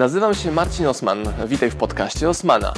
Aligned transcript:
Nazywam 0.00 0.34
się 0.34 0.52
Marcin 0.52 0.86
Osman. 0.86 1.18
Witaj 1.46 1.70
w 1.70 1.76
podcaście 1.76 2.28
Osmana. 2.28 2.72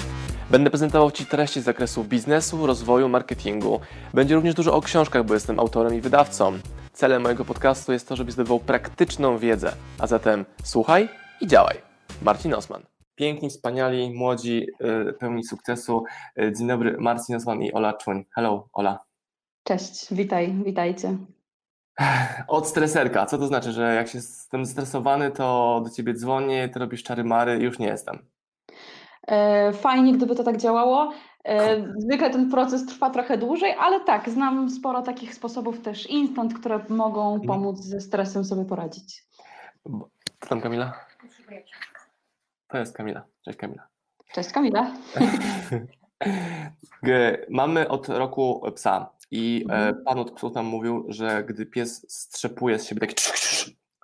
Będę 0.51 0.71
prezentował 0.71 1.11
Ci 1.11 1.27
treści 1.27 1.61
z 1.61 1.65
zakresu 1.65 2.05
biznesu, 2.05 2.67
rozwoju, 2.67 3.09
marketingu. 3.09 3.81
Będzie 4.15 4.35
również 4.35 4.55
dużo 4.55 4.75
o 4.75 4.81
książkach, 4.81 5.25
bo 5.25 5.35
jestem 5.35 5.61
autorem 5.61 5.95
i 5.95 6.01
wydawcą. 6.01 6.59
Celem 6.93 7.23
mojego 7.23 7.45
podcastu 7.45 7.93
jest 7.93 8.09
to, 8.09 8.17
żebyś 8.17 8.35
zdobywał 8.35 8.61
praktyczną 8.61 9.39
wiedzę. 9.39 9.73
A 9.99 10.07
zatem 10.07 10.45
słuchaj 10.65 11.09
i 11.41 11.47
działaj. 11.47 11.77
Marcin 12.23 12.55
Osman. 12.55 12.83
Piękni, 13.15 13.51
wspaniali, 13.51 14.15
młodzi, 14.15 14.67
yy, 14.81 15.13
pełni 15.21 15.45
sukcesu. 15.45 16.05
Yy, 16.37 16.53
dzień 16.53 16.69
dobry, 16.69 16.97
Marcin 16.99 17.37
Osman 17.37 17.63
i 17.63 17.73
Ola 17.73 17.93
Człoń. 17.93 18.25
Hello, 18.35 18.69
Ola. 18.73 18.99
Cześć, 19.65 20.15
witaj, 20.15 20.55
witajcie. 20.65 21.17
Od 22.49 22.69
streserka. 22.69 23.27
Co 23.27 23.39
to 23.39 23.47
znaczy, 23.47 23.73
że 23.73 23.95
jak 23.95 24.09
się 24.09 24.19
jestem 24.19 24.65
zestresowany, 24.65 25.31
to 25.31 25.81
do 25.85 25.91
ciebie 25.91 26.15
dzwonię, 26.15 26.69
ty 26.69 26.79
robisz 26.79 27.03
czary 27.03 27.25
mary 27.25 27.59
i 27.59 27.63
już 27.63 27.79
nie 27.79 27.87
jestem. 27.87 28.27
E, 29.29 29.73
fajnie, 29.73 30.13
gdyby 30.13 30.35
to 30.35 30.45
tak 30.45 30.57
działało. 30.57 31.13
E, 31.45 31.85
zwykle 31.99 32.31
ten 32.31 32.51
proces 32.51 32.87
trwa 32.87 33.11
trochę 33.11 33.39
dłużej, 33.39 33.75
ale 33.79 34.01
tak, 34.01 34.31
znam 34.31 34.71
sporo 34.71 35.03
takich 35.03 35.35
sposobów 35.35 35.83
też 35.83 36.07
instant, 36.07 36.55
które 36.55 36.81
mogą 36.89 37.35
mhm. 37.35 37.49
pomóc 37.49 37.79
ze 37.79 38.01
stresem 38.01 38.45
sobie 38.45 38.65
poradzić. 38.65 39.25
Co 40.41 40.49
tam 40.49 40.61
Kamila? 40.61 40.93
To 42.69 42.79
jest 42.79 42.97
Kamila. 42.97 43.25
Cześć 43.45 43.59
Kamila. 43.59 43.87
Cześć 44.35 44.53
Kamila. 44.53 44.93
Mamy 47.51 47.89
od 47.89 48.09
roku 48.09 48.63
psa 48.75 49.11
i 49.33 49.65
e, 49.69 49.73
mhm. 49.73 50.05
pan 50.05 50.19
od 50.19 50.31
psów 50.31 50.55
nam 50.55 50.67
mówił, 50.67 51.05
że 51.09 51.45
gdy 51.45 51.67
pies 51.67 52.07
strzepuje 52.09 52.79
z 52.79 52.87
siebie 52.87 53.01
taki 53.01 53.15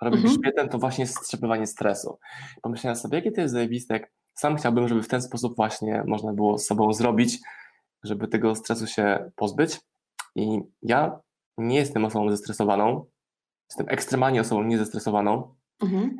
robi 0.01 0.17
mhm. 0.17 0.33
grzbietem, 0.33 0.69
to 0.69 0.79
właśnie 0.79 1.01
jest 1.01 1.17
strzepywanie 1.17 1.67
stresu. 1.67 2.19
Pomyślałem 2.61 2.95
sobie, 2.95 3.17
jakie 3.17 3.31
to 3.31 3.41
jest 3.41 3.53
zajebiste, 3.53 3.93
jak 3.93 4.11
sam 4.33 4.57
chciałbym, 4.57 4.87
żeby 4.87 5.03
w 5.03 5.07
ten 5.07 5.21
sposób 5.21 5.55
właśnie 5.55 6.03
można 6.07 6.33
było 6.33 6.57
z 6.57 6.65
sobą 6.65 6.93
zrobić, 6.93 7.39
żeby 8.03 8.27
tego 8.27 8.55
stresu 8.55 8.87
się 8.87 9.31
pozbyć. 9.35 9.79
I 10.35 10.59
ja 10.81 11.19
nie 11.57 11.75
jestem 11.75 12.05
osobą 12.05 12.29
zestresowaną, 12.29 13.05
jestem 13.69 13.89
ekstremalnie 13.89 14.41
osobą 14.41 14.63
niezestresowaną. 14.63 15.55
Mhm. 15.81 16.17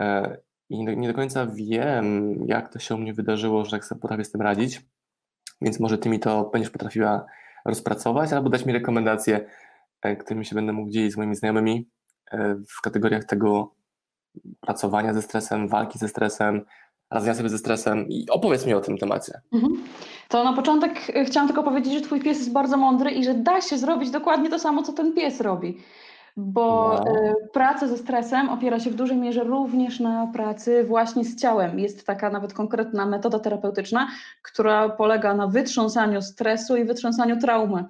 E, 0.00 0.38
I 0.70 0.84
nie 0.84 1.08
do 1.08 1.14
końca 1.14 1.46
wiem, 1.46 2.36
jak 2.46 2.72
to 2.72 2.78
się 2.78 2.94
u 2.94 2.98
mnie 2.98 3.14
wydarzyło, 3.14 3.64
że 3.64 3.70
tak 3.70 3.84
sobie 3.84 4.00
potrafię 4.00 4.24
z 4.24 4.32
tym 4.32 4.42
radzić, 4.42 4.82
więc 5.60 5.80
może 5.80 5.98
ty 5.98 6.08
mi 6.08 6.20
to 6.20 6.44
będziesz 6.44 6.70
potrafiła 6.70 7.26
rozpracować, 7.70 8.32
albo 8.32 8.50
dać 8.50 8.66
mi 8.66 8.72
rekomendacje, 8.72 9.46
e, 10.02 10.16
którymi 10.16 10.44
się 10.44 10.54
będę 10.54 10.72
mógł 10.72 10.90
dzielić 10.90 11.12
z 11.12 11.16
moimi 11.16 11.36
znajomymi 11.36 11.88
e, 12.32 12.54
w 12.78 12.80
kategoriach 12.82 13.24
tego 13.24 13.74
pracowania 14.60 15.14
ze 15.14 15.22
stresem, 15.22 15.68
walki 15.68 15.98
ze 15.98 16.08
stresem, 16.08 16.64
radzenia 17.10 17.34
sobie 17.34 17.48
ze 17.48 17.58
stresem 17.58 18.08
i 18.08 18.26
opowiedz 18.30 18.66
mi 18.66 18.74
o 18.74 18.80
tym 18.80 18.98
temacie. 18.98 19.40
Mhm. 19.52 19.84
To 20.28 20.44
na 20.44 20.52
początek 20.52 21.10
e, 21.14 21.24
chciałam 21.24 21.48
tylko 21.48 21.62
powiedzieć, 21.62 21.92
że 21.92 22.00
twój 22.00 22.20
pies 22.20 22.38
jest 22.38 22.52
bardzo 22.52 22.76
mądry 22.76 23.10
i 23.10 23.24
że 23.24 23.34
da 23.34 23.60
się 23.60 23.78
zrobić 23.78 24.10
dokładnie 24.10 24.50
to 24.50 24.58
samo, 24.58 24.82
co 24.82 24.92
ten 24.92 25.14
pies 25.14 25.40
robi 25.40 25.78
bo 26.40 27.00
no. 27.04 27.34
praca 27.52 27.88
ze 27.88 27.96
stresem 27.96 28.48
opiera 28.48 28.80
się 28.80 28.90
w 28.90 28.94
dużej 28.94 29.16
mierze 29.16 29.44
również 29.44 30.00
na 30.00 30.26
pracy 30.26 30.84
właśnie 30.84 31.24
z 31.24 31.36
ciałem. 31.36 31.78
Jest 31.78 32.06
taka 32.06 32.30
nawet 32.30 32.52
konkretna 32.52 33.06
metoda 33.06 33.38
terapeutyczna, 33.38 34.08
która 34.42 34.88
polega 34.88 35.34
na 35.34 35.46
wytrząsaniu 35.46 36.22
stresu 36.22 36.76
i 36.76 36.84
wytrząsaniu 36.84 37.40
traumy. 37.40 37.84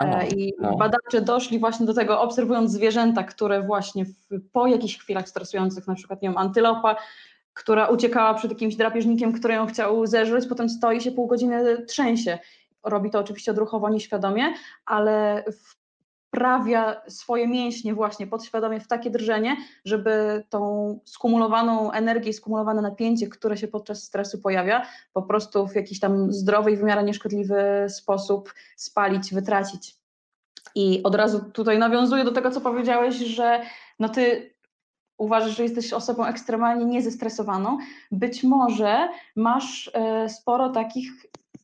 No, 0.00 0.22
I 0.36 0.54
no. 0.60 0.76
badacze 0.76 1.20
doszli 1.20 1.58
właśnie 1.58 1.86
do 1.86 1.94
tego, 1.94 2.20
obserwując 2.20 2.70
zwierzęta, 2.70 3.24
które 3.24 3.62
właśnie 3.62 4.04
w, 4.04 4.14
po 4.52 4.66
jakichś 4.66 4.98
chwilach 4.98 5.28
stresujących, 5.28 5.86
na 5.86 5.94
przykład 5.94 6.22
nie 6.22 6.28
wiem, 6.28 6.38
antylopa, 6.38 6.96
która 7.54 7.86
uciekała 7.86 8.34
przed 8.34 8.50
jakimś 8.50 8.76
drapieżnikiem, 8.76 9.32
który 9.32 9.54
ją 9.54 9.66
chciał 9.66 10.06
zeżreć, 10.06 10.46
potem 10.46 10.68
stoi 10.68 11.00
się 11.00 11.12
pół 11.12 11.26
godziny, 11.26 11.84
trzęsie. 11.86 12.38
Robi 12.84 13.10
to 13.10 13.18
oczywiście 13.18 13.50
odruchowo, 13.50 13.88
nieświadomie, 13.88 14.54
ale 14.86 15.44
w 15.52 15.85
wprawia 16.36 17.02
swoje 17.08 17.48
mięśnie 17.48 17.94
właśnie 17.94 18.26
podświadomie 18.26 18.80
w 18.80 18.88
takie 18.88 19.10
drżenie, 19.10 19.56
żeby 19.84 20.44
tą 20.48 21.00
skumulowaną 21.04 21.92
energię, 21.92 22.32
skumulowane 22.32 22.82
napięcie, 22.82 23.28
które 23.28 23.56
się 23.56 23.68
podczas 23.68 24.02
stresu 24.02 24.38
pojawia, 24.38 24.86
po 25.12 25.22
prostu 25.22 25.66
w 25.66 25.74
jakiś 25.74 26.00
tam 26.00 26.32
zdrowy 26.32 26.72
i 26.72 26.76
w 26.76 26.82
miarę 26.82 27.04
nieszkodliwy 27.04 27.86
sposób 27.88 28.54
spalić, 28.76 29.34
wytracić. 29.34 29.96
I 30.74 31.02
od 31.02 31.14
razu 31.14 31.40
tutaj 31.52 31.78
nawiązuję 31.78 32.24
do 32.24 32.32
tego, 32.32 32.50
co 32.50 32.60
powiedziałeś, 32.60 33.14
że 33.14 33.60
no 33.98 34.08
ty 34.08 34.54
uważasz, 35.18 35.56
że 35.56 35.62
jesteś 35.62 35.92
osobą 35.92 36.26
ekstremalnie 36.26 36.84
niezestresowaną, 36.84 37.78
być 38.10 38.42
może 38.42 39.08
masz 39.36 39.90
e, 39.94 40.28
sporo 40.28 40.68
takich 40.68 41.12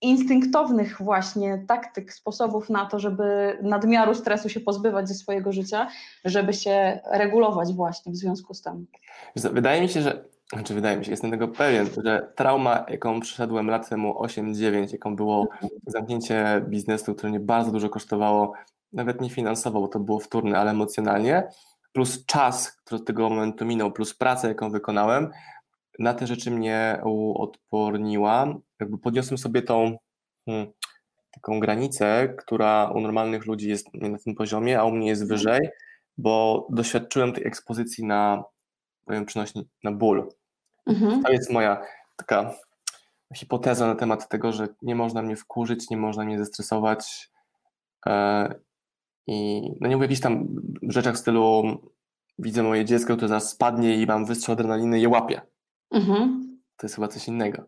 instynktownych 0.03 1.03
właśnie 1.03 1.65
taktyk, 1.69 2.13
sposobów 2.13 2.71
na 2.71 2.87
to, 2.87 2.99
żeby 2.99 3.59
nadmiaru 3.63 4.15
stresu 4.15 4.49
się 4.49 4.61
pozbywać 4.61 5.09
ze 5.09 5.15
swojego 5.15 5.53
życia, 5.53 5.89
żeby 6.25 6.53
się 6.53 7.01
regulować 7.13 7.73
właśnie 7.73 8.13
w 8.13 8.17
związku 8.17 8.55
z 8.55 8.63
tym. 8.63 8.87
Wydaje 9.37 9.83
mi 9.83 9.89
się, 9.89 10.03
że, 10.03 10.25
znaczy 10.53 10.75
wydaje 10.75 10.97
mi 10.97 11.05
się, 11.05 11.11
jestem 11.11 11.31
tego 11.31 11.49
pewien, 11.49 11.87
że 12.05 12.33
trauma, 12.37 12.85
jaką 12.89 13.21
przeszedłem 13.21 13.71
lat 13.71 13.89
temu 13.89 14.15
8-9, 14.15 14.93
jaką 14.93 15.17
było 15.17 15.49
zamknięcie 15.87 16.65
biznesu, 16.69 17.15
które 17.15 17.31
mnie 17.31 17.41
bardzo 17.41 17.73
dużo 17.73 17.89
kosztowało, 17.89 18.53
nawet 18.93 19.21
nie 19.21 19.31
finansowo, 19.31 19.81
bo 19.81 19.89
to 19.89 20.01
było 20.01 20.19
wtórne, 20.19 20.59
ale 20.59 20.71
emocjonalnie, 20.71 21.49
plus 21.93 22.27
czas, 22.27 22.73
który 22.73 23.01
od 23.01 23.07
tego 23.07 23.29
momentu 23.29 23.65
minął, 23.65 23.93
plus 23.93 24.15
pracę, 24.15 24.49
jaką 24.49 24.71
wykonałem, 24.71 25.31
na 25.99 26.15
te 26.15 26.27
rzeczy 26.27 26.51
mnie 26.51 27.01
uodporniła. 27.05 28.47
Jakby 28.83 28.99
podniosłem 28.99 29.39
sobie 29.39 29.63
tą 29.63 29.99
hmm, 30.47 30.73
taką 31.31 31.61
granicę, 31.61 32.35
która 32.39 32.91
u 32.95 33.01
normalnych 33.01 33.47
ludzi 33.47 33.69
jest 33.69 33.95
na 33.95 34.19
tym 34.19 34.35
poziomie, 34.35 34.81
a 34.81 34.85
u 34.85 34.91
mnie 34.91 35.09
jest 35.09 35.29
wyżej, 35.29 35.61
bo 36.19 36.67
doświadczyłem 36.71 37.33
tej 37.33 37.47
ekspozycji 37.47 38.05
na, 38.05 38.45
powiem 39.05 39.27
przynośni, 39.27 39.69
na 39.85 39.93
ból. 39.93 40.29
Mhm. 40.87 41.23
To 41.23 41.33
jest 41.33 41.51
moja 41.51 41.83
taka 42.17 42.55
hipoteza 43.35 43.87
na 43.87 43.95
temat 43.95 44.29
tego, 44.29 44.53
że 44.53 44.69
nie 44.83 44.95
można 44.95 45.23
mnie 45.23 45.37
wkurzyć, 45.37 45.91
nie 45.91 45.97
można 45.97 46.25
mnie 46.25 46.39
zestresować. 46.39 47.31
E, 48.07 48.55
I 49.27 49.63
no 49.81 49.89
nie 49.89 49.97
mówię 49.97 50.05
o 50.05 50.09
jakichś 50.09 50.21
tam 50.21 50.49
rzeczach 50.83 51.15
w 51.15 51.19
stylu 51.19 51.63
widzę 52.39 52.63
moje 52.63 52.85
dziecko, 52.85 53.15
które 53.15 53.29
zaraz 53.29 53.51
spadnie 53.51 53.97
i 53.97 54.07
mam 54.07 54.27
wystrzał 54.27 54.53
adrenaliny 54.53 54.99
i 54.99 55.03
je 55.03 55.09
łapię. 55.09 55.41
Mhm. 55.91 56.43
To 56.77 56.87
jest 56.87 56.95
chyba 56.95 57.09
coś 57.09 57.29
innego. 57.29 57.67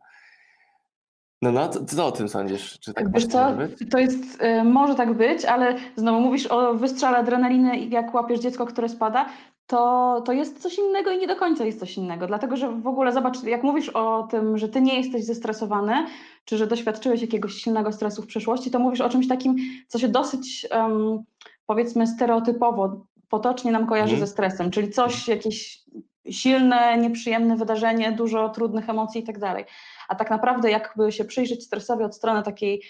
No, 1.43 1.53
no, 1.53 1.69
co, 1.69 1.84
co 1.84 2.06
o 2.06 2.12
tym 2.12 2.28
sądzisz? 2.28 2.78
Czy 2.81 2.95
tak 2.95 3.12
Wiesz 3.12 3.27
co, 3.27 3.53
to 3.91 3.99
jest, 3.99 4.43
y, 4.43 4.65
może 4.65 4.95
tak 4.95 5.15
być, 5.15 5.45
ale 5.45 5.77
znowu 5.97 6.21
mówisz 6.21 6.47
o 6.47 6.75
wystrzale 6.75 7.19
adrenaliny 7.19 7.78
i 7.78 7.91
jak 7.91 8.15
łapiesz 8.15 8.41
dziecko, 8.41 8.67
które 8.67 8.89
spada, 8.89 9.27
to, 9.67 10.23
to 10.27 10.33
jest 10.33 10.62
coś 10.62 10.78
innego 10.78 11.11
i 11.11 11.19
nie 11.19 11.27
do 11.27 11.37
końca 11.37 11.65
jest 11.65 11.81
coś 11.81 11.97
innego, 11.97 12.27
dlatego 12.27 12.56
że 12.56 12.69
w 12.69 12.87
ogóle 12.87 13.12
zobacz, 13.12 13.43
jak 13.43 13.62
mówisz 13.62 13.89
o 13.89 14.28
tym, 14.31 14.59
że 14.59 14.69
ty 14.69 14.81
nie 14.81 14.97
jesteś 14.97 15.25
zestresowany, 15.25 16.06
czy 16.44 16.56
że 16.56 16.67
doświadczyłeś 16.67 17.21
jakiegoś 17.21 17.55
silnego 17.55 17.93
stresu 17.93 18.23
w 18.23 18.27
przeszłości, 18.27 18.71
to 18.71 18.78
mówisz 18.78 19.00
o 19.00 19.09
czymś 19.09 19.28
takim, 19.28 19.56
co 19.89 19.99
się 19.99 20.09
dosyć 20.09 20.67
um, 20.71 21.23
powiedzmy 21.67 22.06
stereotypowo, 22.06 23.06
potocznie 23.28 23.73
nam 23.73 23.87
kojarzy 23.87 24.11
hmm. 24.11 24.27
ze 24.27 24.33
stresem, 24.33 24.71
czyli 24.71 24.91
coś, 24.91 25.28
jakieś 25.28 25.84
silne, 26.31 26.99
nieprzyjemne 26.99 27.56
wydarzenie, 27.56 28.12
dużo 28.12 28.49
trudnych 28.49 28.91
emocji 28.91 29.21
i 29.21 29.25
tak 29.25 29.39
dalej. 29.39 29.65
A 30.09 30.15
tak 30.15 30.31
naprawdę, 30.31 30.70
jakby 30.70 31.12
się 31.12 31.25
przyjrzeć 31.25 31.65
stresowi 31.65 32.04
od 32.04 32.16
strony 32.16 32.42
takiej 32.42 32.82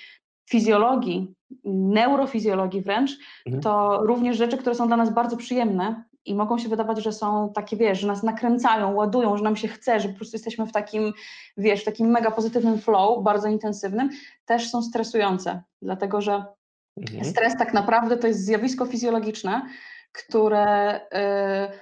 fizjologii, 0.50 1.34
neurofizjologii 1.64 2.82
wręcz, 2.82 3.10
mhm. 3.46 3.62
to 3.62 4.00
również 4.06 4.36
rzeczy, 4.36 4.58
które 4.58 4.74
są 4.74 4.86
dla 4.86 4.96
nas 4.96 5.14
bardzo 5.14 5.36
przyjemne 5.36 6.04
i 6.24 6.34
mogą 6.34 6.58
się 6.58 6.68
wydawać, 6.68 7.02
że 7.02 7.12
są 7.12 7.52
takie, 7.54 7.76
wiesz, 7.76 8.00
że 8.00 8.06
nas 8.06 8.22
nakręcają, 8.22 8.94
ładują, 8.94 9.36
że 9.36 9.44
nam 9.44 9.56
się 9.56 9.68
chce, 9.68 10.00
że 10.00 10.08
po 10.08 10.16
prostu 10.16 10.34
jesteśmy 10.36 10.66
w 10.66 10.72
takim, 10.72 11.12
wiesz, 11.56 11.84
takim 11.84 12.08
mega 12.08 12.30
pozytywnym 12.30 12.78
flow, 12.78 13.24
bardzo 13.24 13.48
intensywnym, 13.48 14.10
też 14.44 14.70
są 14.70 14.82
stresujące, 14.82 15.62
dlatego 15.82 16.20
że 16.20 16.44
mhm. 17.00 17.24
stres 17.24 17.56
tak 17.58 17.74
naprawdę 17.74 18.16
to 18.16 18.26
jest 18.26 18.44
zjawisko 18.44 18.86
fizjologiczne, 18.86 19.62
które 20.12 21.00
yy, 21.12 21.78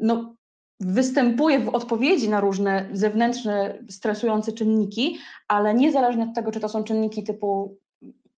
no, 0.00 0.35
występuje 0.80 1.60
w 1.60 1.68
odpowiedzi 1.68 2.28
na 2.28 2.40
różne 2.40 2.88
zewnętrzne, 2.92 3.78
stresujące 3.90 4.52
czynniki, 4.52 5.18
ale 5.48 5.74
niezależnie 5.74 6.24
od 6.24 6.34
tego, 6.34 6.52
czy 6.52 6.60
to 6.60 6.68
są 6.68 6.84
czynniki 6.84 7.24
typu 7.24 7.76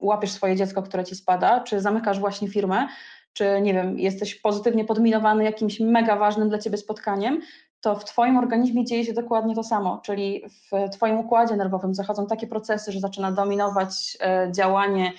łapiesz 0.00 0.30
swoje 0.30 0.56
dziecko, 0.56 0.82
które 0.82 1.04
ci 1.04 1.14
spada, 1.14 1.60
czy 1.60 1.80
zamykasz 1.80 2.20
właśnie 2.20 2.48
firmę, 2.48 2.88
czy 3.32 3.60
nie 3.62 3.74
wiem, 3.74 3.98
jesteś 3.98 4.34
pozytywnie 4.34 4.84
podminowany 4.84 5.44
jakimś 5.44 5.80
mega 5.80 6.16
ważnym 6.16 6.48
dla 6.48 6.58
ciebie 6.58 6.78
spotkaniem, 6.78 7.40
to 7.80 7.96
w 7.96 8.04
Twoim 8.04 8.36
organizmie 8.36 8.84
dzieje 8.84 9.04
się 9.04 9.12
dokładnie 9.12 9.54
to 9.54 9.64
samo, 9.64 10.00
czyli 10.04 10.44
w 10.48 10.90
Twoim 10.90 11.18
układzie 11.18 11.56
nerwowym 11.56 11.94
zachodzą 11.94 12.26
takie 12.26 12.46
procesy, 12.46 12.92
że 12.92 13.00
zaczyna 13.00 13.32
dominować 13.32 14.18
e, 14.20 14.48
działanie 14.52 15.12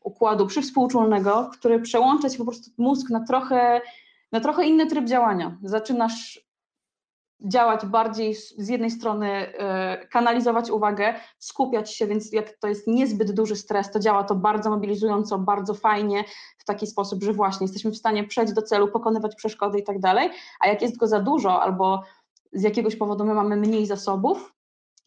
układu 0.00 0.46
przywspółczulnego, 0.46 1.50
który 1.52 1.80
przełącza 1.80 2.30
ci 2.30 2.38
po 2.38 2.44
prostu 2.44 2.70
mózg 2.78 3.10
na 3.10 3.24
trochę, 3.26 3.80
na 4.32 4.40
trochę 4.40 4.66
inny 4.66 4.86
tryb 4.86 5.04
działania. 5.04 5.56
Zaczynasz 5.62 6.44
działać 7.44 7.86
bardziej 7.86 8.34
z 8.34 8.68
jednej 8.68 8.90
strony, 8.90 9.28
e, 9.30 10.06
kanalizować 10.06 10.70
uwagę, 10.70 11.14
skupiać 11.38 11.94
się, 11.94 12.06
więc 12.06 12.32
jak 12.32 12.58
to 12.58 12.68
jest 12.68 12.86
niezbyt 12.86 13.32
duży 13.32 13.56
stres, 13.56 13.90
to 13.90 14.00
działa 14.00 14.24
to 14.24 14.34
bardzo 14.34 14.70
mobilizująco, 14.70 15.38
bardzo 15.38 15.74
fajnie, 15.74 16.24
w 16.58 16.64
taki 16.64 16.86
sposób, 16.86 17.22
że 17.22 17.32
właśnie 17.32 17.64
jesteśmy 17.64 17.90
w 17.90 17.96
stanie 17.96 18.24
przejść 18.24 18.52
do 18.52 18.62
celu, 18.62 18.88
pokonywać 18.88 19.34
przeszkody 19.34 19.78
i 19.78 19.84
tak 19.84 20.00
dalej, 20.00 20.30
a 20.60 20.68
jak 20.68 20.82
jest 20.82 20.96
go 20.96 21.06
za 21.06 21.20
dużo 21.20 21.62
albo 21.62 22.02
z 22.52 22.62
jakiegoś 22.62 22.96
powodu 22.96 23.24
my 23.24 23.34
mamy 23.34 23.56
mniej 23.56 23.86
zasobów, 23.86 24.54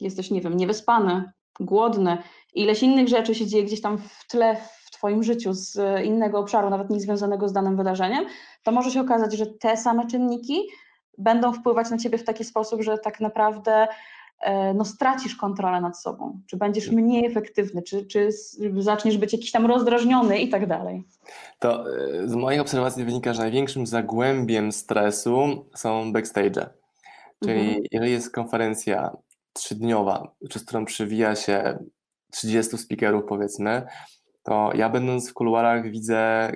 jesteś, 0.00 0.30
nie 0.30 0.40
wiem, 0.40 0.56
niewyspany, 0.56 1.32
głodny, 1.60 2.18
ileś 2.54 2.82
innych 2.82 3.08
rzeczy 3.08 3.34
się 3.34 3.46
dzieje 3.46 3.64
gdzieś 3.64 3.80
tam 3.80 3.98
w 3.98 4.26
tle 4.28 4.56
w 4.84 4.90
Twoim 4.90 5.22
życiu 5.22 5.52
z 5.52 6.04
innego 6.04 6.38
obszaru, 6.38 6.70
nawet 6.70 6.90
nie 6.90 7.00
związanego 7.00 7.48
z 7.48 7.52
danym 7.52 7.76
wydarzeniem, 7.76 8.26
to 8.62 8.72
może 8.72 8.90
się 8.90 9.00
okazać, 9.00 9.32
że 9.32 9.46
te 9.46 9.76
same 9.76 10.06
czynniki 10.06 10.68
będą 11.18 11.52
wpływać 11.52 11.90
na 11.90 11.98
ciebie 11.98 12.18
w 12.18 12.24
taki 12.24 12.44
sposób, 12.44 12.82
że 12.82 12.98
tak 12.98 13.20
naprawdę 13.20 13.88
e, 14.40 14.74
no, 14.74 14.84
stracisz 14.84 15.36
kontrolę 15.36 15.80
nad 15.80 15.98
sobą, 15.98 16.40
czy 16.46 16.56
będziesz 16.56 16.90
mniej 16.90 17.26
efektywny, 17.26 17.82
czy, 17.82 18.06
czy 18.06 18.28
zaczniesz 18.78 19.18
być 19.18 19.32
jakiś 19.32 19.52
tam 19.52 19.66
rozdrażniony 19.66 20.38
i 20.38 20.48
tak 20.48 20.66
dalej. 20.66 21.04
To 21.58 21.84
e, 21.96 22.28
z 22.28 22.34
moich 22.34 22.60
obserwacji 22.60 23.04
wynika, 23.04 23.34
że 23.34 23.42
największym 23.42 23.86
zagłębiem 23.86 24.72
stresu 24.72 25.66
są 25.74 26.12
backstage. 26.12 26.70
Czyli 27.44 27.60
mhm. 27.60 27.82
jeżeli 27.92 28.12
jest 28.12 28.32
konferencja 28.32 29.16
trzydniowa, 29.52 30.32
przez 30.48 30.64
którą 30.64 30.84
przywija 30.84 31.36
się 31.36 31.78
30 32.30 32.78
speakerów 32.78 33.24
powiedzmy, 33.28 33.86
to 34.42 34.70
ja 34.74 34.88
będąc 34.88 35.30
w 35.30 35.34
kuluarach 35.34 35.90
widzę 35.90 36.52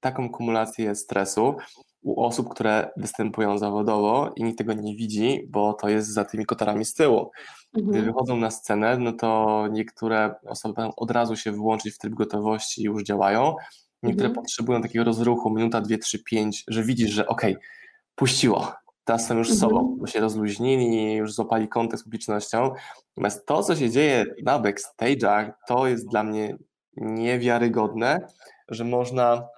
taką 0.00 0.30
kumulację 0.30 0.94
stresu, 0.94 1.56
u 2.02 2.24
osób, 2.24 2.48
które 2.48 2.90
występują 2.96 3.58
zawodowo 3.58 4.32
i 4.36 4.44
nikt 4.44 4.58
tego 4.58 4.72
nie 4.72 4.96
widzi, 4.96 5.46
bo 5.48 5.72
to 5.72 5.88
jest 5.88 6.08
za 6.08 6.24
tymi 6.24 6.46
kotarami 6.46 6.84
z 6.84 6.94
tyłu. 6.94 7.30
Gdy 7.74 7.82
mhm. 7.82 8.04
wychodzą 8.04 8.36
na 8.36 8.50
scenę, 8.50 8.98
no 8.98 9.12
to 9.12 9.64
niektóre 9.70 10.34
osoby 10.46 10.74
będą 10.74 10.92
od 10.96 11.10
razu 11.10 11.36
się 11.36 11.52
wyłączyć 11.52 11.94
w 11.94 11.98
tryb 11.98 12.14
gotowości 12.14 12.82
i 12.82 12.84
już 12.84 13.02
działają. 13.02 13.54
Niektóre 14.02 14.28
mhm. 14.28 14.44
potrzebują 14.44 14.82
takiego 14.82 15.04
rozruchu, 15.04 15.50
minuta, 15.50 15.80
dwie, 15.80 15.98
trzy, 15.98 16.24
pięć, 16.24 16.64
że 16.68 16.82
widzisz, 16.82 17.10
że 17.10 17.26
okej, 17.26 17.52
okay, 17.52 17.66
puściło, 18.14 18.72
teraz 19.04 19.26
są 19.26 19.38
już 19.38 19.50
z 19.50 19.58
sobą, 19.58 19.80
mhm. 19.80 19.98
bo 19.98 20.06
się 20.06 20.20
rozluźnili, 20.20 21.14
już 21.14 21.34
złapali 21.34 21.68
kontakt 21.68 22.00
z 22.00 22.04
publicznością. 22.04 22.70
Natomiast 23.08 23.46
to, 23.46 23.62
co 23.62 23.76
się 23.76 23.90
dzieje 23.90 24.24
na 24.44 24.60
backstage'ach, 24.60 25.52
to 25.68 25.86
jest 25.86 26.08
dla 26.08 26.24
mnie 26.24 26.56
niewiarygodne, 26.96 28.26
że 28.68 28.84
można 28.84 29.48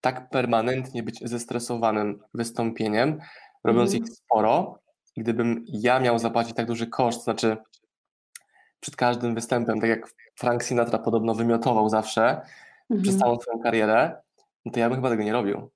tak 0.00 0.30
permanentnie 0.30 1.02
być 1.02 1.20
zestresowanym 1.28 2.20
wystąpieniem, 2.34 3.18
robiąc 3.64 3.90
mm. 3.90 4.02
ich 4.02 4.10
sporo. 4.12 4.78
Gdybym 5.16 5.64
ja 5.68 6.00
miał 6.00 6.18
zapłacić 6.18 6.56
tak 6.56 6.66
duży 6.66 6.86
koszt, 6.86 7.24
znaczy 7.24 7.56
przed 8.80 8.96
każdym 8.96 9.34
występem, 9.34 9.80
tak 9.80 9.90
jak 9.90 10.10
Frank 10.34 10.62
Sinatra 10.64 10.98
podobno 10.98 11.34
wymiotował 11.34 11.88
zawsze 11.88 12.40
mm. 12.90 13.02
przez 13.02 13.18
całą 13.18 13.40
swoją 13.40 13.58
karierę, 13.62 14.22
no 14.64 14.72
to 14.72 14.80
ja 14.80 14.88
bym 14.88 14.96
chyba 14.96 15.10
tego 15.10 15.22
nie 15.22 15.32
robił. 15.32 15.70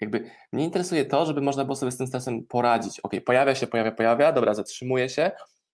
Jakby 0.00 0.30
mnie 0.52 0.64
interesuje 0.64 1.04
to, 1.04 1.26
żeby 1.26 1.40
można 1.40 1.64
było 1.64 1.76
sobie 1.76 1.92
z 1.92 1.96
tym 1.96 2.06
stresem 2.06 2.46
poradzić. 2.46 3.00
Ok, 3.00 3.12
pojawia 3.26 3.54
się, 3.54 3.66
pojawia, 3.66 3.92
pojawia, 3.92 4.32
dobra, 4.32 4.54
zatrzymuję 4.54 5.08
się, 5.08 5.30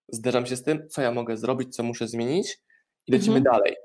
zderzam 0.08 0.46
się 0.46 0.56
z 0.56 0.62
tym, 0.62 0.88
co 0.88 1.02
ja 1.02 1.12
mogę 1.12 1.36
zrobić, 1.36 1.76
co 1.76 1.82
muszę 1.82 2.08
zmienić 2.08 2.58
i 3.06 3.12
lecimy 3.12 3.40
-hmm. 3.40 3.42
dalej. 3.42 3.76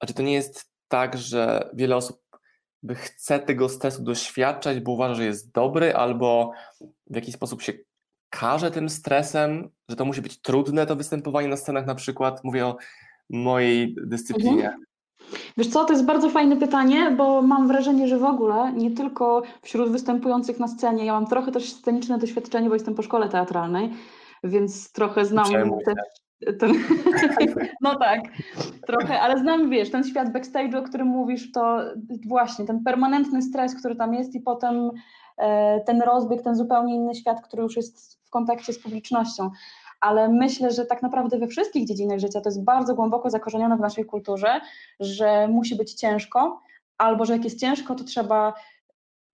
A 0.00 0.06
czy 0.06 0.14
to 0.14 0.22
nie 0.22 0.32
jest 0.32 0.70
tak, 0.88 1.18
że 1.18 1.70
wiele 1.74 1.96
osób 1.96 2.20
chce 2.94 3.38
tego 3.38 3.68
stresu 3.68 4.02
doświadczać, 4.02 4.80
bo 4.80 4.92
uważa, 4.92 5.14
że 5.14 5.24
jest 5.24 5.52
dobry, 5.52 5.94
albo 5.94 6.52
w 7.10 7.14
jakiś 7.14 7.34
sposób 7.34 7.62
się 7.62 7.72
karze 8.30 8.70
tym 8.70 8.88
stresem, 8.88 9.68
że 9.88 9.96
to 9.96 10.04
musi 10.04 10.22
być 10.22 10.40
trudne 10.40 10.86
to 10.86 10.96
występowanie 10.96 11.48
na 11.48 11.56
scenach 11.56 11.86
na 11.86 11.94
przykład. 11.94 12.44
Mówię 12.44 12.66
o 12.66 12.76
mojej 13.30 13.96
dyscyplinie. 14.06 14.64
Mhm. 14.64 14.84
Wiesz 15.56 15.68
co, 15.68 15.84
to 15.84 15.92
jest 15.92 16.04
bardzo 16.04 16.30
fajne 16.30 16.56
pytanie, 16.56 17.10
bo 17.10 17.42
mam 17.42 17.68
wrażenie, 17.68 18.08
że 18.08 18.18
w 18.18 18.24
ogóle 18.24 18.72
nie 18.72 18.90
tylko 18.90 19.42
wśród 19.62 19.90
występujących 19.90 20.58
na 20.58 20.68
scenie, 20.68 21.04
ja 21.04 21.12
mam 21.12 21.26
trochę 21.26 21.52
też 21.52 21.72
sceniczne 21.72 22.18
doświadczenie, 22.18 22.68
bo 22.68 22.74
jestem 22.74 22.94
po 22.94 23.02
szkole 23.02 23.28
teatralnej, 23.28 23.90
więc 24.44 24.92
trochę 24.92 25.24
znam 25.24 25.46
też 25.84 25.94
ten, 26.58 26.72
no 27.80 27.98
tak, 27.98 28.20
trochę, 28.86 29.20
ale 29.20 29.38
znam, 29.38 29.70
wiesz, 29.70 29.90
ten 29.90 30.04
świat 30.04 30.32
backstage, 30.32 30.78
o 30.78 30.82
którym 30.82 31.06
mówisz, 31.06 31.52
to 31.52 31.80
właśnie 32.26 32.64
ten 32.64 32.84
permanentny 32.84 33.42
stres, 33.42 33.74
który 33.74 33.96
tam 33.96 34.14
jest 34.14 34.34
i 34.34 34.40
potem 34.40 34.90
e, 35.36 35.80
ten 35.80 36.02
rozbieg, 36.02 36.42
ten 36.42 36.56
zupełnie 36.56 36.94
inny 36.94 37.14
świat, 37.14 37.40
który 37.40 37.62
już 37.62 37.76
jest 37.76 38.26
w 38.26 38.30
kontakcie 38.30 38.72
z 38.72 38.82
publicznością. 38.82 39.50
Ale 40.00 40.28
myślę, 40.28 40.70
że 40.70 40.86
tak 40.86 41.02
naprawdę 41.02 41.38
we 41.38 41.46
wszystkich 41.46 41.86
dziedzinach 41.86 42.18
życia 42.18 42.40
to 42.40 42.48
jest 42.48 42.64
bardzo 42.64 42.94
głęboko 42.94 43.30
zakorzenione 43.30 43.76
w 43.76 43.80
naszej 43.80 44.04
kulturze, 44.04 44.60
że 45.00 45.48
musi 45.48 45.76
być 45.76 45.94
ciężko, 45.94 46.60
albo 46.98 47.24
że 47.24 47.32
jak 47.32 47.44
jest 47.44 47.60
ciężko, 47.60 47.94
to 47.94 48.04
trzeba 48.04 48.54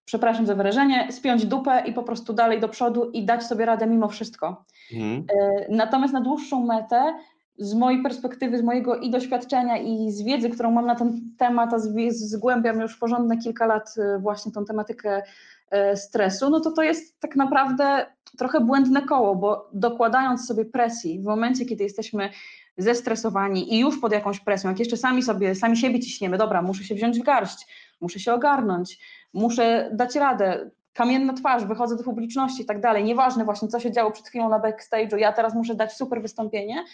przepraszam 0.04 0.46
za 0.46 0.54
wyrażenie, 0.54 1.12
spiąć 1.12 1.46
dupę 1.46 1.82
i 1.86 1.92
po 1.92 2.02
prostu 2.02 2.32
dalej 2.32 2.60
do 2.60 2.68
przodu 2.68 3.10
i 3.10 3.24
dać 3.24 3.44
sobie 3.44 3.64
radę 3.64 3.86
mimo 3.86 4.08
wszystko. 4.08 4.64
Mhm. 4.92 5.24
E, 5.40 5.66
natomiast 5.68 6.14
na 6.14 6.20
dłuższą 6.20 6.66
metę, 6.66 7.14
z 7.58 7.74
mojej 7.74 8.02
perspektywy, 8.02 8.58
z 8.58 8.62
mojego 8.62 8.96
i 8.96 9.10
doświadczenia, 9.10 9.78
i 9.78 10.10
z 10.10 10.22
wiedzy, 10.22 10.50
którą 10.50 10.70
mam 10.70 10.86
na 10.86 10.94
ten 10.94 11.20
temat, 11.38 11.74
a 11.74 11.78
zgłębiam 12.08 12.80
już 12.80 12.96
porządne 12.96 13.38
kilka 13.38 13.66
lat 13.66 13.94
e, 13.98 14.18
właśnie 14.18 14.52
tą 14.52 14.64
tematykę 14.64 15.22
e, 15.70 15.96
stresu, 15.96 16.50
no 16.50 16.60
to 16.60 16.70
to 16.70 16.82
jest 16.82 17.20
tak 17.20 17.36
naprawdę 17.36 18.06
trochę 18.38 18.60
błędne 18.60 19.02
koło, 19.02 19.36
bo 19.36 19.70
dokładając 19.72 20.46
sobie 20.46 20.64
presji 20.64 21.20
w 21.20 21.24
momencie, 21.24 21.64
kiedy 21.64 21.84
jesteśmy 21.84 22.30
zestresowani 22.78 23.74
i 23.74 23.78
już 23.78 24.00
pod 24.00 24.12
jakąś 24.12 24.40
presją, 24.40 24.70
jak 24.70 24.78
jeszcze 24.78 24.96
sami 24.96 25.22
sobie, 25.22 25.54
sami 25.54 25.76
siebie 25.76 26.00
ciśniemy, 26.00 26.38
dobra, 26.38 26.62
muszę 26.62 26.84
się 26.84 26.94
wziąć 26.94 27.20
w 27.20 27.22
garść, 27.22 27.66
muszę 28.00 28.20
się 28.20 28.34
ogarnąć, 28.34 28.98
muszę 29.32 29.90
dać 29.92 30.14
radę, 30.14 30.70
kamienna 30.92 31.32
twarz, 31.32 31.64
wychodzę 31.64 31.96
do 31.96 32.04
publiczności 32.04 32.62
i 32.62 32.66
tak 32.66 32.80
dalej, 32.80 33.04
nieważne 33.04 33.44
właśnie 33.44 33.68
co 33.68 33.80
się 33.80 33.92
działo 33.92 34.10
przed 34.10 34.28
chwilą 34.28 34.48
na 34.48 34.60
backstage'u, 34.60 35.16
ja 35.16 35.32
teraz 35.32 35.54
muszę 35.54 35.74
dać 35.74 35.92
super 35.92 36.22
wystąpienie, 36.22 36.84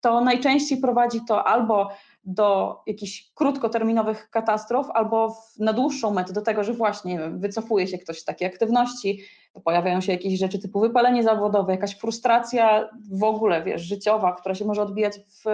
to 0.00 0.20
najczęściej 0.20 0.78
prowadzi 0.78 1.20
to 1.28 1.44
albo 1.44 1.90
do 2.24 2.80
jakichś 2.86 3.30
krótkoterminowych 3.34 4.30
katastrof, 4.30 4.86
albo 4.94 5.36
na 5.58 5.72
dłuższą 5.72 6.10
metę 6.10 6.32
do 6.32 6.42
tego, 6.42 6.64
że 6.64 6.72
właśnie 6.72 7.30
wycofuje 7.30 7.86
się 7.86 7.98
ktoś 7.98 8.18
z 8.18 8.24
takiej 8.24 8.48
aktywności, 8.48 9.20
pojawiają 9.64 10.00
się 10.00 10.12
jakieś 10.12 10.38
rzeczy 10.38 10.58
typu 10.58 10.80
wypalenie 10.80 11.22
zawodowe, 11.22 11.72
jakaś 11.72 11.96
frustracja 11.96 12.90
w 13.12 13.24
ogóle, 13.24 13.62
wiesz, 13.62 13.82
życiowa, 13.82 14.32
która 14.32 14.54
się 14.54 14.64
może 14.64 14.82
odbijać 14.82 15.18
w 15.18 15.44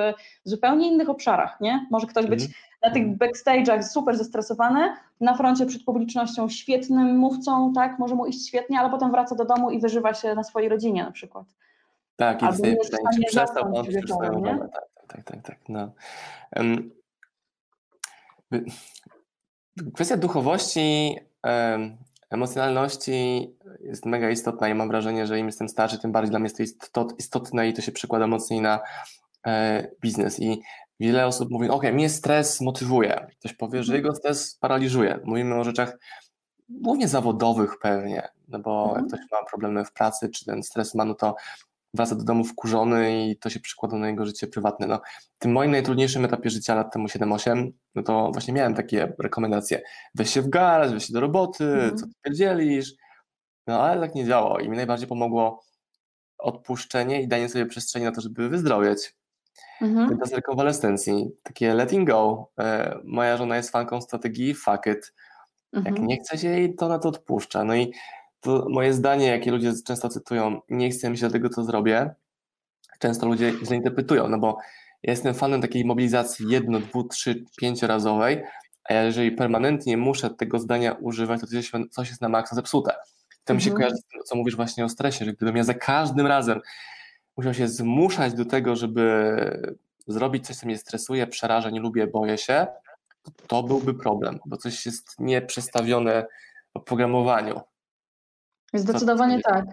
zupełnie 0.45 0.89
innych 0.89 1.11
obszarach, 1.11 1.61
nie? 1.61 1.87
Może 1.91 2.07
ktoś 2.07 2.27
być 2.27 2.41
mm. 2.41 2.53
Na 2.83 2.91
tych 2.91 3.07
backstage'ach 3.07 3.83
super 3.83 4.17
zestresowany, 4.17 4.97
na 5.21 5.35
froncie 5.35 5.67
przed 5.67 5.85
publicznością 5.85 6.49
świetnym 6.49 7.17
mówcą, 7.17 7.73
tak, 7.73 7.99
może 7.99 8.15
mu 8.15 8.27
iść 8.27 8.49
świetnie, 8.49 8.81
ale 8.81 8.91
potem 8.91 9.11
wraca 9.11 9.35
do 9.35 9.45
domu 9.45 9.71
i 9.71 9.81
wyżywa 9.81 10.15
się 10.15 10.35
na 10.35 10.45
swojej 10.45 10.69
rodzinie 10.69 11.05
na 11.05 11.11
przykład. 11.13 11.47
Tak, 12.17 12.43
i 12.43 12.47
pytanie, 12.47 12.77
czy 13.15 13.23
przestał 13.27 13.77
on 13.77 13.85
swoją 14.07 14.33
domę. 14.33 14.69
Tak, 14.73 14.85
tak, 15.09 15.25
tak, 15.25 15.43
tak. 15.43 15.59
No. 15.69 15.93
Um, 16.57 16.91
kwestia 19.95 20.17
duchowości, 20.17 21.17
um, 21.45 21.97
emocjonalności 22.31 23.51
jest 23.81 24.07
mega 24.07 24.31
istotna 24.31 24.69
i 24.69 24.75
mam 24.75 24.89
wrażenie, 24.89 25.27
że 25.27 25.39
im 25.39 25.47
jestem 25.47 25.69
starszy, 25.69 25.99
tym 25.99 26.13
bardziej 26.13 26.31
dla 26.31 26.39
mnie 26.39 26.51
jest 26.59 26.93
to 26.93 27.09
istotne 27.19 27.69
i 27.69 27.73
to 27.73 27.83
się 27.83 27.93
przekłada 27.93 28.27
mocniej 28.27 28.61
na 28.61 28.81
e, 29.47 29.87
biznes. 30.01 30.41
I 30.41 30.63
wiele 31.01 31.27
osób 31.27 31.51
mówi, 31.51 31.69
ok, 31.69 31.83
mnie 31.93 32.11
stres 32.11 32.61
motywuje. 32.61 33.27
Ktoś 33.39 33.53
powie, 33.53 33.83
że 33.83 33.93
mhm. 33.93 33.97
jego 33.97 34.15
stres 34.15 34.57
paraliżuje. 34.61 35.21
Mówimy 35.25 35.55
o 35.55 35.65
rzeczach 35.65 35.99
głównie 36.69 37.09
zawodowych 37.09 37.79
pewnie, 37.79 38.29
no 38.49 38.59
bo 38.59 38.87
jak 38.95 39.03
mhm. 39.03 39.09
ktoś 39.09 39.21
ma 39.33 39.47
problemy 39.49 39.85
w 39.85 39.93
pracy, 39.93 40.29
czy 40.29 40.45
ten 40.45 40.63
stres 40.63 40.95
ma, 40.95 41.05
no 41.05 41.15
to 41.15 41.37
wraca 41.95 42.15
do 42.15 42.25
domu 42.25 42.45
wkurzony 42.45 43.29
i 43.29 43.37
to 43.37 43.51
się 43.51 43.61
przykłada 43.61 43.97
na 43.97 44.09
jego 44.09 44.27
życie 44.27 44.47
prywatne. 44.47 44.87
No, 44.87 45.01
w 45.35 45.39
tym 45.39 45.53
moim 45.53 45.71
najtrudniejszym 45.71 46.25
etapie 46.25 46.51
życia 46.51 46.75
lat 46.75 46.93
temu 46.93 47.07
7-8, 47.07 47.71
no 47.95 48.03
to 48.03 48.31
właśnie 48.33 48.55
miałem 48.55 48.75
takie 48.75 49.13
rekomendacje. 49.19 49.83
Weź 50.15 50.31
się 50.31 50.43
w 50.43 50.49
garaż, 50.49 50.93
weź 50.93 51.07
się 51.07 51.13
do 51.13 51.21
roboty, 51.21 51.65
mm. 51.65 51.97
co 51.97 52.07
ty 52.07 52.13
pierdzielisz. 52.23 52.93
No 53.67 53.83
ale 53.83 54.01
tak 54.01 54.15
nie 54.15 54.25
działo 54.25 54.59
i 54.59 54.69
mi 54.69 54.77
najbardziej 54.77 55.09
pomogło 55.09 55.63
odpuszczenie 56.39 57.23
i 57.23 57.29
danie 57.29 57.49
sobie 57.49 57.67
przestrzeni 57.67 58.05
na 58.05 58.13
to, 58.13 58.21
żeby 58.21 58.49
wyzdrowieć. 58.49 59.15
Mhm. 59.81 60.19
Czas 60.19 60.33
rekonwalescencji, 60.33 61.31
takie 61.43 61.75
letting 61.75 62.09
go. 62.09 62.51
E, 62.59 62.99
moja 63.05 63.37
żona 63.37 63.57
jest 63.57 63.71
fanką 63.71 64.01
strategii 64.01 64.55
fuck 64.55 64.87
it. 64.87 65.15
Jak 65.73 65.87
mhm. 65.87 66.07
nie 66.07 66.17
chce 66.17 66.39
się 66.39 66.49
jej, 66.49 66.75
to 66.75 66.89
na 66.89 66.99
to 66.99 67.09
odpuszcza. 67.09 67.65
No 67.65 67.75
i 67.75 67.93
to 68.41 68.67
moje 68.71 68.93
zdanie, 68.93 69.27
jakie 69.27 69.51
ludzie 69.51 69.73
często 69.87 70.09
cytują, 70.09 70.61
nie 70.69 70.91
chcę 70.91 71.11
mi 71.11 71.19
się 71.19 71.31
tego, 71.31 71.49
co 71.49 71.65
zrobię, 71.65 72.15
często 72.99 73.27
ludzie 73.27 73.53
źle 73.65 73.77
interpretują, 73.77 74.29
no 74.29 74.39
bo 74.39 74.59
ja 75.03 75.11
jestem 75.11 75.35
fanem 75.35 75.63
takiej 75.63 75.85
mobilizacji 75.85 76.47
jedno, 76.49 76.81
dwu, 76.81 77.05
trzy, 77.05 77.45
pięciorazowej, 77.57 78.43
a 78.85 78.95
jeżeli 78.95 79.33
permanentnie 79.33 79.97
muszę 79.97 80.31
tego 80.31 80.59
zdania 80.59 80.93
używać, 80.93 81.41
to 81.41 81.47
coś, 81.91 82.09
jest 82.09 82.21
na 82.21 82.29
maksa 82.29 82.57
zepsute. 82.57 82.95
To 83.45 83.55
mi 83.55 83.61
się 83.61 83.71
mhm. 83.71 83.77
kojarzy, 83.77 84.03
co 84.25 84.37
mówisz 84.37 84.57
właśnie 84.57 84.85
o 84.85 84.89
stresie, 84.89 85.25
że 85.25 85.33
gdybym 85.33 85.57
ja 85.57 85.65
za 85.65 85.75
każdym 85.75 86.27
razem 86.27 86.61
musiał 87.37 87.55
się 87.55 87.69
zmuszać 87.69 88.35
do 88.35 88.45
tego, 88.45 88.77
żeby 88.77 89.37
zrobić 90.07 90.47
coś, 90.47 90.57
co 90.57 90.67
mnie 90.67 90.79
stresuje, 90.79 91.27
przeraża, 91.27 91.71
nie 91.71 91.81
lubię, 91.81 92.07
boję 92.07 92.39
się, 92.39 92.67
to, 93.23 93.31
to 93.47 93.63
byłby 93.63 93.95
problem, 93.95 94.39
bo 94.47 94.57
coś 94.57 94.87
jest 94.87 95.21
nieprzestawione 95.21 96.27
w 96.79 96.81
programowaniu. 96.81 97.61
Zdecydowanie 98.75 99.41
tak. 99.41 99.65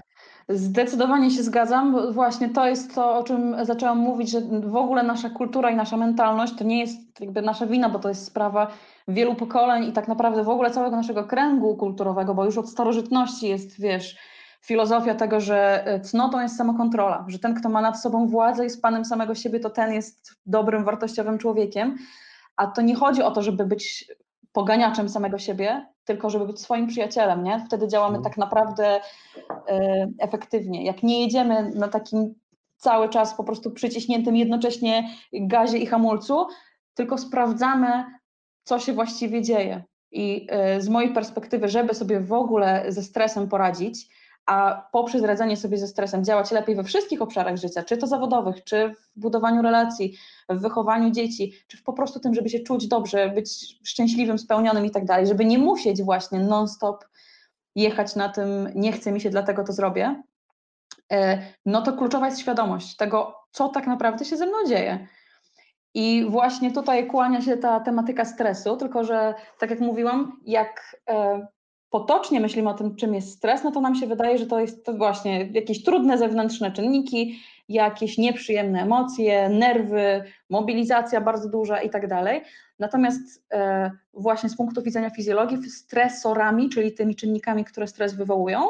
Zdecydowanie 0.49 1.31
się 1.31 1.43
zgadzam. 1.43 1.91
Bo 1.91 2.13
właśnie 2.13 2.49
to 2.49 2.67
jest 2.67 2.95
to, 2.95 3.17
o 3.17 3.23
czym 3.23 3.65
zaczęłam 3.65 3.97
mówić, 3.97 4.29
że 4.29 4.41
w 4.63 4.75
ogóle 4.75 5.03
nasza 5.03 5.29
kultura 5.29 5.71
i 5.71 5.75
nasza 5.75 5.97
mentalność 5.97 6.53
to 6.57 6.63
nie 6.63 6.79
jest 6.79 7.19
jakby 7.19 7.41
nasza 7.41 7.67
wina, 7.67 7.89
bo 7.89 7.99
to 7.99 8.09
jest 8.09 8.25
sprawa 8.25 8.67
wielu 9.07 9.35
pokoleń 9.35 9.83
i 9.83 9.93
tak 9.93 10.07
naprawdę 10.07 10.43
w 10.43 10.49
ogóle 10.49 10.71
całego 10.71 10.95
naszego 10.95 11.23
kręgu 11.23 11.77
kulturowego, 11.77 12.35
bo 12.35 12.45
już 12.45 12.57
od 12.57 12.69
starożytności 12.69 13.47
jest, 13.47 13.81
wiesz, 13.81 14.17
filozofia 14.61 15.15
tego, 15.15 15.41
że 15.41 15.85
e, 15.85 15.99
cnotą 15.99 16.39
jest 16.39 16.57
samokontrola, 16.57 17.25
że 17.27 17.39
ten, 17.39 17.55
kto 17.55 17.69
ma 17.69 17.81
nad 17.81 18.01
sobą 18.01 18.27
władzę 18.27 18.63
i 18.63 18.65
jest 18.65 18.81
panem 18.81 19.05
samego 19.05 19.35
siebie, 19.35 19.59
to 19.59 19.69
ten 19.69 19.93
jest 19.93 20.31
dobrym, 20.45 20.83
wartościowym 20.83 21.37
człowiekiem. 21.37 21.97
A 22.55 22.67
to 22.67 22.81
nie 22.81 22.95
chodzi 22.95 23.23
o 23.23 23.31
to, 23.31 23.41
żeby 23.41 23.65
być 23.65 24.07
poganiaczem 24.51 25.09
samego 25.09 25.37
siebie, 25.37 25.85
tylko 26.05 26.29
żeby 26.29 26.45
być 26.45 26.59
swoim 26.59 26.87
przyjacielem, 26.87 27.43
nie? 27.43 27.63
Wtedy 27.67 27.87
działamy 27.87 28.17
mhm. 28.17 28.23
tak 28.23 28.37
naprawdę 28.37 29.01
e, 29.67 30.07
efektywnie. 30.19 30.85
Jak 30.85 31.03
nie 31.03 31.21
jedziemy 31.21 31.71
na 31.75 31.87
takim 31.87 32.35
cały 32.77 33.09
czas 33.09 33.33
po 33.33 33.43
prostu 33.43 33.71
przyciśniętym 33.71 34.35
jednocześnie 34.35 35.09
gazie 35.33 35.77
i 35.77 35.85
hamulcu, 35.85 36.47
tylko 36.93 37.17
sprawdzamy, 37.17 38.03
co 38.63 38.79
się 38.79 38.93
właściwie 38.93 39.41
dzieje. 39.41 39.83
I 40.11 40.47
e, 40.49 40.81
z 40.81 40.89
mojej 40.89 41.13
perspektywy, 41.13 41.67
żeby 41.67 41.93
sobie 41.93 42.19
w 42.19 42.33
ogóle 42.33 42.85
ze 42.87 43.03
stresem 43.03 43.49
poradzić, 43.49 44.18
a 44.49 44.87
poprzez 44.91 45.23
radzenie 45.23 45.57
sobie 45.57 45.77
ze 45.77 45.87
stresem 45.87 46.23
działać 46.23 46.51
lepiej 46.51 46.75
we 46.75 46.83
wszystkich 46.83 47.21
obszarach 47.21 47.57
życia, 47.57 47.83
czy 47.83 47.97
to 47.97 48.07
zawodowych, 48.07 48.63
czy 48.63 48.95
w 49.15 49.19
budowaniu 49.19 49.61
relacji, 49.61 50.17
w 50.49 50.61
wychowaniu 50.61 51.11
dzieci, 51.11 51.53
czy 51.67 51.77
w 51.77 51.83
po 51.83 51.93
prostu 51.93 52.19
tym, 52.19 52.33
żeby 52.33 52.49
się 52.49 52.59
czuć 52.59 52.87
dobrze, 52.87 53.29
być 53.29 53.77
szczęśliwym, 53.83 54.39
spełnionym 54.39 54.85
i 54.85 54.91
tak 54.91 55.05
dalej, 55.05 55.27
żeby 55.27 55.45
nie 55.45 55.57
musieć 55.57 56.03
właśnie 56.03 56.39
non-stop 56.39 57.05
jechać 57.75 58.15
na 58.15 58.29
tym, 58.29 58.69
nie 58.75 58.91
chce 58.91 59.11
mi 59.11 59.21
się, 59.21 59.29
dlatego 59.29 59.63
to 59.63 59.73
zrobię, 59.73 60.23
e, 61.11 61.41
no 61.65 61.81
to 61.81 61.93
kluczowa 61.93 62.25
jest 62.25 62.39
świadomość 62.39 62.95
tego, 62.95 63.35
co 63.51 63.69
tak 63.69 63.87
naprawdę 63.87 64.25
się 64.25 64.37
ze 64.37 64.45
mną 64.45 64.57
dzieje. 64.67 65.07
I 65.93 66.25
właśnie 66.29 66.71
tutaj 66.71 67.07
kłania 67.07 67.41
się 67.41 67.57
ta 67.57 67.79
tematyka 67.79 68.25
stresu, 68.25 68.77
tylko 68.77 69.03
że, 69.03 69.33
tak 69.59 69.69
jak 69.69 69.79
mówiłam, 69.79 70.39
jak 70.45 70.97
e, 71.09 71.47
potocznie 71.89 72.39
myślimy 72.39 72.69
o 72.69 72.73
tym, 72.73 72.95
czym 72.95 73.13
jest 73.13 73.31
stres, 73.31 73.63
no 73.63 73.71
to 73.71 73.81
nam 73.81 73.95
się 73.95 74.07
wydaje, 74.07 74.37
że 74.37 74.45
to 74.45 74.59
jest 74.59 74.85
to 74.85 74.93
właśnie 74.93 75.49
jakieś 75.53 75.83
trudne 75.83 76.17
zewnętrzne 76.17 76.71
czynniki, 76.71 77.39
jakieś 77.69 78.17
nieprzyjemne 78.17 78.81
emocje, 78.81 79.49
nerwy, 79.49 80.23
mobilizacja 80.49 81.21
bardzo 81.21 81.49
duża 81.49 81.81
i 81.81 81.89
tak 81.89 82.07
dalej. 82.07 82.41
Natomiast 82.79 83.45
e, 83.51 83.91
właśnie 84.13 84.49
z 84.49 84.57
punktu 84.57 84.81
widzenia 84.81 85.09
fizjologii, 85.09 85.69
stresorami, 85.69 86.69
czyli 86.69 86.91
tymi 86.91 87.15
czynnikami, 87.15 87.65
które 87.65 87.87
stres 87.87 88.15
wywołują, 88.15 88.61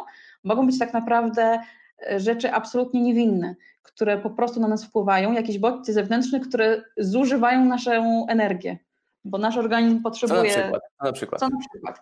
mogą 0.44 0.66
być 0.66 0.80
tak 0.80 0.94
naprawdę 0.94 1.60
e, 2.12 2.20
rzeczy 2.20 2.52
absolutnie 2.52 3.02
niewinne, 3.02 3.56
które 3.84 4.18
po 4.18 4.30
prostu 4.30 4.60
na 4.60 4.68
nas 4.68 4.86
wpływają, 4.86 5.32
jakieś 5.32 5.60
bodźce 5.60 5.94
zewnętrzne, 5.94 6.40
które 6.40 6.84
zużywają 6.98 7.66
naszą 7.66 8.26
energię, 8.28 8.78
bo 9.26 9.38
nasz 9.38 9.58
organizm 9.58 10.02
potrzebuje. 10.02 10.54
Co 10.54 10.60
na 10.60 10.64
przykład? 10.64 10.82
Co 11.00 11.06
na 11.06 11.14
przykład? 11.14 11.40
Co 11.40 11.50
na 11.50 11.60
przykład? 11.60 12.00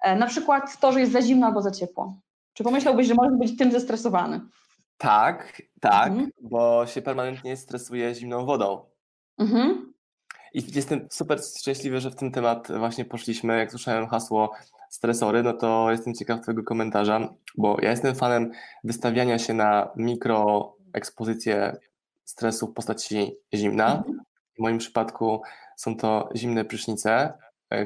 E, 0.00 0.16
na 0.16 0.26
przykład 0.26 0.80
to, 0.80 0.92
że 0.92 1.00
jest 1.00 1.12
za 1.12 1.22
zimno 1.22 1.46
albo 1.46 1.62
za 1.62 1.70
ciepło. 1.70 2.14
Czy 2.52 2.64
pomyślałbyś, 2.64 3.06
że 3.06 3.14
możesz 3.14 3.38
być 3.38 3.58
tym 3.58 3.72
zestresowany? 3.72 4.40
Tak, 4.98 5.62
tak, 5.80 6.08
mhm. 6.08 6.30
bo 6.40 6.86
się 6.86 7.02
permanentnie 7.02 7.56
stresuję 7.56 8.14
zimną 8.14 8.46
wodą. 8.46 8.84
Mhm. 9.38 9.92
I 10.54 10.72
jestem 10.74 11.08
super 11.10 11.40
szczęśliwy, 11.58 12.00
że 12.00 12.10
w 12.10 12.16
ten 12.16 12.32
temat 12.32 12.68
właśnie 12.78 13.04
poszliśmy. 13.04 13.58
Jak 13.58 13.70
słyszałem 13.70 14.08
hasło 14.08 14.52
stresory, 14.90 15.42
no 15.42 15.52
to 15.52 15.90
jestem 15.90 16.14
ciekaw 16.14 16.40
Twojego 16.40 16.62
komentarza, 16.62 17.34
bo 17.58 17.76
ja 17.82 17.90
jestem 17.90 18.14
fanem 18.14 18.50
wystawiania 18.84 19.38
się 19.38 19.54
na 19.54 19.90
mikroekspozycję 19.96 21.76
stresu 22.24 22.66
w 22.66 22.74
postaci 22.74 23.32
zimna. 23.54 23.96
Mhm. 23.96 24.20
W 24.56 24.58
moim 24.58 24.78
przypadku 24.78 25.42
są 25.76 25.96
to 25.96 26.28
zimne 26.36 26.64
prysznice, 26.64 27.32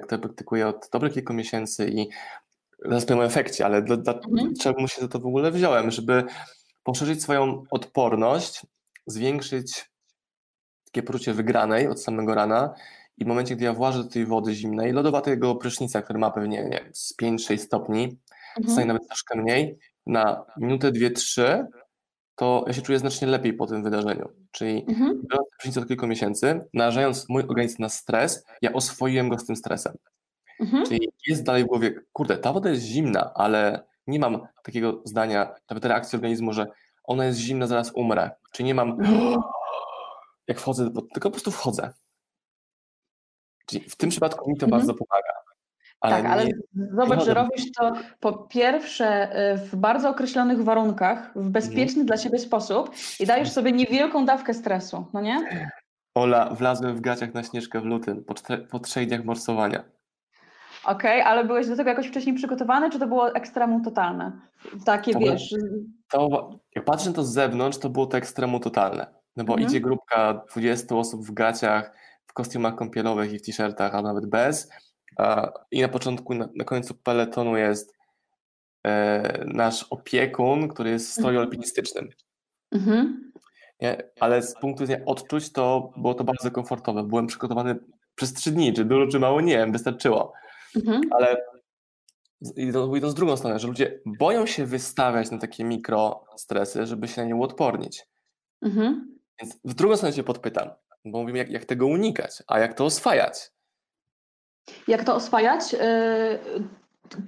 które 0.02 0.18
praktykuję 0.18 0.68
od 0.68 0.88
dobrych 0.92 1.12
kilku 1.12 1.34
miesięcy 1.34 1.88
i 1.88 2.08
zaraz 2.84 3.06
powiem 3.06 3.20
o 3.20 3.24
efekcie, 3.24 3.66
ale 3.66 3.82
dla, 3.82 3.96
dla, 3.96 4.12
mhm. 4.12 4.54
czemu 4.54 4.88
się 4.88 5.00
za 5.00 5.08
to 5.08 5.20
w 5.20 5.26
ogóle 5.26 5.50
wziąłem, 5.50 5.90
żeby 5.90 6.24
poszerzyć 6.82 7.22
swoją 7.22 7.64
odporność, 7.70 8.66
zwiększyć 9.06 9.90
takie 10.84 11.02
poczucie 11.02 11.34
wygranej 11.34 11.88
od 11.88 12.02
samego 12.02 12.34
rana 12.34 12.74
i 13.18 13.24
w 13.24 13.28
momencie, 13.28 13.56
gdy 13.56 13.64
ja 13.64 13.72
włażę 13.72 14.02
do 14.02 14.10
tej 14.10 14.26
wody 14.26 14.54
zimnej, 14.54 14.92
lodowatego 14.92 15.54
prysznica, 15.54 16.02
który 16.02 16.18
ma 16.18 16.30
pewnie 16.30 16.64
nie, 16.64 16.90
z 16.92 17.14
5-6 17.22 17.58
stopni, 17.58 18.18
mhm. 18.60 18.88
nawet 18.88 19.06
troszkę 19.06 19.38
mniej, 19.38 19.78
na 20.06 20.44
minutę, 20.56 20.92
dwie, 20.92 21.10
trzy, 21.10 21.66
to 22.34 22.64
ja 22.66 22.72
się 22.72 22.82
czuję 22.82 22.98
znacznie 22.98 23.28
lepiej 23.28 23.52
po 23.52 23.66
tym 23.66 23.82
wydarzeniu. 23.82 24.43
Czyli 24.54 24.84
mhm. 24.88 25.23
biorąc 25.30 25.49
prysznic 25.58 25.76
od 25.76 25.88
kilku 25.88 26.06
miesięcy, 26.06 26.61
narażając 26.75 27.28
mój 27.28 27.42
organizm 27.42 27.82
na 27.82 27.88
stres, 27.88 28.46
ja 28.62 28.73
oswoiłem 28.73 29.28
go 29.28 29.38
z 29.38 29.46
tym 29.46 29.56
stresem. 29.56 29.96
Mhm. 30.61 30.87
Czyli 30.87 31.08
jest 31.26 31.42
dalej 31.42 31.64
w 31.64 31.66
głowie, 31.66 31.94
kurde, 32.12 32.38
ta 32.38 32.52
woda 32.52 32.70
jest 32.70 32.82
zimna, 32.82 33.34
ale 33.34 33.87
nie 34.06 34.18
mam 34.18 34.46
takiego 34.62 35.02
zdania, 35.04 35.54
nawet 35.70 35.84
reakcji 35.84 36.16
organizmu, 36.16 36.52
że 36.52 36.66
ona 37.04 37.25
jest 37.25 37.38
zimna, 37.38 37.66
zaraz 37.66 37.92
umrę. 37.94 38.30
Czy 38.52 38.64
nie 38.64 38.75
mam, 38.75 38.90
mhm. 38.90 39.40
jak 40.49 40.61
wchodzę, 40.61 40.90
tylko 40.90 41.28
po 41.28 41.30
prostu 41.30 41.50
wchodzę. 41.50 41.92
Czyli 43.66 43.90
w 43.90 43.96
tym 43.96 44.11
przypadku 44.11 44.50
mi 44.50 44.56
to 44.56 44.66
mhm. 44.66 44.80
bardzo 44.80 44.94
pomaga. 44.94 45.43
Ale 46.04 46.16
tak, 46.16 46.26
ale 46.32 46.44
nie, 46.44 46.54
zobacz, 46.96 47.18
nie 47.18 47.25
że 47.25 47.34
robisz 47.34 47.73
to 47.73 47.92
po 48.20 48.32
pierwsze 48.32 49.37
y, 49.52 49.56
w 49.58 49.76
bardzo 49.76 50.11
określonych 50.11 50.64
warunkach, 50.64 51.30
w 51.37 51.49
bezpieczny 51.50 52.00
mhm. 52.00 52.06
dla 52.06 52.16
siebie 52.16 52.38
sposób 52.38 52.90
i 53.20 53.26
dajesz 53.26 53.50
sobie 53.50 53.73
niewielką 53.73 54.26
dawkę 54.26 54.54
stresu, 54.54 55.06
no 55.12 55.20
nie? 55.20 55.68
Ola, 56.14 56.50
wlazłem 56.50 56.96
w 56.96 57.00
gaciach 57.00 57.34
na 57.34 57.42
Śnieżkę 57.42 57.80
w 57.80 57.84
lutym, 57.84 58.25
po, 58.25 58.34
po 58.70 58.78
trzech 58.78 59.08
dniach 59.08 59.25
morsowania. 59.25 59.84
Okej, 60.84 61.20
okay, 61.20 61.32
ale 61.32 61.44
byłeś 61.44 61.68
do 61.68 61.76
tego 61.76 61.90
jakoś 61.90 62.06
wcześniej 62.06 62.34
przygotowany, 62.34 62.90
czy 62.90 62.99
to 62.99 63.06
było 63.06 63.34
ekstremum 63.34 63.84
totalne? 63.84 64.32
Takie, 64.84 65.12
to 65.12 65.18
wiesz... 65.18 65.54
To, 66.11 66.50
jak 66.75 66.84
patrzę 66.84 67.12
to 67.12 67.25
z 67.25 67.32
zewnątrz, 67.32 67.78
to 67.78 67.90
było 67.90 68.06
to 68.06 68.16
ekstremum 68.16 68.61
totalne. 68.61 69.06
No 69.37 69.44
bo 69.44 69.52
mhm. 69.52 69.70
idzie 69.70 69.80
grupka 69.80 70.44
20 70.50 70.96
osób 70.96 71.26
w 71.26 71.32
gaciach, 71.32 71.96
w 72.26 72.32
kostiumach 72.32 72.75
kąpielowych 72.75 73.32
i 73.32 73.38
w 73.38 73.42
t-shirtach, 73.42 73.94
a 73.94 74.02
nawet 74.02 74.26
bez 74.26 74.70
i 75.71 75.80
na 75.80 75.88
początku, 75.88 76.35
na, 76.35 76.49
na 76.54 76.64
końcu 76.64 76.94
peletonu 76.94 77.56
jest 77.56 77.94
e, 78.87 79.44
nasz 79.47 79.87
opiekun, 79.90 80.68
który 80.68 80.90
jest 80.90 81.09
w 81.09 81.12
stroju 81.12 81.28
mhm. 81.28 81.47
alpinistycznym. 81.47 82.09
Mhm. 82.73 83.33
Nie? 83.80 84.11
Ale 84.21 84.42
z 84.42 84.54
punktu 84.54 84.83
widzenia 84.83 85.04
odczuć 85.04 85.52
to 85.52 85.92
było 85.97 86.14
to 86.14 86.25
bardzo 86.25 86.50
komfortowe. 86.50 87.02
Byłem 87.02 87.26
przygotowany 87.26 87.76
przez 88.14 88.33
trzy 88.33 88.50
dni, 88.50 88.73
czy 88.73 88.85
dużo, 88.85 89.06
czy 89.06 89.18
mało, 89.18 89.40
nie 89.40 89.56
wiem, 89.56 89.73
wystarczyło. 89.73 90.33
Mhm. 90.76 91.00
Ale 91.11 91.37
i 92.56 92.73
to, 92.73 92.97
i 92.97 93.00
to 93.00 93.11
z 93.11 93.14
drugą 93.14 93.37
stronę, 93.37 93.59
że 93.59 93.68
ludzie 93.68 94.00
boją 94.06 94.47
się 94.47 94.66
wystawiać 94.66 95.30
na 95.30 95.38
takie 95.38 95.64
mikrostresy, 95.64 96.87
żeby 96.87 97.09
się 97.09 97.23
na 97.23 97.28
nie 97.28 97.37
uodpornić. 97.37 98.06
Mhm. 98.62 99.18
Więc 99.40 99.59
w 99.64 99.75
drugą 99.75 99.97
stronę 99.97 100.14
się 100.14 100.23
podpytam, 100.23 100.71
bo 101.04 101.21
mówimy, 101.21 101.38
jak, 101.38 101.50
jak 101.50 101.64
tego 101.64 101.87
unikać, 101.87 102.42
a 102.47 102.59
jak 102.59 102.75
to 102.75 102.85
oswajać. 102.85 103.50
Jak 104.88 105.04
to 105.04 105.14
oswajać? 105.14 105.75
Y, 105.75 105.78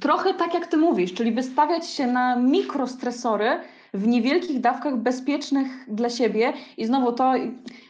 trochę 0.00 0.34
tak 0.34 0.54
jak 0.54 0.66
ty 0.66 0.76
mówisz, 0.76 1.14
czyli 1.14 1.32
wystawiać 1.32 1.86
się 1.86 2.06
na 2.06 2.36
mikrostresory 2.36 3.60
w 3.94 4.06
niewielkich 4.06 4.60
dawkach 4.60 4.96
bezpiecznych 4.96 5.66
dla 5.88 6.10
siebie 6.10 6.52
i 6.76 6.86
znowu 6.86 7.12
to, 7.12 7.34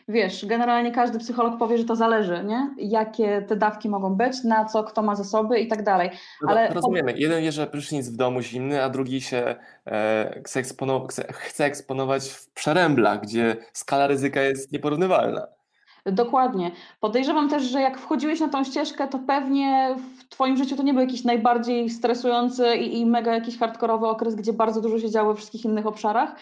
wiesz, 0.08 0.46
generalnie 0.46 0.92
każdy 0.92 1.18
psycholog 1.18 1.58
powie, 1.58 1.78
że 1.78 1.84
to 1.84 1.96
zależy, 1.96 2.44
nie? 2.44 2.70
Jakie 2.78 3.42
te 3.42 3.56
dawki 3.56 3.88
mogą 3.88 4.14
być, 4.14 4.44
na 4.44 4.64
co 4.64 4.84
kto 4.84 5.02
ma 5.02 5.14
zasoby 5.14 5.58
i 5.58 5.68
tak 5.68 5.82
dalej. 5.82 6.10
No 6.42 6.50
Ale 6.50 6.68
rozumiemy, 6.68 7.12
jeden 7.16 7.42
bierze 7.42 7.66
prysznic 7.66 8.08
w 8.08 8.16
domu 8.16 8.40
zimny, 8.42 8.82
a 8.82 8.88
drugi 8.88 9.20
się 9.20 9.56
e, 9.86 10.40
chce, 10.44 10.60
eksponować, 10.60 11.10
chce, 11.10 11.32
chce 11.32 11.64
eksponować 11.64 12.28
w 12.28 12.50
przeręblach, 12.50 13.20
gdzie 13.20 13.56
skala 13.72 14.06
ryzyka 14.06 14.40
jest 14.40 14.72
nieporównywalna. 14.72 15.55
Dokładnie. 16.12 16.70
Podejrzewam 17.00 17.48
też, 17.48 17.62
że 17.62 17.80
jak 17.80 17.98
wchodziłeś 17.98 18.40
na 18.40 18.48
tą 18.48 18.64
ścieżkę, 18.64 19.08
to 19.08 19.18
pewnie 19.18 19.96
w 20.18 20.28
Twoim 20.28 20.56
życiu 20.56 20.76
to 20.76 20.82
nie 20.82 20.92
był 20.92 21.02
jakiś 21.02 21.24
najbardziej 21.24 21.90
stresujący 21.90 22.76
i, 22.76 23.00
i 23.00 23.06
mega 23.06 23.34
jakiś 23.34 23.58
hardkorowy 23.58 24.06
okres, 24.06 24.34
gdzie 24.34 24.52
bardzo 24.52 24.80
dużo 24.80 24.98
się 24.98 25.10
działo 25.10 25.28
we 25.28 25.36
wszystkich 25.36 25.64
innych 25.64 25.86
obszarach, 25.86 26.36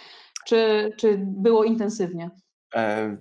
czy, 0.47 0.93
czy 0.97 1.19
było 1.19 1.65
intensywnie? 1.65 2.31
E, 2.75 3.17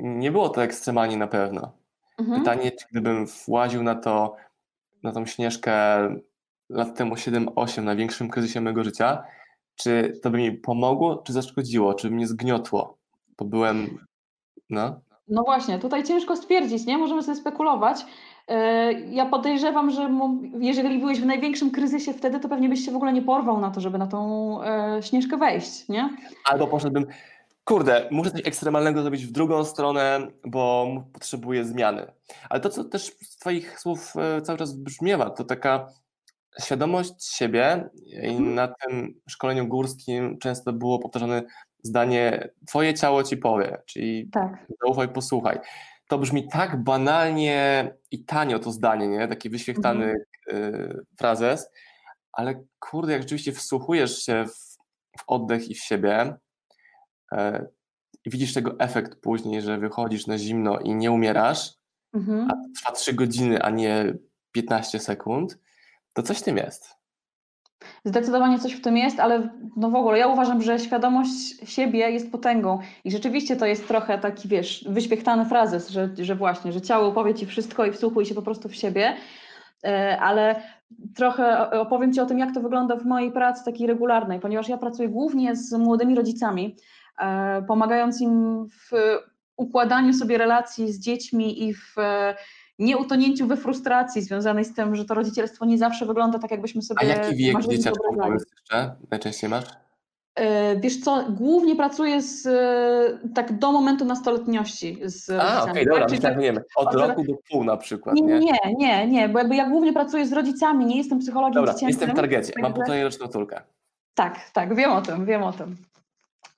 nie 0.00 0.32
było 0.32 0.48
to 0.48 0.62
ekstremalnie 0.62 1.16
na 1.16 1.26
pewno. 1.26 1.72
Mhm. 2.18 2.40
Pytanie, 2.40 2.72
czy 2.72 2.86
gdybym 2.90 3.26
właził 3.46 3.82
na 3.82 3.94
to, 3.94 4.36
na 5.02 5.12
tą 5.12 5.26
śnieżkę 5.26 6.08
lat 6.68 6.96
temu 6.96 7.14
7-8 7.14 7.82
na 7.82 7.96
większym 7.96 8.28
kryzysie 8.28 8.60
mojego 8.60 8.84
życia, 8.84 9.24
czy 9.76 10.20
to 10.22 10.30
by 10.30 10.38
mi 10.38 10.52
pomogło, 10.52 11.16
czy 11.16 11.32
zaszkodziło, 11.32 11.94
czy 11.94 12.08
by 12.08 12.14
mnie 12.14 12.26
zgniotło? 12.26 12.98
Bo 13.38 13.44
byłem, 13.44 14.06
no. 14.70 15.00
No 15.28 15.42
właśnie, 15.42 15.78
tutaj 15.78 16.04
ciężko 16.04 16.36
stwierdzić, 16.36 16.86
nie? 16.86 16.98
Możemy 16.98 17.22
sobie 17.22 17.36
spekulować. 17.36 18.06
E, 18.48 18.92
ja 18.92 19.26
podejrzewam, 19.26 19.90
że 19.90 20.10
jeżeli 20.60 20.98
byłeś 20.98 21.20
w 21.20 21.26
największym 21.26 21.70
kryzysie 21.70 22.12
wtedy, 22.12 22.40
to 22.40 22.48
pewnie 22.48 22.68
byś 22.68 22.84
się 22.84 22.92
w 22.92 22.96
ogóle 22.96 23.12
nie 23.12 23.22
porwał 23.22 23.60
na 23.60 23.70
to, 23.70 23.80
żeby 23.80 23.98
na 23.98 24.06
tą 24.06 24.58
e, 24.62 25.02
śnieżkę 25.02 25.36
wejść, 25.36 25.88
nie? 25.88 26.16
Albo 26.44 26.66
poszedłbym, 26.66 27.06
kurde, 27.64 28.08
muszę 28.10 28.30
coś 28.30 28.46
ekstremalnego 28.46 29.02
zrobić 29.02 29.26
w 29.26 29.32
drugą 29.32 29.64
stronę, 29.64 30.26
bo 30.44 30.86
potrzebuję 31.12 31.64
zmiany. 31.64 32.12
Ale 32.50 32.60
to, 32.60 32.68
co 32.70 32.84
też 32.84 33.16
z 33.22 33.36
Twoich 33.36 33.80
słów 33.80 34.12
e, 34.16 34.42
cały 34.42 34.58
czas 34.58 34.72
brzmiewa, 34.72 35.30
to 35.30 35.44
taka 35.44 35.88
świadomość 36.62 37.36
siebie 37.36 37.90
i 38.22 38.26
mhm. 38.26 38.54
na 38.54 38.68
tym 38.68 39.20
szkoleniu 39.28 39.66
górskim 39.66 40.38
często 40.38 40.72
było 40.72 40.98
powtarzane 40.98 41.42
zdanie 41.86 42.48
twoje 42.66 42.94
ciało 42.94 43.22
ci 43.22 43.36
powie, 43.36 43.78
czyli 43.86 44.28
tak. 44.32 44.66
zaufaj, 44.84 45.08
posłuchaj. 45.08 45.58
To 46.08 46.18
brzmi 46.18 46.48
tak 46.48 46.84
banalnie 46.84 47.92
i 48.10 48.24
tanio 48.24 48.58
to 48.58 48.70
zdanie, 48.72 49.08
nie? 49.08 49.28
taki 49.28 49.50
wyświechtany 49.50 50.14
mhm. 50.48 51.04
frazes, 51.18 51.70
ale 52.32 52.64
kurde, 52.78 53.12
jak 53.12 53.22
rzeczywiście 53.22 53.52
wsłuchujesz 53.52 54.22
się 54.22 54.44
w, 54.44 54.76
w 55.18 55.24
oddech 55.26 55.68
i 55.68 55.74
w 55.74 55.82
siebie 55.82 56.34
e, 57.32 57.66
i 58.24 58.30
widzisz 58.30 58.54
tego 58.54 58.78
efekt 58.78 59.20
później, 59.20 59.62
że 59.62 59.78
wychodzisz 59.78 60.26
na 60.26 60.38
zimno 60.38 60.78
i 60.78 60.94
nie 60.94 61.12
umierasz, 61.12 61.74
mhm. 62.14 62.50
a 62.50 62.54
trwa 62.78 62.92
3 62.92 63.14
godziny, 63.14 63.62
a 63.62 63.70
nie 63.70 64.14
15 64.52 65.00
sekund, 65.00 65.58
to 66.14 66.22
coś 66.22 66.42
tym 66.42 66.56
jest. 66.56 66.95
Zdecydowanie 68.04 68.58
coś 68.58 68.72
w 68.72 68.80
tym 68.80 68.96
jest, 68.96 69.20
ale 69.20 69.48
no 69.76 69.90
w 69.90 69.94
ogóle 69.94 70.18
ja 70.18 70.26
uważam, 70.26 70.62
że 70.62 70.78
świadomość 70.78 71.70
siebie 71.70 72.10
jest 72.10 72.32
potęgą. 72.32 72.78
I 73.04 73.10
rzeczywiście 73.10 73.56
to 73.56 73.66
jest 73.66 73.88
trochę 73.88 74.18
taki, 74.18 74.48
wiesz, 74.48 74.84
wyświechtany 74.88 75.44
frazes, 75.44 75.90
że, 75.90 76.08
że 76.18 76.34
właśnie, 76.34 76.72
że 76.72 76.80
ciało 76.80 77.08
opowie 77.08 77.34
ci 77.34 77.46
wszystko 77.46 77.84
i 77.84 77.92
wsłuchuj 77.92 78.26
się 78.26 78.34
po 78.34 78.42
prostu 78.42 78.68
w 78.68 78.74
siebie, 78.74 79.16
e, 79.84 80.18
ale 80.20 80.62
trochę 81.14 81.70
opowiem 81.70 82.12
Ci 82.12 82.20
o 82.20 82.26
tym, 82.26 82.38
jak 82.38 82.54
to 82.54 82.60
wygląda 82.60 82.96
w 82.96 83.04
mojej 83.04 83.32
pracy 83.32 83.64
takiej 83.64 83.86
regularnej, 83.86 84.40
ponieważ 84.40 84.68
ja 84.68 84.78
pracuję 84.78 85.08
głównie 85.08 85.56
z 85.56 85.72
młodymi 85.72 86.14
rodzicami, 86.14 86.76
e, 87.18 87.62
pomagając 87.62 88.20
im 88.20 88.66
w 88.68 88.90
układaniu 89.56 90.12
sobie 90.12 90.38
relacji 90.38 90.92
z 90.92 91.00
dziećmi 91.00 91.68
i 91.68 91.74
w 91.74 91.94
nie 92.78 92.98
utonięciu 92.98 93.46
we 93.46 93.56
frustracji 93.56 94.22
związanej 94.22 94.64
z 94.64 94.74
tym, 94.74 94.96
że 94.96 95.04
to 95.04 95.14
rodzicielstwo 95.14 95.64
nie 95.64 95.78
zawsze 95.78 96.06
wygląda 96.06 96.38
tak, 96.38 96.50
jakbyśmy 96.50 96.82
sobie 96.82 97.00
A 97.00 97.04
jaki 97.04 97.36
wiek 97.36 97.62
dzieciaczków 97.62 98.16
jeszcze 98.32 98.96
najczęściej 99.10 99.50
masz? 99.50 99.64
E, 100.36 100.76
wiesz 100.76 101.00
co, 101.00 101.24
głównie 101.30 101.76
pracuję 101.76 102.22
z, 102.22 102.46
e, 102.46 103.28
tak 103.34 103.58
do 103.58 103.72
momentu 103.72 104.04
nastoletniości 104.04 104.98
z 105.04 105.30
A, 105.30 105.62
okej, 105.62 105.72
okay, 105.72 105.84
dobra, 105.84 106.06
tak, 106.06 106.18
tak, 106.18 106.36
nie 106.36 106.52
wiem, 106.52 106.62
od, 106.76 106.94
roku 106.94 107.24
do 107.24 107.32
pół 107.50 107.64
na 107.64 107.76
przykład, 107.76 108.14
nie? 108.14 108.22
Nie, 108.40 108.58
nie, 108.78 109.06
nie, 109.06 109.28
bo 109.28 109.38
jakby 109.38 109.56
ja 109.56 109.68
głównie 109.70 109.92
pracuję 109.92 110.26
z 110.26 110.32
rodzicami, 110.32 110.86
nie 110.86 110.96
jestem 110.96 111.18
psychologiem 111.18 111.54
Dobra, 111.54 111.72
dziecięcym. 111.72 111.88
jestem 111.88 112.10
w 112.10 112.14
targecie, 112.14 112.52
mam 112.62 112.74
półtorej 112.74 113.04
roczną 113.04 113.28
córkę. 113.28 113.60
Tak, 114.14 114.50
tak, 114.50 114.74
wiem 114.74 114.92
o 114.92 115.02
tym, 115.02 115.26
wiem 115.26 115.42
o 115.42 115.52
tym. 115.52 115.76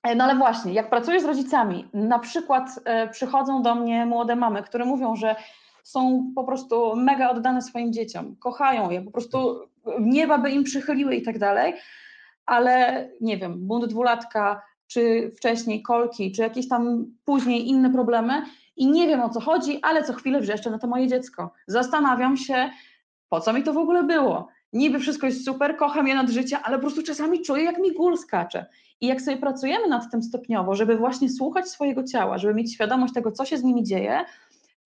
E, 0.03 0.15
no 0.15 0.23
ale 0.23 0.35
właśnie, 0.35 0.73
jak 0.73 0.89
pracuję 0.89 1.21
z 1.21 1.25
rodzicami, 1.25 1.87
na 1.93 2.19
przykład 2.19 2.79
przychodzą 3.11 3.61
do 3.61 3.75
mnie 3.75 4.05
młode 4.05 4.35
mamy, 4.35 4.63
które 4.63 4.85
mówią, 4.85 5.15
że 5.15 5.35
są 5.83 6.31
po 6.35 6.43
prostu 6.43 6.95
mega 6.95 7.29
oddane 7.29 7.61
swoim 7.61 7.93
dzieciom, 7.93 8.35
kochają 8.35 8.89
je, 8.89 9.01
po 9.01 9.11
prostu 9.11 9.59
nieba 9.99 10.37
by 10.37 10.51
im 10.51 10.63
przychyliły 10.63 11.15
i 11.15 11.21
tak 11.21 11.39
dalej, 11.39 11.73
ale 12.45 13.07
nie 13.21 13.37
wiem, 13.37 13.67
bunt 13.67 13.85
dwulatka, 13.85 14.61
czy 14.87 15.31
wcześniej 15.37 15.81
kolki, 15.81 16.31
czy 16.31 16.41
jakieś 16.41 16.67
tam 16.67 17.05
później 17.25 17.67
inne 17.67 17.89
problemy 17.89 18.41
i 18.75 18.87
nie 18.87 19.07
wiem 19.07 19.21
o 19.21 19.29
co 19.29 19.39
chodzi, 19.39 19.79
ale 19.81 20.03
co 20.03 20.13
chwilę 20.13 20.41
wrzeszczę 20.41 20.69
na 20.69 20.79
to 20.79 20.87
moje 20.87 21.07
dziecko. 21.07 21.51
Zastanawiam 21.67 22.37
się, 22.37 22.69
po 23.29 23.41
co 23.41 23.53
mi 23.53 23.63
to 23.63 23.73
w 23.73 23.77
ogóle 23.77 24.03
było. 24.03 24.47
Niby 24.73 24.99
wszystko 24.99 25.25
jest 25.25 25.45
super, 25.45 25.77
kocham 25.77 26.07
je 26.07 26.15
nad 26.15 26.29
życie, 26.29 26.59
ale 26.59 26.77
po 26.77 26.81
prostu 26.81 27.03
czasami 27.03 27.41
czuję, 27.41 27.63
jak 27.63 27.79
mi 27.79 27.93
gól 27.93 28.17
skacze. 28.17 28.65
I 29.01 29.07
jak 29.07 29.21
sobie 29.21 29.37
pracujemy 29.37 29.87
nad 29.87 30.11
tym 30.11 30.23
stopniowo, 30.23 30.75
żeby 30.75 30.97
właśnie 30.97 31.29
słuchać 31.29 31.67
swojego 31.67 32.03
ciała, 32.03 32.37
żeby 32.37 32.53
mieć 32.53 32.73
świadomość 32.73 33.13
tego, 33.13 33.31
co 33.31 33.45
się 33.45 33.57
z 33.57 33.63
nimi 33.63 33.83
dzieje, 33.83 34.25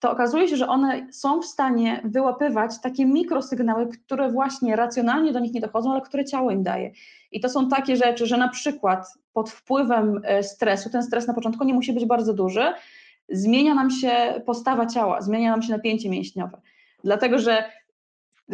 to 0.04 0.10
okazuje 0.10 0.48
się, 0.48 0.56
że 0.56 0.68
one 0.68 1.06
są 1.12 1.42
w 1.42 1.46
stanie 1.46 2.00
wyłapywać 2.04 2.80
takie 2.80 3.06
mikrosygnały, 3.06 3.88
które 3.88 4.32
właśnie 4.32 4.76
racjonalnie 4.76 5.32
do 5.32 5.40
nich 5.40 5.52
nie 5.52 5.60
dochodzą, 5.60 5.92
ale 5.92 6.00
które 6.00 6.24
ciało 6.24 6.50
im 6.50 6.62
daje. 6.62 6.92
I 7.32 7.40
to 7.40 7.48
są 7.48 7.68
takie 7.68 7.96
rzeczy, 7.96 8.26
że 8.26 8.36
na 8.36 8.48
przykład 8.48 9.06
pod 9.32 9.50
wpływem 9.50 10.20
e, 10.24 10.42
stresu, 10.42 10.90
ten 10.90 11.02
stres 11.02 11.26
na 11.26 11.34
początku 11.34 11.64
nie 11.64 11.74
musi 11.74 11.92
być 11.92 12.06
bardzo 12.06 12.34
duży, 12.34 12.72
zmienia 13.28 13.74
nam 13.74 13.90
się 13.90 14.42
postawa 14.46 14.86
ciała, 14.86 15.22
zmienia 15.22 15.50
nam 15.50 15.62
się 15.62 15.72
napięcie 15.72 16.10
mięśniowe. 16.10 16.60
Dlatego, 17.04 17.38
że 17.38 17.64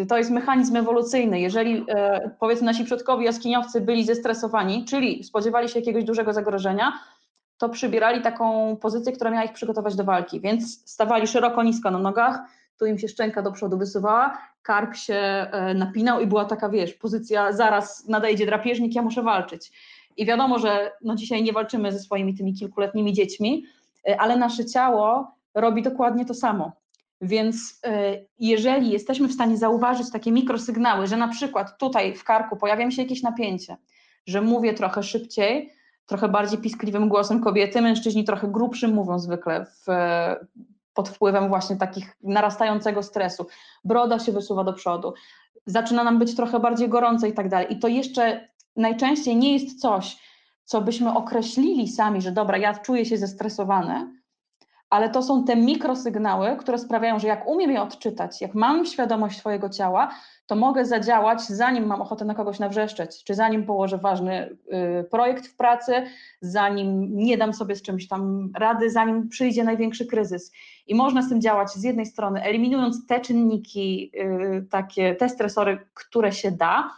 to 0.09 0.19
jest 0.19 0.31
mechanizm 0.31 0.77
ewolucyjny. 0.77 1.41
Jeżeli 1.41 1.85
e, 1.89 2.31
powiedzmy 2.41 2.67
nasi 2.67 2.85
przodkowie 2.85 3.25
jaskiniowcy 3.25 3.81
byli 3.81 4.05
zestresowani, 4.05 4.85
czyli 4.85 5.25
spodziewali 5.25 5.69
się 5.69 5.79
jakiegoś 5.79 6.05
dużego 6.05 6.33
zagrożenia, 6.33 6.93
to 7.61 7.69
przybierali 7.69 8.23
taką 8.23 8.77
pozycję, 8.77 9.13
która 9.13 9.31
miała 9.31 9.45
ich 9.45 9.53
przygotować 9.53 9.97
do 9.97 10.05
walki, 10.05 10.41
więc 10.41 10.91
stawali 10.91 11.27
szeroko, 11.27 11.63
nisko 11.63 11.91
na 11.91 11.99
nogach, 11.99 12.41
tu 12.79 12.87
im 12.87 12.99
się 12.99 13.09
szczęka 13.09 13.43
do 13.43 13.53
przodu 13.53 13.79
wysuwała, 13.79 14.39
kark 14.63 14.97
się 14.97 15.15
e, 15.15 15.75
napinał 15.75 16.21
i 16.21 16.27
była 16.27 16.45
taka, 16.45 16.69
wiesz, 16.69 16.95
pozycja 16.95 17.53
zaraz 17.53 18.09
nadejdzie 18.09 18.47
drapieżnik, 18.47 18.95
ja 18.95 19.03
muszę 19.03 19.23
walczyć. 19.23 19.73
I 20.17 20.27
wiadomo, 20.27 20.59
że 20.59 20.93
no 21.03 21.15
dzisiaj 21.15 21.43
nie 21.43 21.53
walczymy 21.53 21.93
ze 21.93 21.99
swoimi 21.99 22.35
tymi 22.35 22.55
kilkuletnimi 22.55 23.13
dziećmi, 23.13 23.65
e, 24.09 24.21
ale 24.21 24.37
nasze 24.37 24.65
ciało 24.65 25.35
robi 25.55 25.83
dokładnie 25.83 26.25
to 26.25 26.35
samo. 26.35 26.73
Więc 27.21 27.81
e, 27.85 28.17
jeżeli 28.39 28.91
jesteśmy 28.91 29.29
w 29.29 29.33
stanie 29.33 29.57
zauważyć 29.57 30.11
takie 30.11 30.33
mikrosygnały, 30.33 31.07
że 31.07 31.17
na 31.17 31.29
przykład 31.29 31.79
tutaj 31.79 32.15
w 32.15 32.25
karku 32.25 32.57
pojawia 32.57 32.87
mi 32.87 32.93
się 32.93 33.03
jakieś 33.03 33.23
napięcie, 33.23 33.77
że 34.27 34.43
mówię 34.43 34.75
trochę 34.75 35.03
szybciej, 35.03 35.80
trochę 36.11 36.29
bardziej 36.29 36.59
piskliwym 36.59 37.09
głosem 37.09 37.41
kobiety, 37.41 37.83
mężczyźni 37.83 38.25
trochę 38.25 38.49
grubszym 38.49 38.95
mówią 38.95 39.19
zwykle 39.19 39.67
w, 39.67 39.87
pod 40.95 41.09
wpływem 41.09 41.49
właśnie 41.49 41.77
takich 41.77 42.17
narastającego 42.23 43.03
stresu. 43.03 43.47
Broda 43.85 44.19
się 44.19 44.33
wysuwa 44.33 44.65
do 44.65 44.73
przodu, 44.73 45.15
zaczyna 45.67 46.05
nam 46.05 46.19
być 46.19 46.37
trochę 46.37 46.61
bardziej 46.61 46.89
gorąco 46.89 47.27
i 47.27 47.33
tak 47.33 47.49
dalej. 47.49 47.73
I 47.73 47.79
to 47.79 47.89
jeszcze 47.89 48.49
najczęściej 48.77 49.37
nie 49.37 49.53
jest 49.53 49.81
coś, 49.81 50.17
co 50.65 50.81
byśmy 50.81 51.15
określili 51.15 51.89
sami, 51.89 52.23
że 52.23 52.33
dobra, 52.33 52.59
ja 52.59 52.75
czuję 52.75 53.05
się 53.05 53.17
zestresowany, 53.17 54.20
ale 54.91 55.11
to 55.11 55.23
są 55.23 55.45
te 55.45 55.57
mikrosygnały, 55.57 56.57
które 56.57 56.79
sprawiają, 56.79 57.19
że 57.19 57.29
jak 57.29 57.47
umiem 57.47 57.71
je 57.71 57.83
odczytać, 57.83 58.41
jak 58.41 58.55
mam 58.55 58.87
świadomość 58.87 59.39
swojego 59.39 59.69
ciała, 59.69 60.11
to 60.47 60.57
mogę 60.57 60.87
zadziałać, 60.87 61.43
zanim 61.43 61.87
mam 61.87 62.03
ochotę 62.03 62.25
na 62.25 62.35
kogoś 62.35 62.59
nawrzeszczeć, 62.59 63.25
czy 63.25 63.35
zanim 63.35 63.67
położę 63.67 63.99
ważny 63.99 64.57
y, 65.01 65.05
projekt 65.11 65.47
w 65.47 65.57
pracy, 65.57 65.93
zanim 66.41 67.17
nie 67.17 67.39
dam 67.39 67.55
sobie 67.55 67.77
z 67.77 67.83
czymś 67.83 68.09
tam 68.09 68.53
rady, 68.57 68.91
zanim 68.91 69.29
przyjdzie 69.29 69.65
największy 69.65 70.07
kryzys. 70.07 70.53
I 70.87 70.95
można 70.95 71.23
z 71.23 71.29
tym 71.29 71.41
działać 71.41 71.71
z 71.71 71.83
jednej 71.83 72.07
strony, 72.07 72.43
eliminując 72.43 73.07
te 73.07 73.21
czynniki, 73.21 74.11
y, 74.15 74.67
takie, 74.71 75.15
te 75.15 75.29
stresory, 75.29 75.79
które 75.95 76.33
się 76.33 76.51
da, 76.51 76.91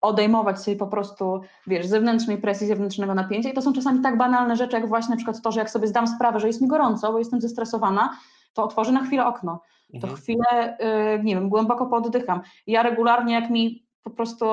odejmować 0.00 0.62
sobie 0.62 0.76
po 0.76 0.86
prostu, 0.86 1.40
wiesz, 1.66 1.86
zewnętrznej 1.86 2.38
presji, 2.38 2.66
zewnętrznego 2.66 3.14
napięcia. 3.14 3.50
I 3.50 3.52
to 3.52 3.62
są 3.62 3.72
czasami 3.72 4.00
tak 4.00 4.18
banalne 4.18 4.56
rzeczy, 4.56 4.76
jak 4.76 4.88
właśnie 4.88 5.10
na 5.10 5.16
przykład 5.16 5.42
to, 5.42 5.52
że 5.52 5.60
jak 5.60 5.70
sobie 5.70 5.88
zdam 5.88 6.08
sprawę, 6.08 6.40
że 6.40 6.46
jest 6.46 6.60
mi 6.60 6.68
gorąco, 6.68 7.12
bo 7.12 7.18
jestem 7.18 7.40
zestresowana, 7.40 8.18
to 8.52 8.64
otworzę 8.64 8.92
na 8.92 9.04
chwilę 9.04 9.26
okno. 9.26 9.60
To 10.00 10.06
mhm. 10.06 10.16
chwilę, 10.16 10.78
y, 11.16 11.24
nie 11.24 11.34
wiem, 11.34 11.48
głęboko 11.48 11.86
poddycham. 11.86 12.40
Ja 12.66 12.82
regularnie, 12.82 13.34
jak 13.34 13.50
mi 13.50 13.86
po 14.02 14.10
prostu 14.10 14.46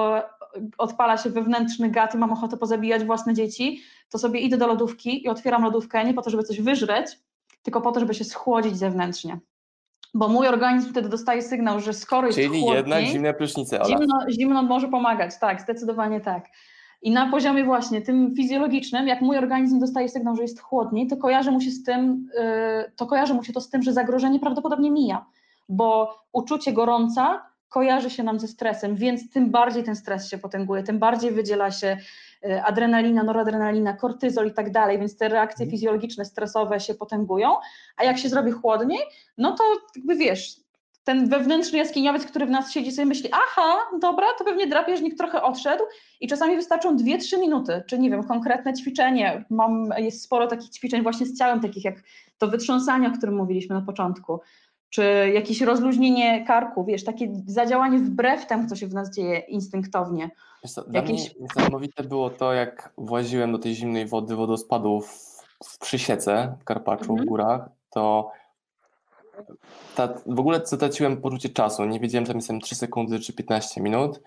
odpala 0.78 1.18
się 1.18 1.30
wewnętrzny 1.30 1.90
gad 1.90 2.16
i 2.16 2.18
mam 2.18 2.32
ochotę 2.32 2.58
pozabijać 2.58 3.04
własne 3.04 3.34
dzieci, 3.34 3.82
to 4.10 4.18
sobie 4.18 4.40
idę 4.40 4.58
do 4.58 4.68
lodówki 4.68 5.24
i 5.24 5.30
otwieram 5.30 5.64
lodówkę 5.64 6.06
nie 6.06 6.14
po 6.14 6.22
to, 6.22 6.30
żeby 6.30 6.44
coś 6.44 6.62
wyżreć, 6.62 7.20
tylko 7.64 7.82
po 7.82 7.92
to, 7.92 8.00
żeby 8.00 8.14
się 8.14 8.24
schłodzić 8.24 8.78
zewnętrznie 8.78 9.40
bo 10.16 10.28
mój 10.28 10.48
organizm 10.48 10.90
wtedy 10.90 11.10
dostaje 11.10 11.42
sygnał, 11.42 11.80
że 11.80 11.94
skoro 11.94 12.28
jest 12.28 12.40
Czyli 12.40 12.66
jednak 12.66 13.04
zimne 13.04 13.34
prysznice, 13.34 13.82
Ola. 13.82 13.88
Zimno, 13.88 14.20
zimno 14.30 14.64
może 14.64 14.88
pomagać, 14.88 15.40
tak, 15.40 15.62
zdecydowanie 15.62 16.22
tak. 16.22 16.46
I 17.02 17.12
na 17.12 17.32
poziomie 17.32 17.64
właśnie 17.64 18.02
tym 18.02 18.36
fizjologicznym, 18.36 19.08
jak 19.08 19.22
mój 19.22 19.38
organizm 19.38 19.80
dostaje 19.80 20.10
sygnał, 20.10 20.36
że 20.36 20.42
jest 20.42 20.60
chłodniej, 20.60 21.08
to 21.08 21.18
kojarzy 21.18 21.52
mu 21.52 21.62
się 21.62 21.72
z 21.72 21.84
tym, 21.84 22.30
yy, 22.38 22.92
to 22.96 23.06
kojarzy 23.06 23.34
mu 23.34 23.44
się 23.44 23.54
to 23.54 23.62
z 23.62 23.70
tym, 23.70 23.84
że 23.84 23.94
zagrożenie 23.94 24.40
prawdopodobnie 24.40 24.92
mija, 24.92 25.26
bo 25.70 26.18
uczucie 26.34 26.74
gorąca 26.74 27.46
kojarzy 27.76 28.10
się 28.10 28.24
nam 28.24 28.40
ze 28.40 28.48
stresem, 28.48 28.96
więc 28.96 29.30
tym 29.30 29.52
bardziej 29.52 29.84
ten 29.84 29.96
stres 29.96 30.30
się 30.30 30.38
potęguje, 30.38 30.84
tym 30.84 31.00
bardziej 31.00 31.32
wydziela 31.32 31.72
się 31.72 31.98
y, 32.46 32.64
adrenalina, 32.64 33.24
noradrenalina, 33.24 33.94
kortyzol 33.94 34.48
i 34.48 34.54
tak 34.54 34.72
dalej, 34.72 35.00
więc 35.00 35.18
te 35.18 35.30
reakcje 35.30 35.64
mhm. 35.64 35.72
fizjologiczne, 35.72 36.26
stresowe 36.26 36.80
się 36.80 36.94
potęgują, 36.94 37.50
a 37.98 38.04
jak 38.04 38.18
się 38.18 38.30
zrobi 38.30 38.52
chłodniej, 38.52 39.00
no 39.38 39.56
to 39.56 39.64
jakby 39.96 40.16
wiesz, 40.16 40.56
ten 41.04 41.30
wewnętrzny 41.30 41.78
jaskiniowiec, 41.78 42.26
który 42.26 42.46
w 42.46 42.50
nas 42.50 42.72
siedzi, 42.72 42.92
sobie 42.92 43.06
myśli, 43.06 43.30
aha, 43.34 43.78
dobra, 44.02 44.28
to 44.38 44.46
pewnie 44.46 44.68
drapieżnik 44.68 45.18
trochę 45.18 45.42
odszedł 45.42 45.84
i 46.22 46.28
czasami 46.28 46.56
wystarczą 46.56 46.98
2-3 46.98 47.40
minuty, 47.40 47.84
czy 47.88 48.00
nie 48.00 48.10
wiem, 48.10 48.24
konkretne 48.24 48.74
ćwiczenie. 48.74 49.46
Mam, 49.50 49.90
jest 49.98 50.24
sporo 50.24 50.48
takich 50.48 50.70
ćwiczeń 50.70 51.04
właśnie 51.04 51.26
z 51.26 51.38
ciałem, 51.38 51.60
takich 51.62 51.86
jak 51.86 51.96
to 52.38 52.48
wytrząsanie, 52.48 53.08
o 53.08 53.12
którym 53.12 53.36
mówiliśmy 53.36 53.76
na 53.76 53.82
początku, 53.82 54.40
czy 54.96 55.32
jakieś 55.34 55.62
rozluźnienie 55.62 56.46
karku, 56.46 56.86
wiesz, 56.86 57.04
takie 57.04 57.28
zadziałanie 57.48 58.00
wbrew 58.00 58.48
temu, 58.48 58.68
co 58.68 58.76
się 58.76 58.88
w 58.88 58.94
nas 58.94 59.16
dzieje 59.16 59.40
instynktownie. 59.40 60.30
Co, 60.68 60.84
dla 60.84 61.02
jakieś... 61.02 61.36
mnie 61.36 61.48
niesamowite 61.48 62.04
było 62.04 62.30
to, 62.30 62.54
jak 62.54 62.94
właziłem 62.98 63.52
do 63.52 63.60
tej 63.60 63.76
zimnej 63.76 64.06
wody 64.06 64.36
wodospadu 64.36 65.02
w, 65.02 65.44
w 65.66 65.80
Przysiece 65.80 66.58
w 66.60 66.64
Karpaczu, 66.64 67.12
mhm. 67.12 67.26
w 67.26 67.26
górach, 67.26 67.70
to 67.90 68.32
ta, 69.96 70.14
w 70.26 70.40
ogóle 70.40 70.62
zatraciłem 70.66 71.22
poczucie 71.22 71.50
czasu. 71.50 71.86
Nie 71.86 72.00
wiedziałem, 72.00 72.26
czy 72.26 72.30
tam 72.30 72.38
jestem 72.38 72.62
3 72.62 72.76
sekundy 72.76 73.20
czy 73.20 73.34
15 73.34 73.82
minut. 73.82 74.22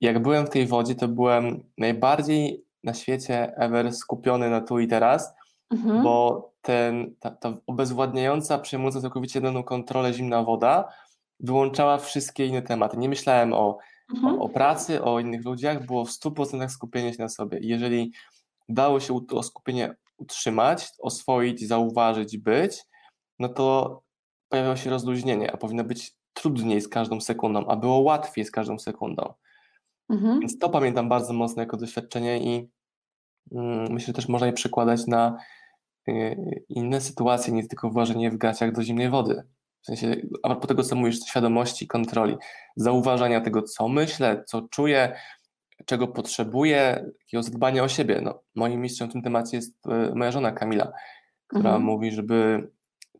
Jak 0.00 0.22
byłem 0.22 0.46
w 0.46 0.50
tej 0.50 0.66
wodzie, 0.66 0.94
to 0.94 1.08
byłem 1.08 1.62
najbardziej 1.78 2.64
na 2.84 2.94
świecie 2.94 3.56
ever 3.56 3.92
skupiony 3.92 4.50
na 4.50 4.60
tu 4.60 4.78
i 4.78 4.88
teraz, 4.88 5.34
mhm. 5.70 6.02
bo 6.02 6.46
ten, 6.62 7.14
ta, 7.20 7.30
ta 7.30 7.54
obezwładniająca, 7.66 8.58
przejmująca 8.58 9.00
całkowicie 9.00 9.40
daną 9.40 9.62
kontrolę 9.62 10.12
zimna 10.12 10.42
woda 10.42 10.88
wyłączała 11.40 11.98
wszystkie 11.98 12.46
inne 12.46 12.62
tematy. 12.62 12.96
Nie 12.96 13.08
myślałem 13.08 13.52
o, 13.52 13.78
mhm. 14.14 14.40
o, 14.40 14.44
o, 14.44 14.48
pracy, 14.48 15.02
o 15.02 15.20
innych 15.20 15.44
ludziach, 15.44 15.86
było 15.86 16.04
w 16.04 16.10
100% 16.10 16.68
skupienie 16.68 17.12
się 17.12 17.22
na 17.22 17.28
sobie. 17.28 17.58
I 17.58 17.68
jeżeli 17.68 18.12
dało 18.68 19.00
się 19.00 19.20
to 19.28 19.42
skupienie 19.42 19.94
utrzymać, 20.16 20.88
oswoić, 20.98 21.68
zauważyć, 21.68 22.38
być, 22.38 22.84
no 23.38 23.48
to 23.48 24.02
pojawiało 24.48 24.76
się 24.76 24.90
rozluźnienie, 24.90 25.52
a 25.52 25.56
powinno 25.56 25.84
być 25.84 26.14
trudniej 26.32 26.80
z 26.80 26.88
każdą 26.88 27.20
sekundą, 27.20 27.66
a 27.66 27.76
było 27.76 27.98
łatwiej 27.98 28.44
z 28.44 28.50
każdą 28.50 28.78
sekundą. 28.78 29.34
Mhm. 30.10 30.40
Więc 30.40 30.58
to 30.58 30.68
pamiętam 30.68 31.08
bardzo 31.08 31.32
mocno 31.32 31.62
jako 31.62 31.76
doświadczenie 31.76 32.38
i 32.38 32.70
mm, 33.52 33.92
myślę, 33.92 34.06
że 34.06 34.12
też 34.12 34.28
można 34.28 34.46
je 34.46 34.52
przekładać 34.52 35.06
na 35.06 35.36
inne 36.68 37.00
sytuacje, 37.00 37.52
nie 37.52 37.68
tylko 37.68 37.90
włożenie 37.90 38.30
w 38.30 38.36
gaciach 38.36 38.72
do 38.72 38.82
zimnej 38.82 39.10
wody. 39.10 39.42
W 39.82 39.86
sensie, 39.86 40.16
a 40.42 40.48
propos 40.48 40.68
tego, 40.68 40.82
co 40.82 40.96
mówisz, 40.96 41.18
świadomości, 41.28 41.86
kontroli, 41.86 42.36
zauważania 42.76 43.40
tego, 43.40 43.62
co 43.62 43.88
myślę, 43.88 44.44
co 44.46 44.62
czuję, 44.70 45.16
czego 45.86 46.08
potrzebuję, 46.08 47.04
takiego 47.18 47.42
zadbania 47.42 47.84
o 47.84 47.88
siebie. 47.88 48.20
No, 48.22 48.42
moim 48.54 48.80
mistrzem 48.80 49.08
w 49.08 49.12
tym 49.12 49.22
temacie 49.22 49.56
jest 49.56 49.86
y, 49.86 50.14
moja 50.14 50.30
żona 50.30 50.52
Kamila, 50.52 50.92
która 51.46 51.70
mhm. 51.70 51.82
mówi, 51.82 52.10
żeby 52.10 52.70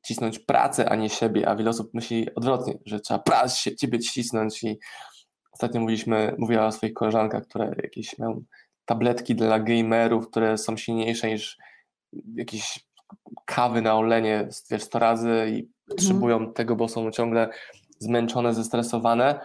cisnąć 0.06 0.38
pracę, 0.38 0.88
a 0.88 0.96
nie 0.96 1.08
siebie, 1.08 1.48
a 1.48 1.56
wiele 1.56 1.70
osób 1.70 1.94
myśli 1.94 2.34
odwrotnie, 2.34 2.78
że 2.86 3.00
trzeba 3.00 3.20
pracę, 3.20 3.76
ciebie 3.76 3.98
cisnąć 3.98 4.64
i 4.64 4.78
ostatnio 5.52 5.80
mówiliśmy, 5.80 6.34
mówiła 6.38 6.66
o 6.66 6.72
swoich 6.72 6.94
koleżankach, 6.94 7.42
które 7.42 7.74
jakieś 7.82 8.18
mają 8.18 8.44
tabletki 8.84 9.34
dla 9.34 9.60
gamerów, 9.60 10.30
które 10.30 10.58
są 10.58 10.76
silniejsze 10.76 11.28
niż 11.28 11.58
jakieś 12.34 12.86
kawy 13.44 13.82
na 13.82 13.96
olenie 13.96 14.48
wiesz, 14.70 14.82
100 14.82 14.98
razy 14.98 15.28
i 15.28 15.58
mhm. 15.58 15.68
potrzebują 15.88 16.52
tego, 16.52 16.76
bo 16.76 16.88
są 16.88 17.10
ciągle 17.10 17.48
zmęczone, 17.98 18.54
zestresowane. 18.54 19.40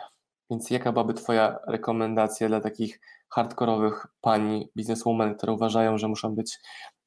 Więc 0.50 0.70
jaka 0.70 0.92
byłaby 0.92 1.14
Twoja 1.14 1.60
rekomendacja 1.68 2.48
dla 2.48 2.62
takich 2.62 3.00
hardkorowych 3.30 4.08
pani 4.22 4.70
bizneswoman, 4.78 5.36
które 5.36 5.54
uważają, 5.54 5.98
że 5.98 6.08
muszą 6.08 6.36
być 6.36 6.60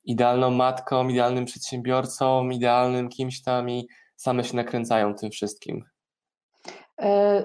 idealną 0.05 0.51
matką, 0.51 1.09
idealnym 1.09 1.45
przedsiębiorcą, 1.45 2.51
idealnym 2.51 3.09
kimś 3.09 3.43
tam 3.43 3.71
i 3.71 3.88
same 4.17 4.45
się 4.45 4.57
nakręcają 4.57 5.14
tym 5.14 5.31
wszystkim? 5.31 5.85
E, 7.01 7.43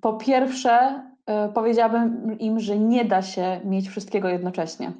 po 0.00 0.14
pierwsze, 0.14 1.04
e, 1.26 1.48
powiedziałabym 1.48 2.38
im, 2.38 2.60
że 2.60 2.78
nie 2.78 3.04
da 3.04 3.22
się 3.22 3.60
mieć 3.64 3.88
wszystkiego 3.88 4.28
jednocześnie. 4.28 4.92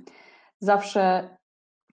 Zawsze, 0.60 1.28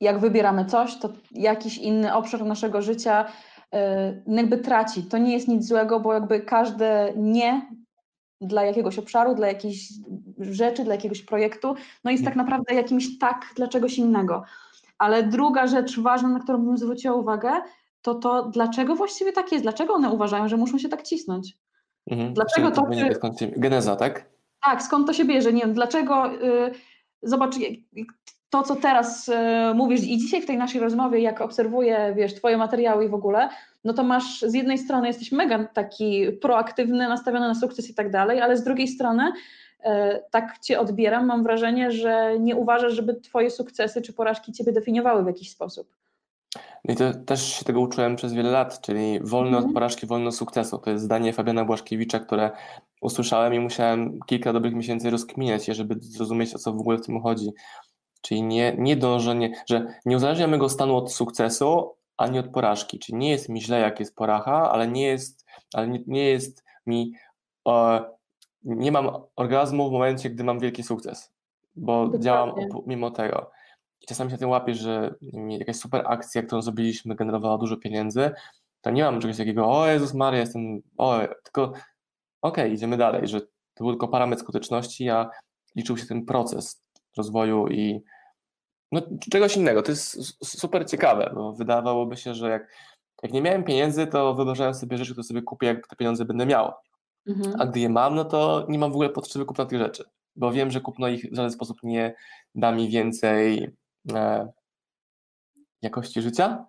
jak 0.01 0.19
wybieramy 0.19 0.65
coś, 0.65 0.97
to 0.97 1.09
jakiś 1.31 1.77
inny 1.77 2.15
obszar 2.15 2.45
naszego 2.45 2.81
życia 2.81 3.25
e, 3.73 4.21
jakby 4.27 4.57
traci. 4.57 5.03
To 5.03 5.17
nie 5.17 5.33
jest 5.33 5.47
nic 5.47 5.67
złego, 5.67 5.99
bo 5.99 6.13
jakby 6.13 6.39
każde 6.41 7.13
nie 7.15 7.61
dla 8.41 8.63
jakiegoś 8.63 8.99
obszaru, 8.99 9.35
dla 9.35 9.47
jakiejś 9.47 9.89
rzeczy, 10.39 10.83
dla 10.83 10.95
jakiegoś 10.95 11.21
projektu, 11.21 11.75
no 12.03 12.11
jest 12.11 12.25
tak 12.25 12.35
naprawdę 12.35 12.75
jakimś 12.75 13.17
tak 13.19 13.45
dla 13.55 13.67
czegoś 13.67 13.97
innego. 13.97 14.43
Ale 14.97 15.23
druga 15.23 15.67
rzecz 15.67 15.99
ważna, 15.99 16.29
na 16.29 16.39
którą 16.39 16.57
bym 16.57 16.77
zwróciła 16.77 17.15
uwagę, 17.15 17.51
to 18.01 18.15
to, 18.15 18.43
dlaczego 18.43 18.95
właściwie 18.95 19.31
tak 19.31 19.51
jest, 19.51 19.63
dlaczego 19.63 19.93
one 19.93 20.09
uważają, 20.09 20.47
że 20.47 20.57
muszą 20.57 20.77
się 20.77 20.89
tak 20.89 21.03
cisnąć. 21.03 21.57
Mhm. 22.11 22.33
Dlaczego 22.33 22.71
to... 22.71 22.87
Czy... 23.39 23.47
Geneza, 23.47 23.95
tak? 23.95 24.29
Tak, 24.61 24.83
skąd 24.83 25.07
to 25.07 25.13
się 25.13 25.25
bierze, 25.25 25.53
nie 25.53 25.61
wiem, 25.61 25.73
dlaczego... 25.73 26.31
Yy, 26.31 26.71
zobacz, 27.21 27.55
to, 28.49 28.63
co 28.63 28.75
teraz 28.75 29.29
y, 29.29 29.33
mówisz 29.75 30.03
i 30.03 30.17
dzisiaj 30.17 30.41
w 30.41 30.45
tej 30.45 30.57
naszej 30.57 30.81
rozmowie, 30.81 31.19
jak 31.19 31.41
obserwuję, 31.41 32.13
wiesz, 32.17 32.35
twoje 32.35 32.57
materiały 32.57 33.05
i 33.05 33.09
w 33.09 33.13
ogóle, 33.13 33.49
no 33.83 33.93
to 33.93 34.03
masz, 34.03 34.41
z 34.41 34.53
jednej 34.53 34.77
strony 34.77 35.07
jesteś 35.07 35.31
mega 35.31 35.67
taki 35.73 36.31
proaktywny, 36.41 37.07
nastawiony 37.07 37.47
na 37.47 37.55
sukces 37.55 37.89
i 37.89 37.95
tak 37.95 38.11
dalej, 38.11 38.41
ale 38.41 38.57
z 38.57 38.63
drugiej 38.63 38.87
strony 38.87 39.31
E, 39.83 40.19
tak 40.31 40.59
cię 40.59 40.79
odbieram, 40.79 41.25
mam 41.25 41.43
wrażenie, 41.43 41.91
że 41.91 42.39
nie 42.39 42.55
uważasz, 42.55 42.93
żeby 42.93 43.15
twoje 43.15 43.49
sukcesy 43.49 44.01
czy 44.01 44.13
porażki 44.13 44.51
ciebie 44.51 44.71
definiowały 44.71 45.23
w 45.23 45.27
jakiś 45.27 45.49
sposób. 45.49 45.95
I 46.83 46.95
to 46.95 47.13
też 47.13 47.53
się 47.53 47.65
tego 47.65 47.81
uczyłem 47.81 48.15
przez 48.15 48.33
wiele 48.33 48.51
lat, 48.51 48.81
czyli 48.81 49.19
wolny 49.21 49.57
mm. 49.57 49.65
od 49.65 49.73
porażki, 49.73 50.07
wolny 50.07 50.27
od 50.27 50.35
sukcesu. 50.35 50.77
To 50.77 50.91
jest 50.91 51.03
zdanie 51.03 51.33
Fabiana 51.33 51.65
Błaszkiewicza, 51.65 52.19
które 52.19 52.51
usłyszałem 53.01 53.53
i 53.53 53.59
musiałem 53.59 54.19
kilka 54.25 54.53
dobrych 54.53 54.73
miesięcy 54.73 55.09
rozkminiać 55.09 55.67
je, 55.67 55.73
żeby 55.73 55.95
zrozumieć, 55.99 56.55
o 56.55 56.59
co 56.59 56.73
w 56.73 56.79
ogóle 56.79 56.97
w 56.97 57.05
tym 57.05 57.21
chodzi. 57.21 57.49
Czyli 58.21 58.43
nie, 58.43 58.75
nie 58.77 58.95
dążenie, 58.95 59.51
że 59.69 59.85
nie 60.05 60.15
uzależnia 60.15 60.47
mego 60.47 60.69
stanu 60.69 60.95
od 60.97 61.13
sukcesu, 61.13 61.95
ani 62.17 62.39
od 62.39 62.47
porażki. 62.47 62.99
Czyli 62.99 63.17
nie 63.17 63.29
jest 63.29 63.49
mi 63.49 63.61
źle, 63.61 63.79
jak 63.79 63.99
jest 63.99 64.15
poracha, 64.15 64.71
ale 64.71 64.87
nie 64.87 65.07
jest, 65.07 65.45
ale 65.73 65.87
nie, 65.87 65.99
nie 66.07 66.29
jest 66.29 66.63
mi 66.85 67.13
e, 67.67 68.05
nie 68.63 68.91
mam 68.91 69.09
orgazmu 69.35 69.89
w 69.89 69.91
momencie, 69.91 70.29
gdy 70.29 70.43
mam 70.43 70.59
wielki 70.59 70.83
sukces, 70.83 71.33
bo 71.75 72.03
Dokładnie. 72.03 72.25
działam 72.25 72.53
mimo 72.87 73.11
tego. 73.11 73.51
I 74.01 74.05
czasami 74.05 74.31
się 74.31 74.37
tym 74.37 74.49
łapię, 74.49 74.73
że 74.73 75.15
jakaś 75.49 75.75
super 75.75 76.03
akcja, 76.05 76.43
którą 76.43 76.61
zrobiliśmy, 76.61 77.15
generowała 77.15 77.57
dużo 77.57 77.77
pieniędzy, 77.77 78.31
to 78.81 78.91
nie 78.91 79.03
mam 79.03 79.21
czegoś 79.21 79.37
takiego, 79.37 79.71
o 79.71 79.87
Jezus 79.87 80.13
Maria, 80.13 80.39
jestem, 80.39 80.81
o, 80.97 81.19
tylko 81.43 81.63
okej, 81.63 81.83
okay, 82.41 82.69
idziemy 82.69 82.97
dalej, 82.97 83.27
że 83.27 83.41
to 83.41 83.83
był 83.83 83.91
tylko 83.91 84.07
parametr 84.07 84.41
skuteczności, 84.41 85.09
a 85.09 85.29
liczył 85.75 85.97
się 85.97 86.05
ten 86.05 86.25
proces 86.25 86.83
rozwoju 87.17 87.67
i 87.67 88.03
no, 88.91 89.01
czegoś 89.31 89.57
innego. 89.57 89.81
To 89.81 89.91
jest 89.91 90.17
super 90.45 90.89
ciekawe, 90.89 91.31
bo 91.35 91.53
wydawałoby 91.53 92.17
się, 92.17 92.33
że 92.33 92.49
jak, 92.49 92.73
jak 93.23 93.33
nie 93.33 93.41
miałem 93.41 93.63
pieniędzy, 93.63 94.07
to 94.07 94.33
wyobrażałem 94.33 94.73
sobie 94.73 94.97
rzeczy, 94.97 95.11
które 95.11 95.23
sobie 95.23 95.41
kupię, 95.41 95.67
jak 95.67 95.87
te 95.87 95.95
pieniądze 95.95 96.25
będę 96.25 96.45
miał. 96.45 96.73
Mhm. 97.27 97.55
A 97.59 97.65
gdy 97.65 97.79
je 97.79 97.89
mam, 97.89 98.15
no 98.15 98.25
to 98.25 98.65
nie 98.69 98.79
mam 98.79 98.91
w 98.91 98.93
ogóle 98.93 99.09
potrzeby 99.09 99.45
kupna 99.45 99.65
tych 99.65 99.79
rzeczy, 99.79 100.03
bo 100.35 100.51
wiem, 100.51 100.71
że 100.71 100.81
kupno 100.81 101.07
ich 101.07 101.31
w 101.31 101.35
żaden 101.35 101.51
sposób 101.51 101.77
nie 101.83 102.15
da 102.55 102.71
mi 102.71 102.89
więcej 102.89 103.71
e, 104.13 104.47
jakości 105.81 106.21
życia. 106.21 106.65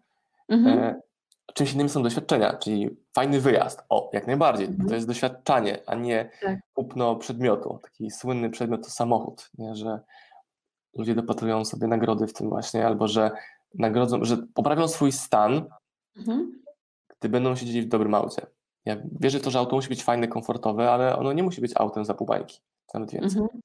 Mhm. 0.49 0.79
E, 0.79 1.01
czymś 1.55 1.73
innym 1.73 1.89
są 1.89 2.03
doświadczenia, 2.03 2.57
czyli 2.57 2.91
fajny 3.15 3.41
wyjazd. 3.41 3.83
O, 3.89 4.11
jak 4.13 4.27
najbardziej. 4.27 4.67
Mhm. 4.67 4.89
To 4.89 4.95
jest 4.95 5.07
doświadczanie, 5.07 5.79
a 5.87 5.95
nie 5.95 6.31
tak. 6.43 6.59
kupno 6.75 7.17
przedmiotu. 7.17 7.81
Taki 7.83 8.11
słynny 8.11 8.51
przedmiot 8.51 8.85
to 8.85 8.91
samochód, 8.91 9.51
nie? 9.59 9.75
że 9.75 10.01
ludzie 10.99 11.15
dopatrują 11.15 11.65
sobie 11.65 11.87
nagrody 11.87 12.27
w 12.27 12.33
tym 12.33 12.49
właśnie, 12.49 12.87
albo 12.87 13.09
że 13.09 13.31
nagrodzą, 13.75 14.25
że 14.25 14.37
poprawią 14.55 14.89
swój 14.89 15.13
stan, 15.13 15.65
mhm. 16.17 16.63
gdy 17.19 17.29
będą 17.29 17.57
siedzieli 17.57 17.83
w 17.83 17.89
dobrym 17.89 18.15
aucie. 18.15 18.47
Ja 18.85 18.97
wierzę 19.21 19.39
w 19.39 19.43
to, 19.43 19.51
że 19.51 19.59
auto 19.59 19.77
musi 19.77 19.89
być 19.89 20.05
fajne, 20.05 20.29
komfortowe, 20.29 20.93
ale 20.93 21.19
ono 21.19 21.33
nie 21.33 21.43
musi 21.43 21.61
być 21.61 21.73
autem 21.75 22.05
za 22.05 22.15
pół 22.15 22.27
bańki, 22.27 22.61
nawet 22.95 23.13
więcej. 23.13 23.43
Mhm. 23.43 23.61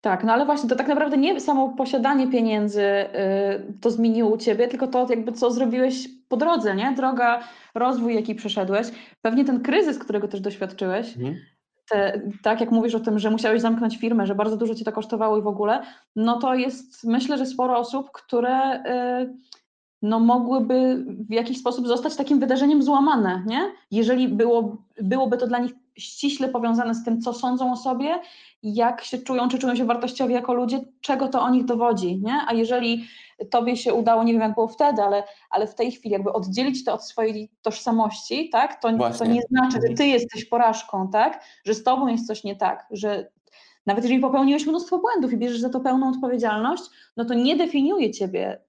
Tak, 0.00 0.24
no 0.24 0.32
ale 0.32 0.46
właśnie 0.46 0.68
to 0.68 0.76
tak 0.76 0.88
naprawdę 0.88 1.16
nie 1.16 1.40
samo 1.40 1.68
posiadanie 1.68 2.30
pieniędzy 2.30 2.82
yy, 2.82 3.72
to 3.80 3.90
zmieniło 3.90 4.30
u 4.30 4.36
Ciebie, 4.36 4.68
tylko 4.68 4.86
to 4.86 5.06
jakby 5.10 5.32
co 5.32 5.50
zrobiłeś 5.50 6.08
po 6.28 6.36
drodze, 6.36 6.74
nie? 6.74 6.92
Droga, 6.92 7.40
rozwój 7.74 8.14
jaki 8.14 8.34
przeszedłeś, 8.34 8.86
pewnie 9.22 9.44
ten 9.44 9.62
kryzys, 9.62 9.98
którego 9.98 10.28
też 10.28 10.40
doświadczyłeś, 10.40 11.16
mhm. 11.16 11.36
Te, 11.88 12.20
tak 12.42 12.60
jak 12.60 12.70
mówisz 12.70 12.94
o 12.94 13.00
tym, 13.00 13.18
że 13.18 13.30
musiałeś 13.30 13.62
zamknąć 13.62 13.96
firmę, 13.96 14.26
że 14.26 14.34
bardzo 14.34 14.56
dużo 14.56 14.74
Cię 14.74 14.84
to 14.84 14.92
kosztowało 14.92 15.38
i 15.38 15.42
w 15.42 15.46
ogóle, 15.46 15.82
no 16.16 16.38
to 16.38 16.54
jest 16.54 17.04
myślę, 17.04 17.38
że 17.38 17.46
sporo 17.46 17.78
osób, 17.78 18.10
które... 18.12 18.82
Yy, 19.20 19.56
no 20.02 20.20
mogłyby 20.20 21.04
w 21.28 21.32
jakiś 21.32 21.58
sposób 21.58 21.86
zostać 21.86 22.16
takim 22.16 22.40
wydarzeniem 22.40 22.82
złamane, 22.82 23.44
nie? 23.46 23.72
Jeżeli 23.90 24.28
było, 24.28 24.76
byłoby 25.02 25.36
to 25.36 25.46
dla 25.46 25.58
nich 25.58 25.72
ściśle 25.98 26.48
powiązane 26.48 26.94
z 26.94 27.04
tym, 27.04 27.20
co 27.20 27.32
sądzą 27.32 27.72
o 27.72 27.76
sobie 27.76 28.20
jak 28.74 29.04
się 29.04 29.18
czują, 29.18 29.48
czy 29.48 29.58
czują 29.58 29.76
się 29.76 29.84
wartościowi 29.84 30.34
jako 30.34 30.54
ludzie, 30.54 30.80
czego 31.00 31.28
to 31.28 31.42
o 31.42 31.50
nich 31.50 31.64
dowodzi, 31.64 32.20
nie? 32.22 32.40
A 32.48 32.52
jeżeli 32.52 33.04
tobie 33.50 33.76
się 33.76 33.94
udało, 33.94 34.24
nie 34.24 34.32
wiem 34.32 34.42
jak 34.42 34.54
było 34.54 34.68
wtedy, 34.68 35.02
ale, 35.02 35.24
ale 35.50 35.66
w 35.66 35.74
tej 35.74 35.92
chwili 35.92 36.12
jakby 36.12 36.32
oddzielić 36.32 36.84
to 36.84 36.94
od 36.94 37.04
swojej 37.04 37.50
tożsamości, 37.62 38.50
tak? 38.50 38.80
To, 38.82 38.88
to 39.18 39.24
nie 39.24 39.42
znaczy, 39.42 39.78
że 39.88 39.94
ty 39.94 40.06
jesteś 40.06 40.44
porażką, 40.44 41.08
tak? 41.10 41.44
Że 41.64 41.74
z 41.74 41.82
tobą 41.82 42.06
jest 42.06 42.26
coś 42.26 42.44
nie 42.44 42.56
tak, 42.56 42.86
że 42.90 43.30
nawet 43.86 44.04
jeżeli 44.04 44.20
popełniłeś 44.20 44.66
mnóstwo 44.66 44.98
błędów 44.98 45.32
i 45.32 45.36
bierzesz 45.36 45.60
za 45.60 45.68
to 45.68 45.80
pełną 45.80 46.08
odpowiedzialność, 46.08 46.82
no 47.16 47.24
to 47.24 47.34
nie 47.34 47.56
definiuje 47.56 48.10
ciebie 48.10 48.60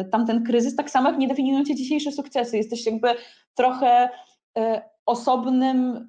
y, 0.00 0.04
tamten 0.04 0.44
kryzys, 0.44 0.76
tak 0.76 0.90
samo 0.90 1.10
jak 1.10 1.18
nie 1.18 1.28
definiują 1.28 1.64
cię 1.64 1.74
dzisiejsze 1.74 2.12
sukcesy. 2.12 2.56
Jesteś 2.56 2.86
jakby 2.86 3.08
trochę 3.54 4.08
y, 4.58 4.60
osobnym 5.06 6.08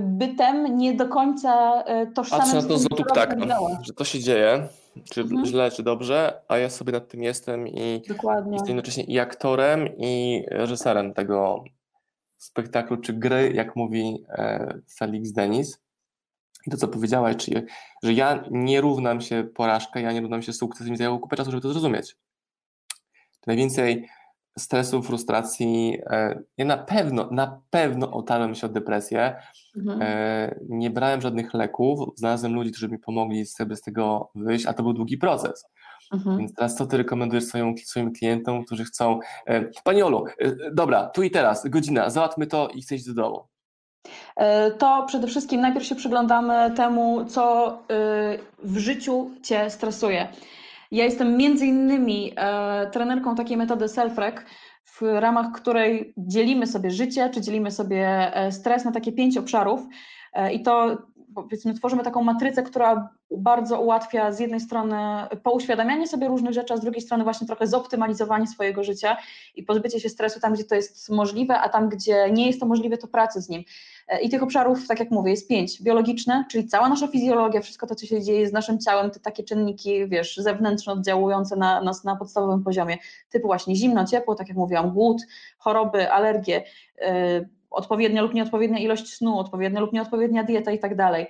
bytem, 0.00 0.76
nie 0.76 0.94
do 0.94 1.08
końca 1.08 1.84
y, 2.02 2.12
tożsamym. 2.12 2.44
Patrzę 2.46 2.62
na 2.62 2.68
to 2.68 2.78
z 2.78 2.90
lotu 2.90 3.04
ptaka, 3.04 3.36
że 3.82 3.92
to 3.92 4.04
się 4.04 4.20
dzieje, 4.20 4.68
czy 5.04 5.20
mhm. 5.20 5.46
źle, 5.46 5.70
czy 5.70 5.82
dobrze, 5.82 6.42
a 6.48 6.58
ja 6.58 6.70
sobie 6.70 6.92
nad 6.92 7.08
tym 7.08 7.22
jestem 7.22 7.68
i 7.68 8.02
Dokładnie. 8.08 8.52
jestem 8.52 8.68
jednocześnie 8.68 9.04
i 9.04 9.18
aktorem, 9.18 9.88
i 9.98 10.44
reżyserem 10.50 11.14
tego 11.14 11.64
spektaklu, 12.38 12.96
czy 12.96 13.12
gry, 13.12 13.52
jak 13.54 13.76
mówi 13.76 14.24
e, 14.28 14.74
Felix 14.98 15.32
Denis. 15.32 15.80
I 16.66 16.70
to, 16.70 16.76
co 16.76 16.88
powiedziałaś, 16.88 17.36
czyli, 17.36 17.62
że 18.02 18.12
ja 18.12 18.44
nie 18.50 18.80
równam 18.80 19.20
się 19.20 19.44
porażkę, 19.54 20.02
ja 20.02 20.12
nie 20.12 20.20
równam 20.20 20.42
się 20.42 20.52
sukces, 20.52 20.88
mi 20.88 20.96
zajęło 20.96 21.18
kupę 21.18 21.36
czasu, 21.36 21.50
żeby 21.50 21.60
to 21.60 21.72
zrozumieć. 21.72 22.16
Najwięcej 23.46 24.08
stresu, 24.58 25.02
frustracji. 25.02 25.98
E, 26.10 26.42
ja 26.56 26.64
na 26.64 26.76
pewno, 26.76 27.28
na 27.30 27.60
pewno 27.70 28.10
otarłem 28.12 28.54
się 28.54 28.66
o 28.66 28.70
depresję. 28.70 29.36
Mhm. 29.76 30.02
E, 30.02 30.58
nie 30.68 30.90
brałem 30.90 31.20
żadnych 31.20 31.54
leków, 31.54 32.18
znalazłem 32.18 32.54
ludzi, 32.54 32.70
którzy 32.70 32.88
mi 32.88 32.98
pomogli 32.98 33.46
sobie 33.46 33.76
z 33.76 33.82
tego 33.82 34.30
wyjść, 34.34 34.66
a 34.66 34.72
to 34.72 34.82
był 34.82 34.92
długi 34.92 35.18
proces. 35.18 35.64
Mhm. 36.12 36.38
Więc 36.38 36.54
teraz 36.54 36.76
co 36.76 36.86
ty 36.86 36.96
rekomendujesz 36.96 37.44
swoim, 37.44 37.78
swoim 37.78 38.12
klientom, 38.12 38.64
którzy 38.64 38.84
chcą. 38.84 39.18
E, 39.46 39.64
Pani 39.84 40.02
Olu, 40.02 40.24
dobra, 40.72 41.06
tu 41.06 41.22
i 41.22 41.30
teraz, 41.30 41.68
godzina, 41.68 42.10
załatwmy 42.10 42.46
to 42.46 42.68
i 42.68 42.82
chcę 42.82 42.94
iść 42.94 43.06
do 43.06 43.14
domu. 43.14 43.46
To 44.78 45.04
przede 45.06 45.26
wszystkim 45.26 45.60
najpierw 45.60 45.86
się 45.86 45.94
przyglądamy 45.94 46.70
temu, 46.76 47.24
co 47.24 47.78
w 48.58 48.78
życiu 48.78 49.30
cię 49.42 49.70
stresuje. 49.70 50.28
Ja 50.90 51.04
jestem 51.04 51.36
między 51.36 51.66
innymi 51.66 52.32
e, 52.36 52.90
trenerką 52.90 53.34
takiej 53.34 53.56
metody 53.56 53.84
self-rec, 53.84 54.34
w 54.84 55.02
ramach 55.02 55.52
której 55.52 56.14
dzielimy 56.16 56.66
sobie 56.66 56.90
życie, 56.90 57.30
czy 57.30 57.40
dzielimy 57.40 57.70
sobie 57.70 58.36
e, 58.36 58.52
stres 58.52 58.84
na 58.84 58.92
takie 58.92 59.12
pięć 59.12 59.36
obszarów. 59.36 59.80
E, 60.32 60.52
I 60.52 60.62
to 60.62 60.98
powiedzmy, 61.34 61.74
tworzymy 61.74 62.02
taką 62.02 62.22
matrycę, 62.22 62.62
która 62.62 63.10
bardzo 63.30 63.80
ułatwia 63.80 64.32
z 64.32 64.40
jednej 64.40 64.60
strony 64.60 64.96
pouświadamianie 65.42 66.06
sobie 66.06 66.28
różnych 66.28 66.52
rzeczy, 66.52 66.74
a 66.74 66.76
z 66.76 66.80
drugiej 66.80 67.02
strony 67.02 67.24
właśnie 67.24 67.46
trochę 67.46 67.66
zoptymalizowanie 67.66 68.46
swojego 68.46 68.84
życia 68.84 69.16
i 69.54 69.62
pozbycie 69.62 70.00
się 70.00 70.08
stresu 70.08 70.40
tam, 70.40 70.52
gdzie 70.52 70.64
to 70.64 70.74
jest 70.74 71.10
możliwe, 71.10 71.60
a 71.60 71.68
tam, 71.68 71.88
gdzie 71.88 72.30
nie 72.30 72.46
jest 72.46 72.60
to 72.60 72.66
możliwe, 72.66 72.96
to 72.98 73.08
pracy 73.08 73.40
z 73.40 73.48
nim. 73.48 73.64
E, 74.08 74.20
I 74.20 74.28
tych 74.28 74.42
obszarów, 74.42 74.86
tak 74.88 75.00
jak 75.00 75.10
mówię, 75.10 75.30
jest 75.30 75.48
pięć. 75.48 75.82
Biologiczne, 75.82 76.44
czyli 76.50 76.66
cała 76.66 76.88
nasza 76.88 77.06
fizjologia, 77.06 77.60
wszystko 77.60 77.86
to, 77.86 77.94
co 77.94 78.06
się 78.06 78.22
dzieje 78.22 78.48
z 78.48 78.52
naszym 78.52 78.78
ciałem, 78.78 79.10
te 79.10 79.20
takie 79.20 79.44
czynniki, 79.44 80.08
wiesz, 80.08 80.36
zewnętrzne 80.36 80.92
oddziałujące 80.92 81.56
na 81.56 81.82
nas 81.82 82.04
na 82.04 82.16
podstawowym 82.16 82.64
poziomie, 82.64 82.98
typu 83.30 83.46
właśnie 83.46 83.76
zimno, 83.76 84.06
ciepło, 84.06 84.34
tak 84.34 84.48
jak 84.48 84.56
mówiłam, 84.56 84.90
głód, 84.90 85.22
choroby, 85.58 86.10
alergie, 86.12 86.64
yy, 87.00 87.48
odpowiednia 87.70 88.22
lub 88.22 88.34
nieodpowiednia 88.34 88.78
ilość 88.78 89.14
snu, 89.14 89.38
odpowiednia 89.38 89.80
lub 89.80 89.92
nieodpowiednia 89.92 90.44
dieta 90.44 90.72
i 90.72 90.78
tak 90.78 90.96
dalej. 90.96 91.26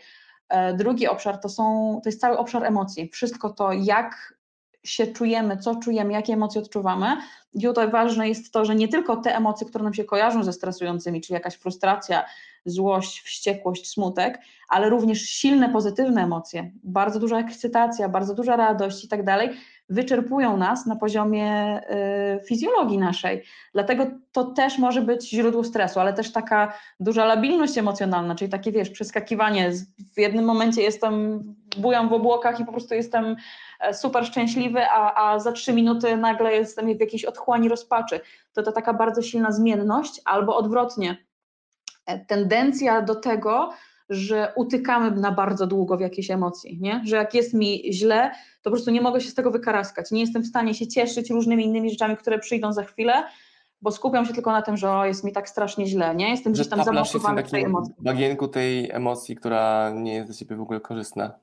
E, 0.49 0.75
drugi 0.75 1.09
obszar 1.09 1.41
to, 1.41 1.49
są, 1.49 2.01
to 2.03 2.09
jest 2.09 2.21
cały 2.21 2.39
obszar 2.39 2.65
emocji. 2.65 3.09
Wszystko 3.09 3.51
to, 3.51 3.73
jak 3.73 4.38
się 4.89 5.07
czujemy, 5.07 5.57
co 5.57 5.77
czujemy, 5.77 6.13
jakie 6.13 6.33
emocje 6.33 6.61
odczuwamy. 6.61 7.07
I 7.55 7.63
tutaj 7.63 7.91
ważne 7.91 8.29
jest 8.29 8.53
to, 8.53 8.65
że 8.65 8.75
nie 8.75 8.89
tylko 8.89 9.17
te 9.17 9.37
emocje, 9.37 9.67
które 9.67 9.85
nam 9.85 9.95
się 9.95 10.05
kojarzą 10.05 10.45
ze 10.45 10.53
stresującymi, 10.53 11.21
czyli 11.21 11.35
jakaś 11.35 11.55
frustracja, 11.55 12.25
złość, 12.65 13.21
wściekłość, 13.21 13.91
smutek, 13.91 14.39
ale 14.69 14.91
również 14.91 15.23
silne, 15.23 15.69
pozytywne 15.69 16.23
emocje, 16.23 16.71
bardzo 16.85 17.21
duża 17.21 17.39
ekscytacja, 17.39 18.09
bardzo 18.09 18.35
duża 18.35 18.57
radość 18.57 19.05
i 19.05 19.09
tak 19.09 19.25
dalej, 19.25 19.51
wyczerpują 19.89 20.57
nas 20.57 20.87
na 20.87 20.97
poziomie 20.97 21.81
y, 22.37 22.45
fizjologii 22.45 22.99
naszej. 22.99 23.43
Dlatego 23.73 24.07
to 24.33 24.45
też 24.45 24.79
może 24.79 25.03
być 25.03 25.31
źródło 25.31 25.65
stresu, 25.65 26.01
ale 26.01 26.13
też 26.13 26.33
taka 26.33 26.73
duża 27.01 27.25
labilność 27.25 27.79
emocjonalna, 27.79 28.35
czyli 28.35 28.51
takie 28.51 28.73
wiesz, 28.73 28.91
przeskakiwanie. 28.91 29.73
W 30.15 30.19
jednym 30.19 30.45
momencie 30.45 30.83
jestem, 30.83 31.45
bujam 31.77 32.09
w 32.09 32.13
obłokach 32.13 32.61
i 32.61 32.65
po 32.65 32.73
prostu 32.73 32.95
jestem 32.95 33.37
e, 33.81 33.95
super 33.95 34.27
szczęśliwy, 34.27 34.81
a, 34.91 35.15
a 35.15 35.39
za 35.39 35.53
trzy 35.53 35.73
minuty 35.73 36.17
nagle 36.17 36.53
jestem 36.53 36.97
w 36.97 37.01
jakiejś 37.01 37.25
otchłani 37.25 37.69
rozpaczy. 37.69 38.21
To 38.53 38.63
to 38.63 38.73
taka 38.73 38.95
bardzo 38.95 39.23
silna 39.23 39.53
zmienność, 39.53 40.21
albo 40.25 40.57
odwrotnie, 40.57 41.17
e, 42.07 42.25
tendencja 42.25 43.03
do 43.03 43.15
tego, 43.15 43.71
że 44.11 44.53
utykamy 44.57 45.11
na 45.11 45.33
bardzo 45.33 45.67
długo 45.67 45.97
w 45.97 46.01
jakieś 46.01 46.31
emocje, 46.31 46.77
nie? 46.77 47.03
że 47.05 47.17
jak 47.17 47.35
jest 47.35 47.55
mi 47.55 47.93
źle, 47.93 48.31
to 48.63 48.71
po 48.71 48.71
prostu 48.71 48.91
nie 48.91 49.01
mogę 49.01 49.21
się 49.21 49.31
z 49.31 49.35
tego 49.35 49.51
wykaraskać, 49.51 50.11
nie 50.11 50.21
jestem 50.21 50.43
w 50.43 50.47
stanie 50.47 50.75
się 50.75 50.87
cieszyć 50.87 51.31
różnymi 51.31 51.65
innymi 51.65 51.91
rzeczami, 51.91 52.17
które 52.17 52.39
przyjdą 52.39 52.73
za 52.73 52.85
chwilę, 52.85 53.25
bo 53.83 53.91
skupiam 53.91 54.27
się 54.27 54.35
tylko 54.35 54.53
na 54.53 54.63
tym, 54.63 54.77
że 54.77 54.91
o, 54.91 55.05
jest 55.05 55.25
mi 55.25 55.33
tak 55.33 55.49
strasznie 55.49 55.87
źle, 55.87 56.15
nie? 56.15 56.31
Jestem 56.31 56.53
gdzieś 56.53 56.69
tam 56.69 56.85
zablokowany 56.85 57.45
w 57.45 57.51
tej 57.51 57.65
emocji. 57.65 57.95
bagienku 57.99 58.49
tej 58.49 58.91
emocji, 58.91 59.37
która 59.37 59.91
nie 59.91 60.15
jest 60.15 60.27
dla 60.27 60.37
Ciebie 60.37 60.57
w 60.57 60.61
ogóle 60.61 60.81
korzystna. 60.81 61.39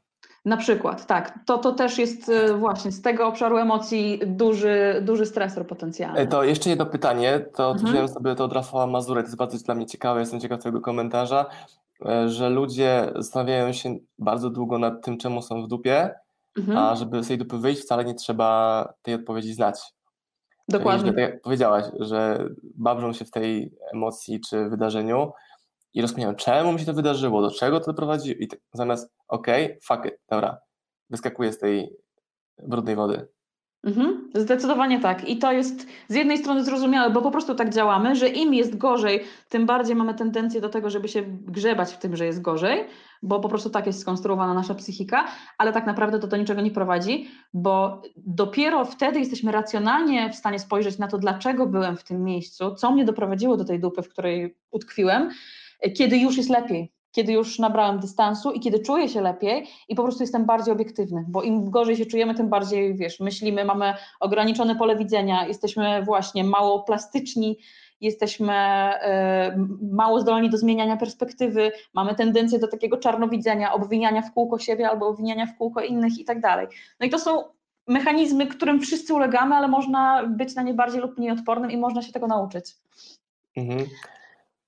Na 0.46 0.58
przykład, 0.58 1.06
tak. 1.06 1.40
To, 1.46 1.58
to 1.58 1.72
też 1.72 1.98
jest 1.98 2.30
e, 2.30 2.54
właśnie 2.58 2.92
z 2.92 3.02
tego 3.02 3.28
obszaru 3.28 3.58
emocji 3.58 4.20
duży, 4.26 5.02
duży 5.02 5.26
stresor 5.26 5.68
potencjalny. 5.68 6.20
E, 6.20 6.28
to 6.28 6.44
jeszcze 6.44 6.70
jedno 6.70 6.86
pytanie, 6.86 7.46
to 7.56 7.72
mhm. 7.72 7.92
wziąłem 7.92 8.08
sobie 8.08 8.36
to 8.36 8.44
od 8.44 8.54
Rafała 8.54 8.88
Mazurek, 8.88 9.26
to 9.26 9.28
jest 9.28 9.38
bardzo 9.38 9.58
dla 9.58 9.76
mnie 9.76 9.86
ciekawe, 9.86 10.20
jestem 10.20 10.40
ciekaw 10.40 10.60
Twojego 10.60 10.82
komentarza. 10.82 11.46
E, 12.06 12.30
że 12.30 12.50
ludzie 12.50 13.12
zastanawiają 13.16 13.74
się 13.74 13.96
bardzo 14.20 14.50
długo 14.50 14.78
nad 14.78 15.06
tym, 15.06 15.18
czemu 15.18 15.42
są 15.42 15.64
w 15.64 15.68
dupie, 15.68 16.12
mhm. 16.58 16.78
a 16.78 16.96
żeby 16.96 17.24
z 17.24 17.28
tej 17.28 17.38
dupy 17.38 17.58
wyjść, 17.58 17.82
wcale 17.82 18.06
nie 18.06 18.16
trzeba 18.16 18.94
tej 19.02 19.14
odpowiedzi 19.14 19.54
znać. 19.54 19.80
Dokładnie. 20.68 21.12
tak 21.12 21.20
jak 21.20 21.42
powiedziałaś, 21.42 21.86
że 22.00 22.50
babrzą 22.64 23.14
się 23.14 23.26
w 23.26 23.32
tej 23.32 23.72
emocji 23.94 24.40
czy 24.50 24.70
wydarzeniu 24.70 25.32
i 25.96 26.02
rozkminiają, 26.02 26.36
czemu 26.36 26.74
mi 26.74 26.80
się 26.80 26.86
to 26.86 26.94
wydarzyło, 26.94 27.42
do 27.42 27.52
czego 27.52 27.80
to 27.80 27.86
doprowadziło 27.86 28.36
i 28.40 28.48
tak, 28.48 28.60
zamiast 28.74 29.14
okej, 29.28 29.66
okay, 29.66 29.80
fuck 29.84 30.06
it, 30.06 30.20
dobra, 30.30 30.58
wyskakuję 31.10 31.54
z 31.54 31.60
tej 31.60 31.90
brudnej 32.68 32.96
wody. 32.96 33.28
Mhm, 33.84 34.30
zdecydowanie 34.36 35.00
tak. 35.00 35.30
I 35.30 35.38
to 35.38 35.52
jest 35.52 35.88
z 36.08 36.16
jednej 36.16 36.38
strony 36.38 36.64
zrozumiałe, 36.64 37.10
bo 37.10 37.22
po 37.22 37.32
prostu 37.32 37.56
tak 37.56 37.70
działamy, 37.70 38.16
że 38.16 38.30
im 38.30 38.54
jest 38.54 38.78
gorzej, 38.78 39.24
tym 39.50 39.66
bardziej 39.66 39.96
mamy 39.96 40.14
tendencję 40.14 40.62
do 40.62 40.70
tego, 40.70 40.90
żeby 40.90 41.08
się 41.08 41.24
grzebać 41.28 41.94
w 41.94 41.98
tym, 41.98 42.16
że 42.16 42.26
jest 42.26 42.42
gorzej, 42.42 42.86
bo 43.24 43.40
po 43.40 43.50
prostu 43.50 43.70
tak 43.70 43.88
jest 43.88 44.00
skonstruowana 44.00 44.54
nasza 44.54 44.76
psychika, 44.76 45.26
ale 45.58 45.74
tak 45.74 45.86
naprawdę 45.86 46.20
to 46.20 46.28
do 46.28 46.38
niczego 46.38 46.62
nie 46.62 46.72
prowadzi, 46.72 47.28
bo 47.54 48.02
dopiero 48.18 48.86
wtedy 48.86 49.20
jesteśmy 49.20 49.52
racjonalnie 49.52 50.30
w 50.30 50.36
stanie 50.36 50.60
spojrzeć 50.60 50.98
na 50.98 51.08
to, 51.08 51.18
dlaczego 51.18 51.66
byłem 51.68 51.98
w 51.98 52.04
tym 52.04 52.24
miejscu, 52.24 52.76
co 52.76 52.92
mnie 52.92 53.06
doprowadziło 53.06 53.58
do 53.58 53.66
tej 53.66 53.80
dupy, 53.80 54.02
w 54.02 54.10
której 54.10 54.58
utkwiłem, 54.72 55.30
kiedy 55.98 56.18
już 56.18 56.38
jest 56.38 56.50
lepiej 56.50 56.96
kiedy 57.16 57.34
już 57.34 57.60
nabrałem 57.60 58.00
dystansu 58.00 58.52
i 58.52 58.60
kiedy 58.60 58.80
czuję 58.80 59.10
się 59.10 59.22
lepiej 59.22 59.68
i 59.90 59.96
po 59.96 60.04
prostu 60.04 60.24
jestem 60.24 60.46
bardziej 60.46 60.74
obiektywny, 60.74 61.26
bo 61.28 61.44
im 61.44 61.70
gorzej 61.70 61.98
się 61.98 62.06
czujemy, 62.06 62.36
tym 62.36 62.50
bardziej, 62.50 62.96
wiesz, 62.96 63.20
myślimy, 63.20 63.66
mamy 63.66 63.94
ograniczone 64.20 64.76
pole 64.76 64.96
widzenia, 64.96 65.48
jesteśmy 65.48 66.04
właśnie 66.04 66.44
mało 66.44 66.84
plastyczni, 66.84 67.58
jesteśmy 68.02 68.54
y, 68.54 69.96
mało 69.96 70.20
zdolni 70.22 70.50
do 70.50 70.58
zmieniania 70.58 70.98
perspektywy, 70.98 71.72
mamy 71.94 72.16
tendencję 72.16 72.60
do 72.60 72.68
takiego 72.68 72.98
czarnowidzenia, 72.98 73.74
obwiniania 73.74 74.22
w 74.22 74.34
kółko 74.34 74.60
siebie 74.60 74.90
albo 74.90 75.08
obwiniania 75.08 75.46
w 75.46 75.58
kółko 75.58 75.82
innych 75.82 76.20
i 76.20 76.26
tak 76.26 76.42
dalej. 76.42 76.68
No 77.00 77.06
i 77.06 77.10
to 77.10 77.20
są 77.20 77.44
mechanizmy, 77.88 78.48
którym 78.48 78.80
wszyscy 78.80 79.14
ulegamy, 79.14 79.56
ale 79.56 79.68
można 79.68 80.24
być 80.28 80.56
na 80.56 80.62
nie 80.62 80.74
bardziej 80.74 81.02
lub 81.02 81.18
mniej 81.18 81.32
odpornym 81.32 81.72
i 81.72 81.78
można 81.78 82.02
się 82.02 82.12
tego 82.12 82.28
nauczyć. 82.28 82.66
Mhm. 83.58 83.86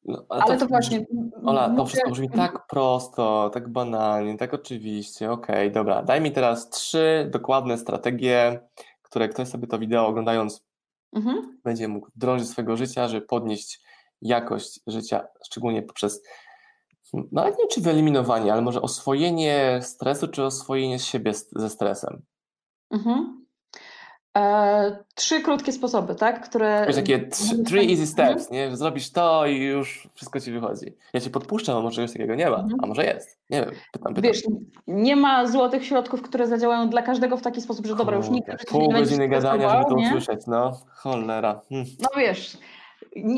No, 0.08 0.26
ale 0.30 0.44
to, 0.44 0.58
to 0.58 0.68
właśnie. 0.68 1.06
Ola, 1.46 1.76
to 1.76 1.86
wszystko 1.86 2.12
brzmi 2.12 2.30
tak 2.30 2.68
prosto, 2.68 3.50
tak 3.54 3.70
banalnie, 3.70 4.38
tak 4.38 4.54
oczywiście. 4.54 5.32
Okej, 5.32 5.56
okay, 5.56 5.72
dobra. 5.72 6.04
Daj 6.04 6.22
mi 6.22 6.32
teraz 6.32 6.70
trzy 6.70 7.30
dokładne 7.32 7.78
strategie, 7.78 8.60
które 9.02 9.30
ktoś 9.30 9.48
sobie 9.48 9.68
to 9.68 9.80
wideo 9.80 10.08
oglądając 10.08 10.66
mhm. 11.14 11.60
będzie 11.64 11.88
mógł 11.88 12.08
wdrożyć 12.16 12.50
swojego 12.50 12.78
życia, 12.78 13.08
żeby 13.08 13.26
podnieść 13.26 13.82
jakość 14.22 14.80
życia, 14.88 15.28
szczególnie 15.46 15.84
poprzez 15.84 16.22
no 17.14 17.24
nawet 17.32 17.60
nie 17.60 17.68
czy 17.68 17.82
wyeliminowanie, 17.82 18.54
ale 18.54 18.62
może 18.62 18.82
oswojenie 18.82 19.80
stresu, 19.82 20.28
czy 20.28 20.44
oswojenie 20.44 21.00
siebie 21.00 21.32
ze 21.56 21.70
stresem. 21.70 22.22
Mhm. 22.92 23.47
E, 24.38 24.98
trzy 25.16 25.42
krótkie 25.42 25.72
sposoby, 25.72 26.16
tak? 26.16 26.50
Które. 26.50 26.84
Wiesz, 26.88 26.96
takie 26.96 27.28
trzy, 27.28 27.64
three 27.64 27.92
easy 27.92 28.08
steps, 28.08 28.52
nie? 28.52 28.70
Że 28.70 28.78
zrobisz 28.78 29.12
to 29.12 29.46
i 29.46 29.58
już 29.58 30.08
wszystko 30.14 30.40
ci 30.40 30.52
wychodzi. 30.52 30.94
Ja 31.14 31.20
cię 31.22 31.30
podpuszczam, 31.30 31.78
a 31.78 31.82
może 31.82 31.96
czegoś 31.96 32.12
takiego 32.14 32.36
nie 32.36 32.50
ma, 32.50 32.58
Mhm. 32.58 32.80
a 32.84 32.88
może 32.88 33.06
jest. 33.06 33.40
Nie 33.50 33.62
wiem, 33.62 33.72
pytam, 33.92 34.14
pytam. 34.14 34.32
Wiesz, 34.32 34.44
nie 34.88 35.16
ma 35.16 35.48
złotych 35.48 35.86
środków, 35.86 36.22
które 36.22 36.48
zadziałają 36.48 36.90
dla 36.90 37.02
każdego 37.02 37.38
w 37.38 37.42
taki 37.42 37.62
sposób, 37.62 37.86
że 37.86 37.96
dobra, 37.96 38.18
już 38.18 38.26
życiu 38.26 38.66
Pół 38.68 38.92
godziny 38.92 39.28
gadania, 39.28 39.70
żeby 39.70 39.84
to 39.90 39.96
usłyszeć, 39.96 40.40
no. 40.48 40.80
Cholera. 40.96 41.62
Hm. 41.70 41.86
No 42.00 42.10
wiesz, 42.18 42.58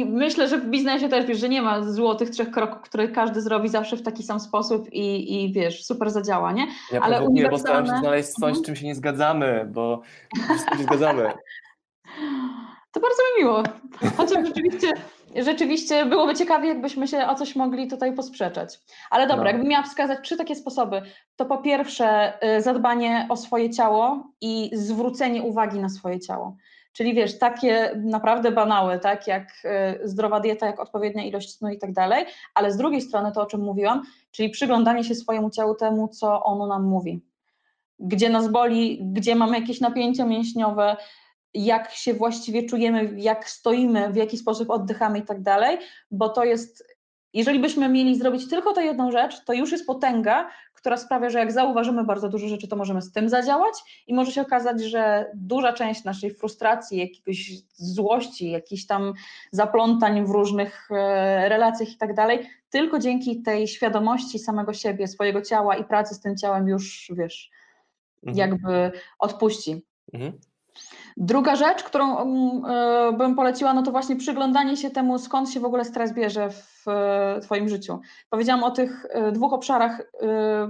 myślę, 0.07 0.47
że 0.47 0.57
w 0.57 0.65
biznesie 0.65 1.09
też 1.09 1.25
wiesz, 1.25 1.39
że 1.39 1.49
nie 1.49 1.61
ma 1.61 1.83
złotych 1.83 2.29
trzech 2.29 2.51
kroków, 2.51 2.81
które 2.81 3.07
każdy 3.07 3.41
zrobi 3.41 3.69
zawsze 3.69 3.97
w 3.97 4.01
taki 4.03 4.23
sam 4.23 4.39
sposób 4.39 4.93
i, 4.93 5.33
i 5.43 5.53
wiesz, 5.53 5.85
super 5.85 6.09
zadziała, 6.11 6.51
nie? 6.51 6.67
Ja 6.91 6.99
Ale 7.01 7.15
prowokuję, 7.17 7.49
bo 7.49 7.57
staram 7.57 7.85
się 7.85 7.91
uniwersalne- 7.91 7.99
znaleźć 7.99 8.29
coś, 8.29 8.35
z 8.53 8.57
Mhm. 8.57 8.65
czym 8.65 8.75
się 8.75 8.85
nie 8.87 8.95
zgadzamy, 8.95 9.65
bo 9.73 10.01
się 10.77 10.83
zgadzamy. 10.83 11.31
To 12.91 12.99
bardzo 12.99 13.17
mi 13.37 13.43
miło. 13.43 13.63
Chociaż 14.17 14.47
rzeczywiście, 14.47 14.87
rzeczywiście 15.35 16.05
byłoby 16.05 16.35
ciekawie, 16.35 16.67
jakbyśmy 16.67 17.07
się 17.07 17.27
o 17.27 17.35
coś 17.35 17.55
mogli 17.55 17.87
tutaj 17.87 18.13
posprzeczać. 18.15 18.79
Ale 19.09 19.27
dobra, 19.27 19.43
No. 19.43 19.49
jakbym 19.49 19.67
miała 19.67 19.83
wskazać 19.83 20.19
trzy 20.23 20.37
takie 20.37 20.55
sposoby, 20.55 21.01
to 21.35 21.45
po 21.45 21.57
pierwsze 21.57 22.33
y, 22.57 22.61
zadbanie 22.61 23.25
o 23.29 23.37
swoje 23.37 23.69
ciało 23.69 24.23
i 24.41 24.69
zwrócenie 24.73 25.43
uwagi 25.43 25.79
na 25.79 25.89
swoje 25.89 26.19
ciało. 26.19 26.55
Czyli 26.93 27.13
wiesz, 27.13 27.39
takie 27.39 27.91
naprawdę 27.95 28.51
banały, 28.51 28.99
tak, 28.99 29.27
jak 29.27 29.49
y, 30.03 30.07
zdrowa 30.07 30.39
dieta, 30.39 30.65
jak 30.65 30.79
odpowiednia 30.79 31.23
ilość 31.23 31.57
snu 31.57 31.69
i 31.69 31.77
tak 31.77 31.93
dalej, 31.93 32.25
ale 32.53 32.71
z 32.71 32.77
drugiej 32.77 33.01
strony 33.01 33.31
to, 33.31 33.41
o 33.41 33.45
czym 33.45 33.61
mówiłam, 33.61 34.01
czyli 34.31 34.49
przyglądanie 34.49 35.03
się 35.03 35.15
swojemu 35.15 35.49
ciału 35.49 35.75
temu, 35.75 36.07
co 36.07 36.43
ono 36.43 36.67
nam 36.67 36.83
mówi. 36.83 37.21
Gdzie 37.99 38.29
nas 38.29 38.47
boli, 38.51 38.99
gdzie 39.01 39.35
mamy 39.35 39.59
jakieś 39.59 39.81
napięcia 39.81 40.25
mięśniowe, 40.25 40.97
jak 41.53 41.91
się 41.91 42.13
właściwie 42.13 42.63
czujemy, 42.63 43.13
jak 43.17 43.49
stoimy, 43.49 44.09
w 44.09 44.15
jaki 44.15 44.37
sposób 44.37 44.69
oddychamy 44.69 45.19
i 45.19 45.21
tak 45.21 45.41
dalej, 45.41 45.77
bo 46.11 46.29
to 46.29 46.43
jest, 46.43 46.97
jeżeli 47.33 47.59
byśmy 47.59 47.89
mieli 47.89 48.15
zrobić 48.15 48.49
tylko 48.49 48.73
tę 48.73 48.85
jedną 48.85 49.11
rzecz, 49.11 49.45
to 49.45 49.53
już 49.53 49.71
jest 49.71 49.87
potęga, 49.87 50.49
która 50.79 50.97
sprawia, 50.97 51.29
że 51.29 51.39
jak 51.39 51.51
zauważymy 51.51 52.03
bardzo 52.03 52.29
dużo 52.29 52.47
rzeczy, 52.47 52.67
to 52.67 52.75
możemy 52.75 53.01
z 53.01 53.11
tym 53.11 53.29
zadziałać 53.29 53.73
i 54.07 54.13
może 54.13 54.31
się 54.31 54.41
okazać, 54.41 54.81
że 54.81 55.31
duża 55.35 55.73
część 55.73 56.03
naszej 56.03 56.33
frustracji, 56.33 56.97
jakiegoś 56.97 57.51
złości, 57.73 58.51
jakichś 58.51 58.85
tam 58.85 59.13
zaplątań 59.51 60.25
w 60.25 60.29
różnych 60.29 60.91
e, 60.91 61.49
relacjach 61.49 61.89
i 61.89 61.97
tak 61.97 62.13
dalej, 62.13 62.49
tylko 62.69 62.99
dzięki 62.99 63.41
tej 63.41 63.67
świadomości 63.67 64.39
samego 64.39 64.73
siebie, 64.73 65.07
swojego 65.07 65.41
ciała 65.41 65.75
i 65.75 65.83
pracy 65.83 66.15
z 66.15 66.19
tym 66.19 66.37
ciałem 66.37 66.67
już, 66.67 67.11
wiesz, 67.15 67.51
Mhm. 68.23 68.37
jakby 68.37 68.91
odpuści. 69.19 69.85
Mhm. 70.13 70.39
Druga 71.21 71.55
rzecz, 71.55 71.83
którą 71.83 72.17
mm, 72.17 72.65
e, 72.65 73.13
bym 73.13 73.35
poleciła, 73.35 73.73
no 73.73 73.83
to 73.83 73.91
właśnie 73.91 74.15
przyglądanie 74.15 74.77
się 74.77 74.89
temu, 74.89 75.19
skąd 75.19 75.49
się 75.49 75.59
w 75.59 75.65
ogóle 75.65 75.85
stres 75.85 76.13
bierze 76.13 76.49
w 76.49 76.87
e, 76.87 77.39
Twoim 77.41 77.69
życiu. 77.69 77.99
Powiedziałam 78.29 78.63
o 78.63 78.71
tych 78.71 79.05
e, 79.09 79.31
dwóch 79.31 79.53
obszarach, 79.53 80.11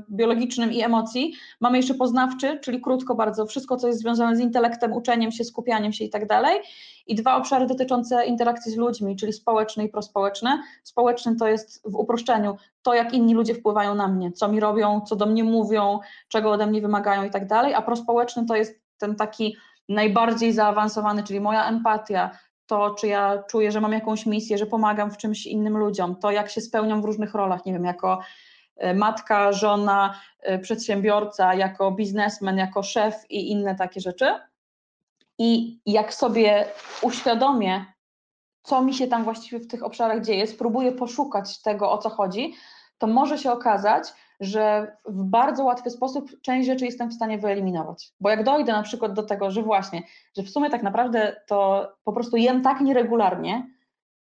biologicznym 0.10 0.72
i 0.72 0.82
emocji. 0.82 1.34
Mamy 1.62 1.78
jeszcze 1.78 1.94
poznawczy, 1.94 2.60
czyli 2.60 2.82
krótko 2.82 3.16
bardzo, 3.16 3.46
wszystko, 3.46 3.78
co 3.78 3.88
jest 3.88 4.00
związane 4.00 4.36
z 4.36 4.40
intelektem, 4.40 4.94
uczeniem 4.94 5.32
się, 5.32 5.44
skupianiem 5.44 5.94
się 5.94 6.06
i 6.06 6.10
tak 6.10 6.28
dalej. 6.28 6.60
I 7.08 7.16
dwa 7.16 7.36
obszary 7.36 7.68
dotyczące 7.68 8.26
interakcji 8.26 8.72
z 8.72 8.78
ludźmi, 8.78 9.16
czyli 9.16 9.34
społeczny 9.34 9.84
i 9.84 9.90
prospołeczny. 9.90 10.50
Społeczny 10.84 11.36
to 11.36 11.48
jest 11.48 11.92
w 11.92 11.96
uproszczeniu 11.96 12.56
to, 12.82 12.94
jak 12.94 13.14
inni 13.14 13.34
ludzie 13.34 13.56
wpływają 13.56 13.96
na 13.96 14.08
mnie, 14.08 14.32
co 14.32 14.48
mi 14.48 14.60
robią, 14.60 15.02
co 15.02 15.16
do 15.16 15.26
mnie 15.26 15.44
mówią, 15.44 16.00
czego 16.28 16.52
ode 16.52 16.68
mnie 16.68 16.82
wymagają 16.82 17.24
i 17.24 17.30
tak 17.30 17.48
dalej, 17.48 17.74
a 17.74 17.82
prospołeczny 17.82 18.46
to 18.46 18.56
jest 18.56 18.80
ten 18.98 19.16
taki 19.16 19.56
najbardziej 19.90 20.54
zaawansowany, 20.54 21.24
czyli 21.24 21.40
moja 21.40 21.70
empatia, 21.70 22.32
to 22.66 22.96
czy 22.96 23.08
ja 23.08 23.44
czuję, 23.50 23.72
że 23.72 23.82
mam 23.82 23.92
jakąś 23.92 24.26
misję, 24.26 24.58
że 24.58 24.66
pomagam 24.66 25.12
w 25.12 25.18
czymś 25.18 25.46
innym 25.46 25.78
ludziom, 25.78 26.16
to 26.16 26.32
jak 26.32 26.50
się 26.50 26.62
spełniam 26.62 27.02
w 27.02 27.06
różnych 27.06 27.34
rolach, 27.34 27.66
nie 27.66 27.74
wiem, 27.74 27.86
jako 27.86 28.20
e, 28.78 28.94
matka, 28.94 29.52
żona, 29.52 30.20
e, 30.42 30.60
przedsiębiorca, 30.60 31.54
jako 31.54 31.92
biznesmen, 31.92 32.58
jako 32.58 32.84
szef 32.84 33.16
i 33.30 33.52
inne 33.52 33.76
takie 33.76 34.02
rzeczy. 34.02 34.36
I 35.38 35.80
jak 35.86 36.14
sobie 36.14 36.66
uświadomię, 37.02 37.86
co 38.64 38.82
mi 38.82 38.94
się 38.94 39.08
tam 39.08 39.24
właściwie 39.24 39.60
w 39.60 39.68
tych 39.68 39.84
obszarach 39.84 40.22
dzieje, 40.22 40.48
spróbuję 40.48 40.92
poszukać 40.92 41.62
tego, 41.62 41.92
o 41.92 41.98
co 41.98 42.10
chodzi, 42.10 42.54
to 42.98 43.08
może 43.08 43.38
się 43.38 43.52
okazać, 43.52 44.04
że 44.40 44.96
w 45.06 45.24
bardzo 45.24 45.64
łatwy 45.64 45.90
sposób 45.90 46.42
część 46.42 46.68
rzeczy 46.68 46.86
jestem 46.86 47.10
w 47.10 47.14
stanie 47.14 47.38
wyeliminować. 47.38 48.12
Bo 48.20 48.30
jak 48.30 48.44
dojdę 48.44 48.72
na 48.72 48.84
przykład 48.84 49.14
do 49.14 49.24
tego, 49.24 49.52
że 49.52 49.64
właśnie, 49.64 50.04
że 50.38 50.44
w 50.44 50.50
sumie 50.50 50.70
tak 50.70 50.84
naprawdę 50.84 51.42
to 51.48 51.88
po 52.04 52.14
prostu 52.14 52.38
jem 52.38 52.62
tak 52.62 52.82
nieregularnie, 52.82 53.68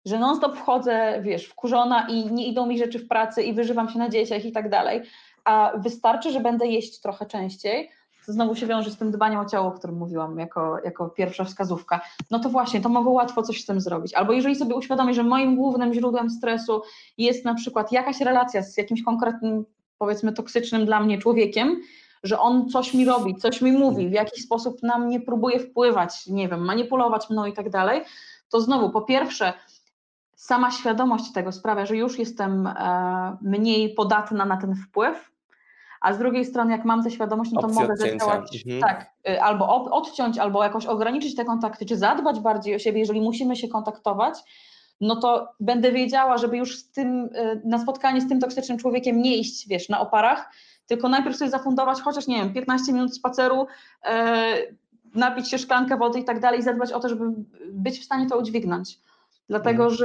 że 0.05 0.19
non-stop 0.19 0.57
wchodzę, 0.57 1.21
wiesz, 1.23 1.47
wkurzona 1.47 2.09
i 2.09 2.33
nie 2.33 2.47
idą 2.47 2.67
mi 2.67 2.79
rzeczy 2.79 2.99
w 2.99 3.09
pracy 3.09 3.43
i 3.43 3.53
wyżywam 3.53 3.89
się 3.89 3.99
na 3.99 4.09
dzieciach 4.09 4.45
i 4.45 4.53
tak 4.53 4.69
dalej, 4.71 5.03
a 5.45 5.73
wystarczy, 5.77 6.31
że 6.33 6.41
będę 6.41 6.67
jeść 6.67 7.01
trochę 7.01 7.27
częściej, 7.27 7.91
to 8.27 8.33
znowu 8.33 8.55
się 8.55 8.67
wiąże 8.67 8.91
z 8.91 8.97
tym 8.97 9.11
dbaniem 9.11 9.41
o 9.41 9.45
ciało, 9.45 9.69
o 9.69 9.73
którym 9.73 9.97
mówiłam 9.97 10.39
jako, 10.39 10.79
jako 10.85 11.09
pierwsza 11.09 11.45
wskazówka, 11.45 12.01
no 12.31 12.39
to 12.39 12.49
właśnie, 12.49 12.81
to 12.81 12.89
mogę 12.89 13.11
łatwo 13.11 13.43
coś 13.43 13.63
z 13.63 13.67
tym 13.67 13.81
zrobić. 13.81 14.15
Albo 14.15 14.33
jeżeli 14.33 14.57
sobie 14.57 14.75
uświadomię, 14.75 15.15
że 15.15 15.23
moim 15.23 15.57
głównym 15.57 15.95
źródłem 15.95 16.31
stresu 16.31 16.83
jest 17.19 17.45
na 17.45 17.55
przykład 17.55 17.93
jakaś 17.93 18.21
relacja 18.21 18.63
z 18.63 18.77
jakimś 18.77 19.03
konkretnym, 19.03 19.65
powiedzmy, 19.99 20.33
toksycznym 20.33 20.87
dla 20.87 21.01
mnie 21.01 21.19
człowiekiem, 21.19 21.81
że 22.23 22.39
on 22.39 22.69
coś 22.69 22.95
mi 22.95 23.05
robi, 23.05 23.37
coś 23.37 23.61
mi 23.61 23.73
mówi, 23.73 24.09
w 24.09 24.13
jakiś 24.13 24.45
sposób 24.45 24.83
na 24.83 24.99
mnie 24.99 25.21
próbuje 25.21 25.59
wpływać, 25.59 26.27
nie 26.27 26.49
wiem, 26.49 26.65
manipulować 26.65 27.31
mną 27.31 27.47
i 27.47 27.53
tak 27.53 27.71
dalej, 27.71 28.05
to 28.51 28.61
znowu, 28.61 28.91
po 28.91 29.03
pierwsze, 29.03 29.53
sama 30.37 30.71
świadomość 30.71 31.33
tego 31.33 31.53
sprawia, 31.53 31.87
że 31.87 31.97
już 31.97 32.19
jestem 32.19 32.67
e, 32.67 33.37
mniej 33.43 33.95
podatna 33.95 34.45
na 34.45 34.57
ten 34.57 34.75
wpływ, 34.75 35.31
a 36.01 36.13
z 36.13 36.19
drugiej 36.19 36.45
strony, 36.45 36.73
jak 36.73 36.85
mam 36.85 37.05
tę 37.05 37.11
świadomość, 37.11 37.53
no 37.53 37.61
to 37.61 37.67
Opcja 37.67 37.83
mogę 37.83 37.97
zadziałać 37.97 38.65
Mhm. 38.67 38.81
tak, 38.81 39.11
y, 39.29 39.43
albo 39.43 39.91
odciąć, 39.91 40.39
albo 40.39 40.65
jakoś 40.65 40.87
ograniczyć 40.87 41.35
te 41.35 41.45
kontakty, 41.45 41.87
czy 41.87 41.97
zadbać 41.97 42.41
bardziej 42.41 42.75
o 42.75 42.79
siebie, 42.79 43.01
jeżeli 43.01 43.21
musimy 43.21 43.57
się 43.57 43.69
kontaktować, 43.69 44.39
no 45.01 45.17
to 45.17 45.49
będę 45.61 45.93
wiedziała, 45.93 46.39
żeby 46.39 46.57
już 46.57 46.79
z 46.79 46.91
tym, 46.91 47.25
y, 47.25 47.63
na 47.65 47.79
spotkanie 47.79 48.21
z 48.21 48.29
tym 48.29 48.41
toksycznym 48.41 48.79
człowiekiem 48.79 49.23
nie 49.23 49.37
iść, 49.37 49.69
wiesz, 49.69 49.89
na 49.89 50.01
oparach, 50.01 50.51
tylko 50.87 51.09
najpierw 51.09 51.37
sobie 51.37 51.51
zafundować 51.51 52.01
chociaż, 52.01 52.27
nie 52.27 52.37
wiem, 52.37 52.53
15 52.55 52.93
minut 52.93 53.17
spaceru, 53.17 53.67
e, 54.05 54.55
napić 55.15 55.51
się 55.51 55.59
szklankę 55.59 55.97
wody 55.97 56.19
i 56.19 56.25
tak 56.25 56.41
dalej, 56.41 56.63
zadbać 56.63 56.93
o 56.93 57.01
to, 57.01 57.09
żeby 57.09 57.25
być 57.73 58.01
w 58.01 58.05
stanie 58.05 58.29
to 58.29 58.39
udźwignąć. 58.39 58.99
Dlatego, 59.49 59.91
że 59.91 60.05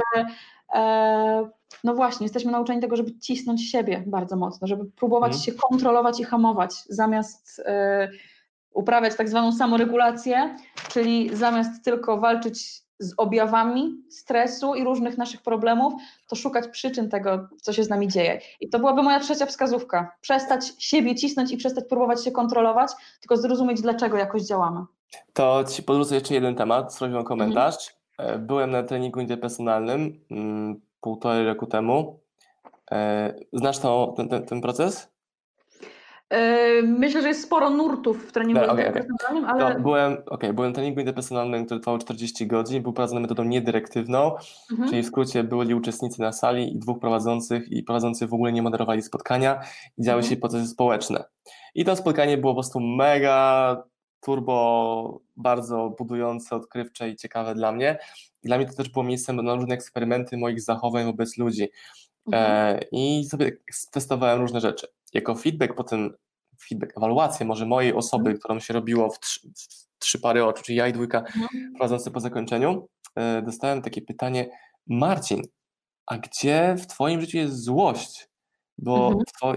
e, 0.74 1.50
no 1.84 1.94
właśnie, 1.94 2.24
jesteśmy 2.24 2.52
nauczeni 2.52 2.80
tego, 2.80 2.96
żeby 2.96 3.18
cisnąć 3.18 3.70
siebie 3.70 4.02
bardzo 4.06 4.36
mocno, 4.36 4.66
żeby 4.66 4.84
próbować 4.84 5.32
Mhm. 5.32 5.42
się 5.44 5.52
kontrolować 5.52 6.20
i 6.20 6.24
hamować, 6.24 6.74
zamiast 6.88 7.62
e, 7.64 8.08
uprawiać 8.72 9.16
tak 9.16 9.28
zwaną 9.28 9.52
samoregulację, 9.52 10.56
czyli 10.88 11.36
zamiast 11.36 11.84
tylko 11.84 12.18
walczyć 12.18 12.82
z 13.00 13.14
objawami 13.16 13.96
stresu 14.08 14.74
i 14.74 14.84
różnych 14.84 15.18
naszych 15.18 15.42
problemów, 15.42 15.92
to 16.28 16.36
szukać 16.36 16.68
przyczyn 16.68 17.08
tego, 17.08 17.48
co 17.62 17.72
się 17.72 17.84
z 17.84 17.88
nami 17.88 18.08
dzieje. 18.08 18.40
I 18.60 18.68
to 18.68 18.78
byłaby 18.78 19.02
moja 19.02 19.20
trzecia 19.20 19.46
wskazówka. 19.46 20.12
Przestać 20.20 20.72
siebie 20.78 21.14
cisnąć 21.14 21.52
i 21.52 21.56
przestać 21.56 21.84
próbować 21.88 22.24
się 22.24 22.30
kontrolować, 22.30 22.90
tylko 23.20 23.36
zrozumieć, 23.36 23.80
dlaczego 23.80 24.16
jakoś 24.16 24.42
działamy. 24.42 24.80
To 25.32 25.64
ci 25.64 25.82
podrzucę 25.82 26.14
jeszcze 26.14 26.34
jeden 26.34 26.54
temat, 26.54 26.94
zrobiłem 26.94 27.24
komentarz. 27.24 27.74
Mhm. 28.18 28.34
E, 28.34 28.38
Byłem 28.38 28.70
na 28.70 28.82
treningu 28.82 29.20
interpersonalnym 29.20 30.20
mm, 30.30 30.80
półtorej 31.00 31.46
roku 31.46 31.66
temu. 31.66 32.20
E, 32.92 33.34
Znasz 33.52 33.78
to, 33.78 34.14
ten, 34.16 34.28
ten, 34.28 34.46
ten 34.46 34.60
proces? 34.60 35.09
Yy, 36.30 36.82
Myślę, 36.82 37.22
że 37.22 37.28
jest 37.28 37.42
sporo 37.42 37.70
nurtów 37.70 38.28
w 38.28 38.32
treningu 38.32 38.60
okej. 38.64 38.86
interpersonalnym, 38.86 39.44
To 39.44 39.50
ale 39.50 39.80
byłem, 39.80 40.16
okay, 40.26 40.52
byłem 40.52 40.70
na 40.70 40.74
treningu 40.74 41.00
interpersonalnym, 41.00 41.66
który 41.66 41.80
trwał 41.80 41.98
40 41.98 42.46
godzin, 42.46 42.82
był 42.82 42.92
prowadzony 42.92 43.20
metodą 43.20 43.44
niedyrektywną, 43.44 44.36
mhm. 44.70 44.88
czyli 44.90 45.02
w 45.02 45.06
skrócie 45.06 45.44
byli 45.44 45.74
uczestnicy 45.74 46.20
na 46.20 46.32
sali 46.32 46.74
i 46.74 46.78
dwóch 46.78 46.98
prowadzących 47.00 47.72
i 47.72 47.82
prowadzący 47.82 48.26
w 48.26 48.34
ogóle 48.34 48.52
nie 48.52 48.62
moderowali 48.62 49.02
spotkania 49.02 49.60
i 49.98 50.02
działy 50.02 50.18
Mhm. 50.18 50.30
się 50.30 50.40
procesy 50.40 50.66
społeczne. 50.68 51.24
I 51.74 51.84
to 51.84 51.96
spotkanie 51.96 52.38
było 52.38 52.52
po 52.52 52.56
prostu 52.56 52.80
mega 52.80 53.76
turbo, 54.20 55.20
bardzo 55.36 55.94
budujące, 55.98 56.56
odkrywcze 56.56 57.08
i 57.08 57.16
ciekawe 57.16 57.54
dla 57.54 57.72
mnie. 57.72 57.98
Dla 58.42 58.56
mnie 58.56 58.66
to 58.66 58.74
też 58.74 58.88
było 58.88 59.04
miejscem 59.04 59.36
na 59.36 59.54
różne 59.54 59.74
eksperymenty 59.74 60.36
moich 60.36 60.60
zachowań 60.60 61.04
wobec 61.04 61.38
ludzi. 61.38 61.68
Mhm. 62.26 62.44
E, 62.76 62.80
I 62.92 63.24
sobie 63.24 63.52
testowałem 63.92 64.40
różne 64.40 64.60
rzeczy. 64.60 64.86
Jako 65.14 65.34
feedback 65.34 65.74
potem, 65.74 66.14
feedback, 66.68 66.96
ewaluację 66.96 67.46
może 67.46 67.66
mojej 67.66 67.94
osoby, 67.94 68.34
którą 68.34 68.60
się 68.60 68.74
robiło 68.74 69.10
w 69.10 69.20
trzy, 69.20 69.40
w 69.56 69.98
trzy 69.98 70.20
pary 70.20 70.44
oczu, 70.44 70.62
czyli 70.62 70.78
ja 70.78 70.88
i 70.88 70.92
dwójka 70.92 71.18
Mhm. 71.18 71.48
prowadzący 71.78 72.10
po 72.10 72.20
zakończeniu, 72.20 72.88
e, 73.16 73.42
dostałem 73.42 73.82
takie 73.82 74.02
pytanie, 74.02 74.50
Marcin, 74.86 75.42
a 76.06 76.18
gdzie 76.18 76.74
w 76.78 76.86
twoim 76.86 77.20
życiu 77.20 77.38
jest 77.38 77.62
złość? 77.64 78.28
Bo 78.78 79.06
Mhm. 79.08 79.24
w 79.28 79.40
two, 79.40 79.54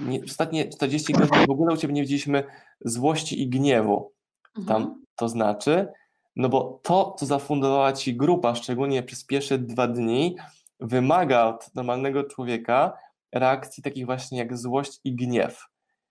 nie, 0.00 0.20
ostatnie 0.24 0.68
40 0.68 1.12
godzin 1.12 1.46
w 1.46 1.50
ogóle 1.50 1.74
u 1.74 1.76
ciebie 1.76 1.94
nie 1.94 2.02
widzieliśmy 2.02 2.44
złości 2.80 3.42
i 3.42 3.48
gniewu. 3.48 4.12
Mhm. 4.58 4.66
Tam 4.66 5.02
to 5.16 5.28
znaczy? 5.28 5.88
No 6.36 6.48
bo 6.48 6.80
to, 6.82 7.14
co 7.18 7.26
zafundowała 7.26 7.92
ci 7.92 8.16
grupa, 8.16 8.54
szczególnie 8.54 9.02
przez 9.02 9.24
pierwsze 9.24 9.58
dwa 9.58 9.88
dni, 9.88 10.36
wymaga 10.82 11.44
od 11.44 11.74
normalnego 11.74 12.24
człowieka 12.24 12.98
reakcji 13.32 13.82
takich 13.82 14.06
właśnie 14.06 14.38
jak 14.38 14.56
złość 14.56 15.00
i 15.04 15.14
gniew. 15.16 15.66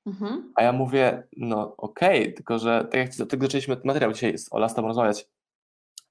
Mhm. 0.05 0.53
A 0.55 0.63
ja 0.63 0.71
mówię, 0.71 1.23
no 1.37 1.75
okej, 1.77 2.21
okay, 2.21 2.33
tylko 2.33 2.59
że 2.59 2.87
tak 2.91 2.99
jak 2.99 3.29
tego 3.29 3.45
zaczęliśmy 3.45 3.77
materiał 3.83 4.13
dzisiaj 4.13 4.37
z 4.37 4.53
Ola 4.53 4.69
z 4.69 4.75
tobą 4.75 4.87
rozmawiać, 4.87 5.27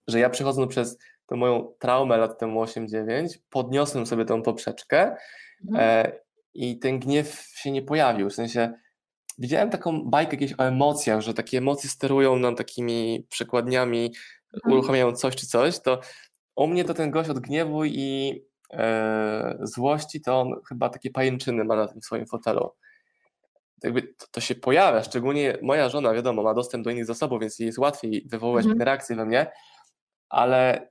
że 0.09 0.19
ja 0.19 0.31
przechodząc 0.31 0.71
przez 0.71 0.99
tę 1.27 1.37
moją 1.37 1.73
traumę 1.79 2.17
lat 2.17 2.39
temu 2.39 2.65
8-9, 2.65 3.39
podniosłem 3.51 4.07
sobie 4.07 4.25
tą 4.25 4.43
poprzeczkę 4.43 5.17
mhm. 5.65 6.07
e, 6.07 6.13
i 6.55 6.79
ten 6.79 6.99
gniew 6.99 7.51
się 7.55 7.71
nie 7.71 7.83
pojawił. 7.83 8.31
W 8.31 8.35
sensie 8.35 8.73
widziałem 9.39 9.71
taką 9.71 10.11
bajkę 10.11 10.33
jakieś 10.33 10.53
o 10.59 10.65
emocjach, 10.65 11.21
że 11.21 11.35
takie 11.35 11.59
emocje 11.59 11.91
sterują 11.91 12.37
nam 12.37 12.57
takimi 12.57 13.27
przekładniami, 13.31 14.13
mhm. 14.55 14.73
uruchamiają 14.73 15.13
coś 15.13 15.37
czy 15.37 15.47
coś, 15.47 15.79
to 15.79 16.01
u 16.57 16.67
mnie 16.67 16.85
to 16.85 16.95
ten 16.95 17.11
gość 17.11 17.31
od 17.31 17.39
gniewu 17.39 17.85
i 17.85 18.35
złości, 19.63 20.21
to 20.21 20.41
on 20.41 20.55
chyba 20.69 20.89
takie 20.89 21.11
pajęczyny 21.11 21.65
ma 21.65 21.77
na 21.77 21.89
tym 21.89 22.03
swoim 22.03 22.27
fotelu. 22.27 22.71
Jakby 23.83 24.03
to, 24.03 24.27
to, 24.31 24.41
się 24.41 24.55
pojawia, 24.55 25.03
szczególnie 25.03 25.59
moja 25.63 25.89
żona, 25.89 26.15
wiadomo, 26.15 26.43
ma 26.43 26.55
dostęp 26.55 26.85
do 26.85 26.91
innych 26.91 27.07
zasobów, 27.07 27.41
więc 27.41 27.59
jest 27.59 27.79
łatwiej 27.79 28.27
wywoływać 28.31 28.65
mhm. 28.65 28.83
reakcje 28.83 29.17
we 29.17 29.27
mnie, 29.27 29.51
ale 30.29 30.89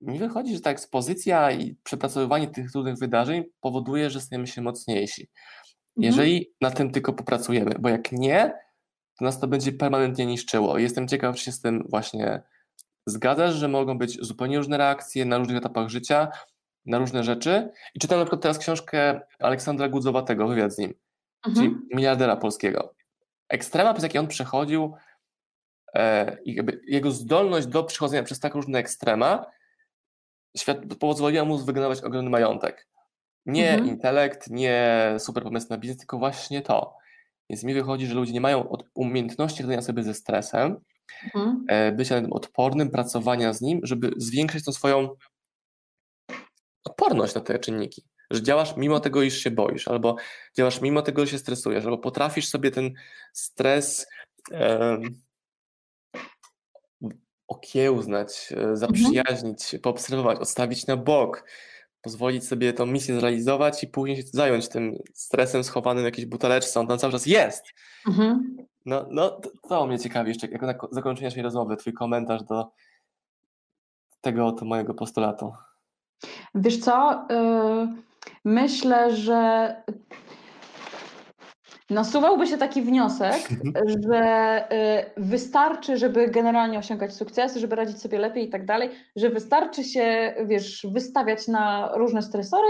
mi 0.00 0.18
wychodzi, 0.18 0.54
że 0.54 0.60
ta 0.60 0.70
ekspozycja 0.70 1.50
i 1.52 1.74
przepracowywanie 1.74 2.48
tych 2.48 2.72
trudnych 2.72 2.98
wydarzeń 2.98 3.44
powoduje, 3.60 4.10
że 4.10 4.20
stajemy 4.20 4.46
się 4.46 4.62
mocniejsi. 4.62 5.22
Mhm. 5.22 6.04
Jeżeli 6.04 6.52
na 6.60 6.70
tym 6.70 6.90
tylko 6.90 7.12
popracujemy, 7.12 7.74
bo 7.78 7.88
jak 7.88 8.12
nie, 8.12 8.52
to 9.18 9.24
nas 9.24 9.40
to 9.40 9.48
będzie 9.48 9.72
permanentnie 9.72 10.26
niszczyło. 10.26 10.78
Jestem 10.78 11.08
ciekaw, 11.08 11.36
czy 11.36 11.44
się 11.44 11.52
z 11.52 11.60
tym 11.60 11.86
właśnie 11.90 12.42
zgadzasz, 13.06 13.54
że 13.54 13.68
mogą 13.68 13.98
być 13.98 14.26
zupełnie 14.26 14.56
różne 14.56 14.78
reakcje 14.78 15.24
na 15.24 15.38
różnych 15.38 15.56
etapach 15.56 15.88
życia, 15.88 16.28
na 16.88 16.98
różne 16.98 17.24
rzeczy. 17.24 17.70
I 17.94 17.98
czytam 17.98 18.18
na 18.18 18.24
przykład 18.24 18.42
teraz 18.42 18.58
książkę 18.58 19.20
Aleksandra 19.38 19.88
Gudzowatego, 19.88 20.48
wywiad 20.48 20.74
z 20.74 20.78
nim, 20.78 20.94
mhm. 21.46 21.66
czyli 21.66 21.76
miliardera 21.94 22.36
polskiego. 22.36 22.94
Ekstrema, 23.48 23.92
przez 23.92 24.02
jaki 24.02 24.18
on 24.18 24.28
przechodził, 24.28 24.94
e, 25.94 26.36
jego 26.86 27.10
zdolność 27.10 27.66
do 27.66 27.84
przechodzenia 27.84 28.22
przez 28.22 28.40
tak 28.40 28.54
różne 28.54 28.78
ekstrema, 28.78 29.46
świat 30.56 30.78
pozwoliła 31.00 31.44
mu 31.44 31.58
wygenerować 31.58 32.00
ogromny 32.00 32.30
majątek. 32.30 32.88
Nie 33.46 33.70
mhm. 33.70 33.88
intelekt, 33.88 34.50
nie 34.50 35.14
super 35.18 35.42
pomysł 35.42 35.66
na 35.70 35.78
biznes, 35.78 35.98
tylko 35.98 36.18
właśnie 36.18 36.62
to. 36.62 36.96
Więc 37.50 37.64
mi 37.64 37.74
wychodzi, 37.74 38.06
że 38.06 38.14
ludzie 38.14 38.32
nie 38.32 38.40
mają 38.40 38.76
umiejętności 38.94 39.62
radzenia 39.62 39.82
sobie 39.82 40.02
ze 40.02 40.14
stresem, 40.14 40.76
mhm. 41.24 41.64
E, 41.68 41.92
bycia 41.92 42.22
odpornym, 42.30 42.90
pracowania 42.90 43.52
z 43.52 43.60
nim, 43.60 43.80
żeby 43.82 44.10
zwiększyć 44.16 44.64
tą 44.64 44.72
swoją 44.72 45.08
odporność 46.98 47.34
na 47.34 47.40
te 47.40 47.58
czynniki. 47.58 48.04
Że 48.30 48.42
działasz 48.42 48.76
mimo 48.76 49.00
tego, 49.00 49.22
iż 49.22 49.38
się 49.38 49.50
boisz, 49.50 49.88
albo 49.88 50.16
działasz 50.56 50.80
mimo 50.80 51.02
tego, 51.02 51.26
że 51.26 51.32
się 51.32 51.38
stresujesz, 51.38 51.84
albo 51.84 51.98
potrafisz 51.98 52.48
sobie 52.48 52.70
ten 52.70 52.90
stres 53.32 54.06
um, 54.50 55.22
okiełznać, 57.48 58.52
e, 58.56 58.76
zaprzyjaźnić 58.76 59.62
się, 59.62 59.78
poobserwować, 59.78 60.38
odstawić 60.38 60.86
na 60.86 60.96
bok, 60.96 61.44
pozwolić 62.02 62.46
sobie 62.46 62.72
tą 62.72 62.86
misję 62.86 63.20
zrealizować 63.20 63.84
i 63.84 63.86
później 63.86 64.16
się 64.16 64.22
zająć 64.32 64.68
tym 64.68 64.98
stresem 65.14 65.64
schowanym 65.64 66.02
w 66.02 66.04
jakiejś 66.04 66.26
buteleczce, 66.26 66.80
on 66.80 66.86
tam 66.86 66.98
cały 66.98 67.12
czas 67.12 67.26
jest. 67.26 67.64
Mhm. 68.06 68.56
No, 68.86 69.06
no 69.10 69.30
to, 69.30 69.50
to 69.68 69.86
mnie 69.86 69.98
ciekawi 69.98 70.28
jeszcze, 70.28 70.46
jako 70.46 70.66
na 70.66 70.74
zakończenie 70.90 71.28
naszej 71.28 71.42
rozmowy, 71.42 71.76
twój 71.76 71.92
komentarz 71.92 72.42
do 72.42 72.70
tego 74.20 74.46
oto 74.46 74.64
mojego 74.64 74.94
postulatu. 74.94 75.52
Wiesz 76.54 76.78
co, 76.78 77.26
yy, 77.30 77.88
myślę, 78.44 79.16
że 79.16 79.74
Nasuwałby 81.90 82.46
się 82.46 82.58
taki 82.58 82.82
wniosek, 82.82 83.50
mhm. 83.50 83.86
że 83.88 84.64
y, 84.72 85.10
wystarczy, 85.16 85.96
żeby 85.96 86.28
generalnie 86.28 86.78
osiągać 86.78 87.14
sukcesy, 87.14 87.60
żeby 87.60 87.76
radzić 87.76 88.00
sobie 88.00 88.18
lepiej 88.18 88.46
i 88.46 88.50
tak 88.50 88.66
dalej, 88.66 88.90
że 89.16 89.30
wystarczy 89.30 89.84
się, 89.84 90.34
wiesz, 90.46 90.86
wystawiać 90.92 91.48
na 91.48 91.92
różne 91.94 92.22
stresory, 92.22 92.68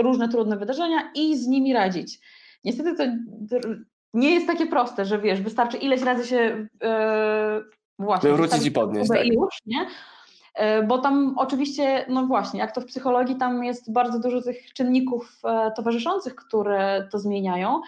różne 0.00 0.28
trudne 0.28 0.56
wydarzenia 0.56 1.10
i 1.14 1.36
z 1.36 1.46
nimi 1.46 1.72
radzić. 1.72 2.18
Niestety 2.64 2.94
to 2.94 3.04
nie 4.14 4.34
jest 4.34 4.46
takie 4.46 4.66
proste, 4.66 5.04
że 5.04 5.18
wiesz, 5.18 5.42
wystarczy 5.42 5.76
ileś 5.76 6.02
razy 6.02 6.26
się 6.26 6.66
yy, 6.82 6.88
właśnie 7.98 8.32
wrócić 8.32 8.66
i 8.66 8.70
podnieść. 8.70 9.08
Tak. 9.08 9.26
I 9.26 9.28
już, 9.28 9.54
nie? 9.66 9.86
Y, 10.60 10.86
bo 10.86 10.98
tam 10.98 11.34
oczywiście, 11.38 12.04
no 12.08 12.26
właśnie, 12.26 12.60
jak 12.60 12.72
to 12.72 12.80
w 12.80 12.86
psychologii, 12.86 13.36
tam 13.36 13.64
jest 13.64 13.92
bardzo 13.92 14.18
dużo 14.18 14.42
tych 14.42 14.72
czynników 14.72 15.38
e, 15.44 15.72
towarzyszących, 15.76 16.34
które 16.34 17.08
to 17.12 17.18
zmieniają 17.18 17.80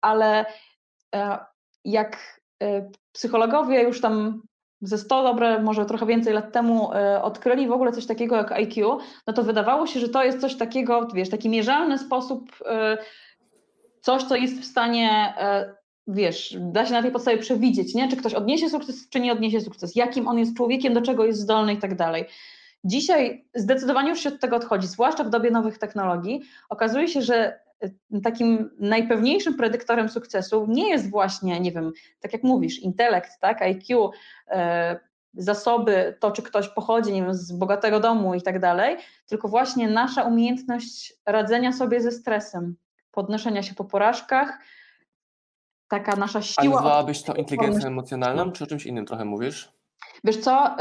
ale 0.00 0.46
e, 1.14 1.38
jak 1.84 2.40
e, 2.62 2.90
psychologowie 3.12 3.82
już 3.82 4.00
tam 4.00 4.42
ze 4.82 4.98
100 4.98 5.22
dobre, 5.22 5.62
może 5.62 5.86
trochę 5.86 6.06
więcej 6.06 6.34
lat 6.34 6.52
temu 6.52 6.92
e, 6.94 7.22
odkryli 7.22 7.68
w 7.68 7.72
ogóle 7.72 7.92
coś 7.92 8.06
takiego 8.06 8.36
jak 8.36 8.52
IQ, 8.52 8.98
no 9.26 9.32
to 9.32 9.42
wydawało 9.42 9.86
się, 9.86 10.00
że 10.00 10.08
to 10.08 10.24
jest 10.24 10.40
coś 10.40 10.56
takiego, 10.56 11.08
wiesz, 11.14 11.30
taki 11.30 11.48
mierzalny 11.48 11.98
sposób, 11.98 12.50
coś, 14.00 14.22
co 14.22 14.36
jest 14.36 14.60
w 14.60 14.64
stanie, 14.64 15.34
wiesz, 16.12 16.56
da 16.60 16.86
się 16.86 16.92
na 16.92 17.02
tej 17.02 17.10
podstawie 17.10 17.38
przewidzieć, 17.38 17.94
nie? 17.94 18.08
czy 18.08 18.16
ktoś 18.16 18.34
odniesie 18.34 18.70
sukces, 18.70 19.08
czy 19.08 19.20
nie 19.20 19.32
odniesie 19.32 19.60
sukces, 19.60 19.96
jakim 19.96 20.28
on 20.28 20.38
jest 20.38 20.56
człowiekiem, 20.56 20.94
do 20.94 21.02
czego 21.02 21.24
jest 21.24 21.40
zdolny 21.40 21.72
i 21.74 21.78
tak 21.78 21.94
dalej. 21.94 22.24
Dzisiaj 22.84 23.44
zdecydowanie 23.54 24.10
już 24.10 24.20
się 24.20 24.28
od 24.28 24.40
tego 24.40 24.56
odchodzi, 24.56 24.86
zwłaszcza 24.86 25.24
w 25.24 25.30
dobie 25.30 25.50
nowych 25.50 25.78
technologii. 25.78 26.42
Okazuje 26.68 27.08
się, 27.08 27.22
że 27.22 27.60
takim 28.22 28.70
najpewniejszym 28.78 29.54
predyktorem 29.54 30.08
sukcesu 30.08 30.66
nie 30.68 30.88
jest 30.88 31.10
właśnie, 31.10 31.60
nie 31.60 31.72
wiem, 31.72 31.92
tak 32.20 32.32
jak 32.32 32.42
mówisz, 32.42 32.78
intelekt, 32.78 33.30
tak, 33.40 33.62
IQ, 33.62 34.10
e, 34.48 35.00
zasoby, 35.34 36.16
to 36.20 36.30
czy 36.30 36.42
ktoś 36.42 36.68
pochodzi 36.68 37.12
nie 37.12 37.22
wiem, 37.22 37.34
z 37.34 37.52
bogatego 37.52 38.00
domu 38.00 38.34
i 38.34 38.42
tak 38.42 38.60
dalej, 38.60 38.96
tylko 39.26 39.48
właśnie 39.48 39.88
nasza 39.88 40.22
umiejętność 40.22 41.14
radzenia 41.26 41.72
sobie 41.72 42.00
ze 42.00 42.12
stresem, 42.12 42.76
podnoszenia 43.12 43.62
się 43.62 43.74
po 43.74 43.84
porażkach, 43.84 44.58
taka 45.90 46.16
nasza 46.16 46.42
siła. 46.42 46.64
A 46.78 46.82
nazwałabyś 46.82 47.22
to 47.22 47.34
inteligencją 47.34 47.88
emocjonalną, 47.88 48.52
czy 48.52 48.64
o 48.64 48.66
czymś 48.66 48.86
innym 48.86 49.06
trochę 49.06 49.24
mówisz? 49.24 49.72
Wiesz 50.24 50.36
co, 50.36 50.76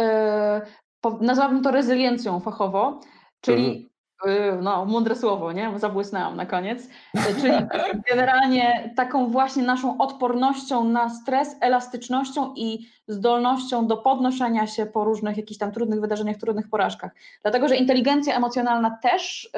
yy, 1.03 1.22
nazwałabym 1.22 1.64
to 1.64 1.72
rezyliencją 1.72 2.39
fachowo, 2.39 2.99
czyli 3.41 3.66
mhm. 3.66 3.89
Y, 4.28 4.62
no, 4.62 4.86
mądre 4.86 5.16
słowo, 5.16 5.51
nie? 5.51 5.80
Zabłysnęłam 5.80 6.36
na 6.36 6.45
koniec. 6.45 6.84
Y, 6.86 7.41
czyli 7.41 7.53
generalnie 8.10 8.93
taką 8.95 9.28
właśnie 9.28 9.64
naszą 9.64 9.97
odpornością 9.97 10.84
na 10.84 11.10
stres, 11.10 11.55
elastycznością 11.62 12.53
i 12.55 12.88
zdolnością 13.07 13.88
do 13.88 13.97
podnoszenia 13.97 14.68
się 14.68 14.86
po 14.86 15.03
różnych 15.03 15.38
jakichś 15.38 15.57
tam 15.57 15.72
trudnych 15.72 16.01
wydarzeniach, 16.01 16.38
trudnych 16.38 16.70
porażkach. 16.70 17.12
Dlatego, 17.41 17.68
że 17.68 17.76
inteligencja 17.76 18.36
emocjonalna 18.36 18.97
też 19.01 19.45
y, 19.45 19.49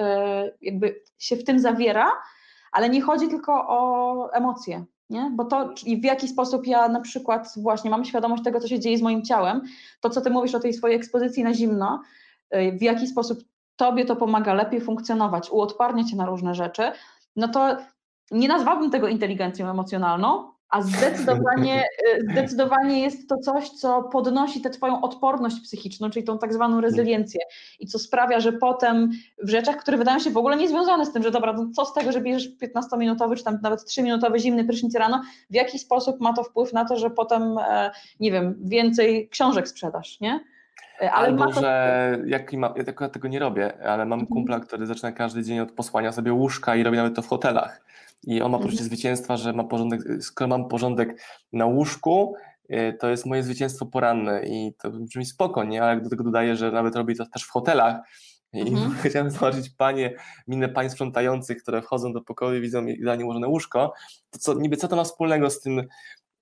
jakby 0.61 1.01
się 1.17 1.35
w 1.35 1.43
tym 1.43 1.59
zawiera, 1.59 2.11
ale 2.71 2.89
nie 2.89 3.01
chodzi 3.01 3.27
tylko 3.27 3.65
o 3.67 4.33
emocje, 4.33 4.85
nie? 5.11 5.31
Bo 5.35 5.45
to, 5.45 5.73
w 6.01 6.03
jaki 6.03 6.27
sposób 6.27 6.67
ja 6.67 6.87
na 6.87 7.01
przykład 7.01 7.53
właśnie 7.57 7.89
mam 7.89 8.05
świadomość 8.05 8.43
tego, 8.43 8.59
co 8.59 8.67
się 8.67 8.79
dzieje 8.79 8.97
z 8.97 9.01
moim 9.01 9.23
ciałem, 9.23 9.61
to 10.01 10.09
co 10.09 10.21
ty 10.21 10.29
mówisz 10.29 10.55
o 10.55 10.59
tej 10.59 10.73
swojej 10.73 10.97
ekspozycji 10.97 11.43
na 11.43 11.53
zimno, 11.53 12.01
w 12.51 12.81
jaki 12.81 13.07
sposób 13.07 13.39
tobie 13.75 14.05
to 14.05 14.15
pomaga 14.15 14.53
lepiej 14.53 14.81
funkcjonować, 14.81 15.49
uodparnia 15.51 16.03
cię 16.03 16.15
na 16.15 16.25
różne 16.25 16.55
rzeczy, 16.55 16.91
no 17.35 17.47
to 17.47 17.77
nie 18.31 18.47
nazwałbym 18.47 18.91
tego 18.91 19.07
inteligencją 19.07 19.69
emocjonalną, 19.69 20.50
a 20.71 20.81
zdecydowanie, 20.81 21.83
y, 22.19 22.31
zdecydowanie 22.31 23.01
jest 23.01 23.29
to 23.29 23.37
coś, 23.37 23.69
co 23.69 24.03
podnosi 24.03 24.61
tę 24.61 24.69
twoją 24.69 25.01
odporność 25.01 25.59
psychiczną, 25.59 26.09
czyli 26.09 26.25
tą 26.25 26.37
tak 26.37 26.53
zwaną 26.53 26.81
rezyliencję 26.81 27.41
i 27.79 27.87
co 27.87 27.99
sprawia, 27.99 28.39
że 28.39 28.53
potem 28.53 29.11
w 29.43 29.49
rzeczach, 29.49 29.77
które 29.77 29.97
wydają 29.97 30.19
się 30.19 30.29
w 30.29 30.37
ogóle 30.37 30.57
niezwiązane 30.57 31.05
z 31.05 31.13
tym, 31.13 31.23
że 31.23 31.31
dobra, 31.31 31.53
no 31.53 31.69
co 31.75 31.85
z 31.85 31.93
tego, 31.93 32.11
że 32.11 32.21
bierzesz 32.21 32.49
15-minutowy 32.61 33.35
czy 33.35 33.43
tam 33.43 33.59
nawet 33.61 33.79
3-minutowy 33.79 34.39
zimny 34.39 34.65
prysznic 34.65 34.95
rano, 34.95 35.21
w 35.49 35.55
jaki 35.55 35.79
sposób 35.79 36.21
ma 36.21 36.33
to 36.33 36.43
wpływ 36.43 36.73
na 36.73 36.85
to, 36.85 36.97
że 36.97 37.09
potem, 37.09 37.57
e, 37.57 37.91
nie 38.19 38.31
wiem, 38.31 38.55
więcej 38.63 39.29
książek 39.29 39.67
sprzedasz, 39.67 40.19
nie? 40.19 40.39
E, 41.01 41.11
ale 41.11 41.27
Albo, 41.27 41.45
to... 41.45 41.61
że 41.61 42.19
jak 42.25 42.53
ma, 42.53 42.73
ja 42.77 42.83
tego, 42.83 43.09
tego, 43.09 43.27
nie 43.27 43.39
robię, 43.39 43.83
ale 43.83 44.05
mam 44.05 44.19
mhm. 44.19 44.27
kumpla, 44.27 44.59
który 44.59 44.85
zaczyna 44.85 45.11
każdy 45.11 45.43
dzień 45.43 45.59
od 45.59 45.71
posłania 45.71 46.11
sobie 46.11 46.33
łóżka 46.33 46.75
i 46.75 46.83
robi 46.83 46.97
nawet 46.97 47.15
to 47.15 47.21
w 47.21 47.27
hotelach. 47.27 47.81
I 48.23 48.41
on 48.41 48.51
ma 48.51 48.57
poczucie 48.57 48.73
mhm. 48.73 48.87
zwycięstwa, 48.87 49.37
że 49.37 49.53
ma 49.53 49.63
porządek, 49.63 50.01
skoro 50.19 50.47
mam 50.47 50.67
porządek 50.67 51.21
na 51.53 51.65
łóżku, 51.65 52.35
e, 52.69 52.93
to 52.93 53.09
jest 53.09 53.25
moje 53.25 53.43
zwycięstwo 53.43 53.85
poranne 53.85 54.43
i 54.45 54.73
to 54.81 54.91
brzmi 54.91 55.25
spoko, 55.25 55.63
nie? 55.63 55.83
Ale 55.83 56.01
do 56.01 56.09
tego 56.09 56.23
dodaję, 56.23 56.55
że 56.55 56.71
nawet 56.71 56.95
robi 56.95 57.15
to 57.15 57.25
też 57.25 57.43
w 57.43 57.51
hotelach, 57.51 57.95
i 58.53 58.61
mhm. 58.69 58.95
chciałem 59.03 59.31
zobaczyć 59.31 59.69
panie, 59.69 60.15
minę 60.47 60.69
pań 60.69 60.89
sprzątających, 60.89 61.63
które 61.63 61.81
wchodzą 61.81 62.13
do 62.13 62.21
pokoju 62.21 62.57
i 62.57 62.61
widzą 62.61 62.85
idealnie 62.85 63.25
ułożone 63.25 63.47
łóżko, 63.47 63.93
to 64.29 64.39
co, 64.39 64.53
niby 64.53 64.77
co 64.77 64.87
to 64.87 64.95
ma 64.95 65.03
wspólnego 65.03 65.49
z 65.49 65.61
tym 65.61 65.87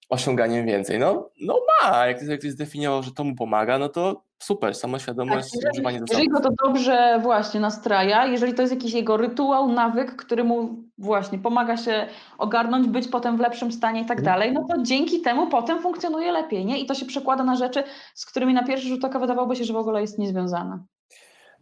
osiąganiem 0.09 0.65
więcej. 0.65 0.99
No, 0.99 1.29
no 1.41 1.59
ma, 1.83 2.07
jak, 2.07 2.21
jak 2.21 2.39
ktoś 2.39 2.51
zdefiniował, 2.51 3.03
że 3.03 3.11
to 3.11 3.23
mu 3.23 3.35
pomaga, 3.35 3.77
no 3.79 3.89
to 3.89 4.23
super, 4.39 4.75
samoświadomość, 4.75 5.51
Tak, 5.63 5.71
używanie 5.73 5.97
jeżeli, 5.97 6.07
zasobów. 6.07 6.09
jeżeli 6.09 6.29
go 6.29 6.39
to 6.39 6.49
dobrze 6.67 7.19
właśnie 7.21 7.59
nastraja, 7.59 8.25
jeżeli 8.25 8.53
to 8.53 8.61
jest 8.61 8.73
jakiś 8.73 8.93
jego 8.93 9.17
rytuał, 9.17 9.71
nawyk, 9.71 10.15
który 10.15 10.43
mu 10.43 10.83
właśnie 10.97 11.39
pomaga 11.39 11.77
się 11.77 12.07
ogarnąć, 12.37 12.87
być 12.87 13.07
potem 13.07 13.37
w 13.37 13.39
lepszym 13.39 13.71
stanie 13.71 14.01
i 14.01 14.05
tak 14.05 14.19
Mhm. 14.19 14.25
dalej, 14.35 14.53
no 14.53 14.65
to 14.69 14.83
dzięki 14.83 15.21
temu 15.21 15.47
potem 15.47 15.81
funkcjonuje 15.81 16.31
lepiej, 16.31 16.65
nie? 16.65 16.79
I 16.79 16.85
to 16.85 16.93
się 16.95 17.05
przekłada 17.05 17.43
na 17.43 17.55
rzeczy, 17.55 17.83
z 18.13 18.25
którymi 18.25 18.53
na 18.53 18.63
pierwszy 18.63 18.87
rzut 18.87 19.05
oka 19.05 19.19
wydawałoby 19.19 19.55
się, 19.55 19.63
że 19.63 19.73
w 19.73 19.77
ogóle 19.77 20.01
jest 20.01 20.19
niezwiązane. 20.19 20.79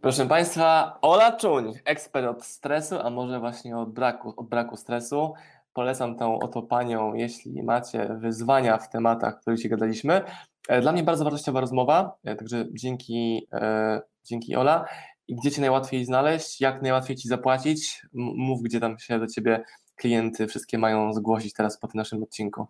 Proszę 0.00 0.26
Państwa, 0.26 0.98
Ola 1.02 1.32
Czuń, 1.32 1.72
ekspert 1.84 2.26
od 2.26 2.44
stresu, 2.44 2.94
a 3.04 3.10
może 3.10 3.40
właśnie 3.40 3.78
od 3.78 3.92
braku, 3.92 4.34
od 4.36 4.48
braku 4.48 4.76
stresu. 4.76 5.32
Polecam 5.78 6.16
tą 6.16 6.38
oto 6.38 6.62
panią, 6.62 7.14
jeśli 7.14 7.62
macie 7.62 8.16
wyzwania 8.20 8.78
w 8.78 8.88
tematach, 8.90 9.34
o 9.34 9.40
których 9.40 9.56
dzisiaj 9.56 9.70
gadaliśmy. 9.70 10.20
E, 10.68 10.80
Dla 10.80 10.92
mnie 10.92 11.02
bardzo 11.02 11.24
wartościowa 11.24 11.60
rozmowa, 11.60 12.16
e, 12.24 12.36
także 12.36 12.64
dzięki, 12.72 13.48
e, 13.52 14.00
dzięki 14.24 14.56
Ola. 14.56 14.84
I 15.28 15.34
gdzie 15.36 15.50
Cię 15.50 15.60
najłatwiej 15.60 16.04
znaleźć? 16.04 16.60
Jak 16.60 16.82
najłatwiej 16.82 17.16
Ci 17.16 17.28
zapłacić? 17.28 18.06
Mów, 18.14 18.62
gdzie 18.62 18.80
tam 18.80 18.98
się 18.98 19.18
do 19.18 19.26
Ciebie 19.26 19.64
klienty 19.96 20.46
wszystkie 20.46 20.78
mają 20.78 21.12
zgłosić 21.12 21.52
teraz 21.52 21.78
po 21.78 21.88
tym 21.88 21.98
naszym 21.98 22.22
odcinku. 22.22 22.66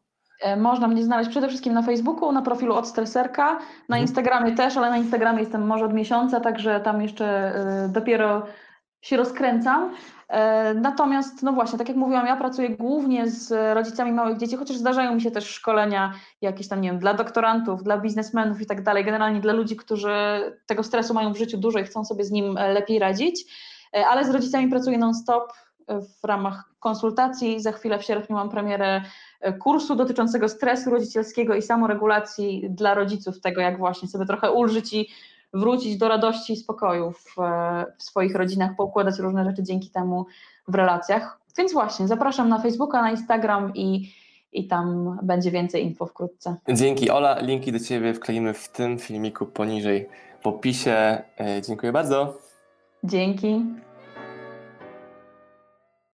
Można 0.56 0.88
mnie 0.88 1.04
znaleźć 1.04 1.30
przede 1.30 1.48
wszystkim 1.48 1.74
na 1.74 1.82
Facebooku, 1.82 2.32
na 2.32 2.42
profilu 2.42 2.74
od 2.74 2.88
streserka, 2.88 3.44
na 3.54 3.58
Mhm. 3.96 4.02
Instagramie 4.02 4.52
też, 4.54 4.76
ale 4.76 4.90
na 4.90 4.96
Instagramie 4.98 5.40
jestem 5.40 5.66
może 5.66 5.84
od 5.84 5.92
miesiąca, 5.94 6.40
także 6.40 6.80
tam 6.80 7.02
jeszcze 7.02 7.52
dopiero 7.88 8.46
się 9.00 9.16
rozkręcam. 9.16 9.94
E, 10.28 10.74
Natomiast, 10.74 11.42
no 11.42 11.52
właśnie, 11.52 11.78
tak 11.78 11.88
jak 11.88 11.96
mówiłam, 11.96 12.26
ja 12.26 12.36
pracuję 12.36 12.70
głównie 12.70 13.28
z 13.28 13.74
rodzicami 13.74 14.12
małych 14.12 14.38
dzieci, 14.38 14.56
chociaż 14.56 14.76
zdarzają 14.76 15.14
mi 15.14 15.20
się 15.20 15.30
też 15.30 15.50
szkolenia 15.50 16.12
jakieś 16.40 16.68
tam, 16.68 16.80
nie 16.80 16.90
wiem, 16.90 16.98
dla 16.98 17.14
doktorantów, 17.14 17.82
dla 17.82 17.98
biznesmenów 17.98 18.60
i 18.60 18.66
tak 18.66 18.82
dalej, 18.82 19.04
generalnie 19.04 19.40
dla 19.40 19.52
ludzi, 19.52 19.76
którzy 19.76 20.12
tego 20.66 20.82
stresu 20.82 21.14
mają 21.14 21.32
w 21.32 21.38
życiu 21.38 21.58
dużo 21.58 21.78
i 21.78 21.84
chcą 21.84 22.04
sobie 22.04 22.24
z 22.24 22.30
nim 22.30 22.58
e, 22.58 22.72
lepiej 22.72 22.98
radzić, 22.98 23.44
E, 23.96 24.06
ale 24.06 24.24
z 24.24 24.30
rodzicami 24.30 24.68
pracuję 24.68 24.98
non-stop 24.98 25.52
w 26.22 26.24
ramach 26.24 26.64
konsultacji. 26.80 27.60
Za 27.60 27.72
chwilę 27.72 27.98
w 27.98 28.04
sierpniu 28.04 28.36
mam 28.36 28.48
premierę 28.48 29.02
kursu 29.60 29.96
dotyczącego 29.96 30.48
stresu 30.48 30.90
rodzicielskiego 30.90 31.54
i 31.54 31.62
samoregulacji 31.62 32.66
dla 32.70 32.94
rodziców, 32.94 33.40
tego 33.40 33.60
jak 33.60 33.78
właśnie 33.78 34.08
sobie 34.08 34.26
trochę 34.26 34.52
ulżyć 34.52 34.92
i 34.92 35.08
wrócić 35.52 35.96
do 35.96 36.08
radości 36.08 36.52
i 36.52 36.56
spokoju 36.56 37.12
w, 37.12 37.38
e, 37.38 37.84
w 37.98 38.02
swoich 38.02 38.34
rodzinach, 38.34 38.70
poukładać 38.76 39.18
różne 39.18 39.44
rzeczy 39.44 39.62
dzięki 39.62 39.90
temu 39.90 40.26
w 40.68 40.74
relacjach. 40.74 41.40
Więc 41.58 41.72
właśnie, 41.72 42.08
zapraszam 42.08 42.48
na 42.48 42.58
Facebooka, 42.58 43.02
na 43.02 43.10
Instagram 43.10 43.72
i, 43.74 44.12
i 44.52 44.66
tam 44.66 45.18
będzie 45.22 45.50
więcej 45.50 45.84
info 45.84 46.06
wkrótce. 46.06 46.56
Dzięki 46.68 47.10
Ola, 47.10 47.40
linki 47.40 47.72
do 47.72 47.80
Ciebie 47.80 48.14
wkleimy 48.14 48.54
w 48.54 48.68
tym 48.68 48.98
filmiku 48.98 49.46
poniżej 49.46 50.08
w 50.40 50.46
opisie. 50.46 51.22
E, 51.40 51.62
Dziękuję 51.66 51.92
bardzo. 51.92 52.38
Dzięki. 53.04 53.64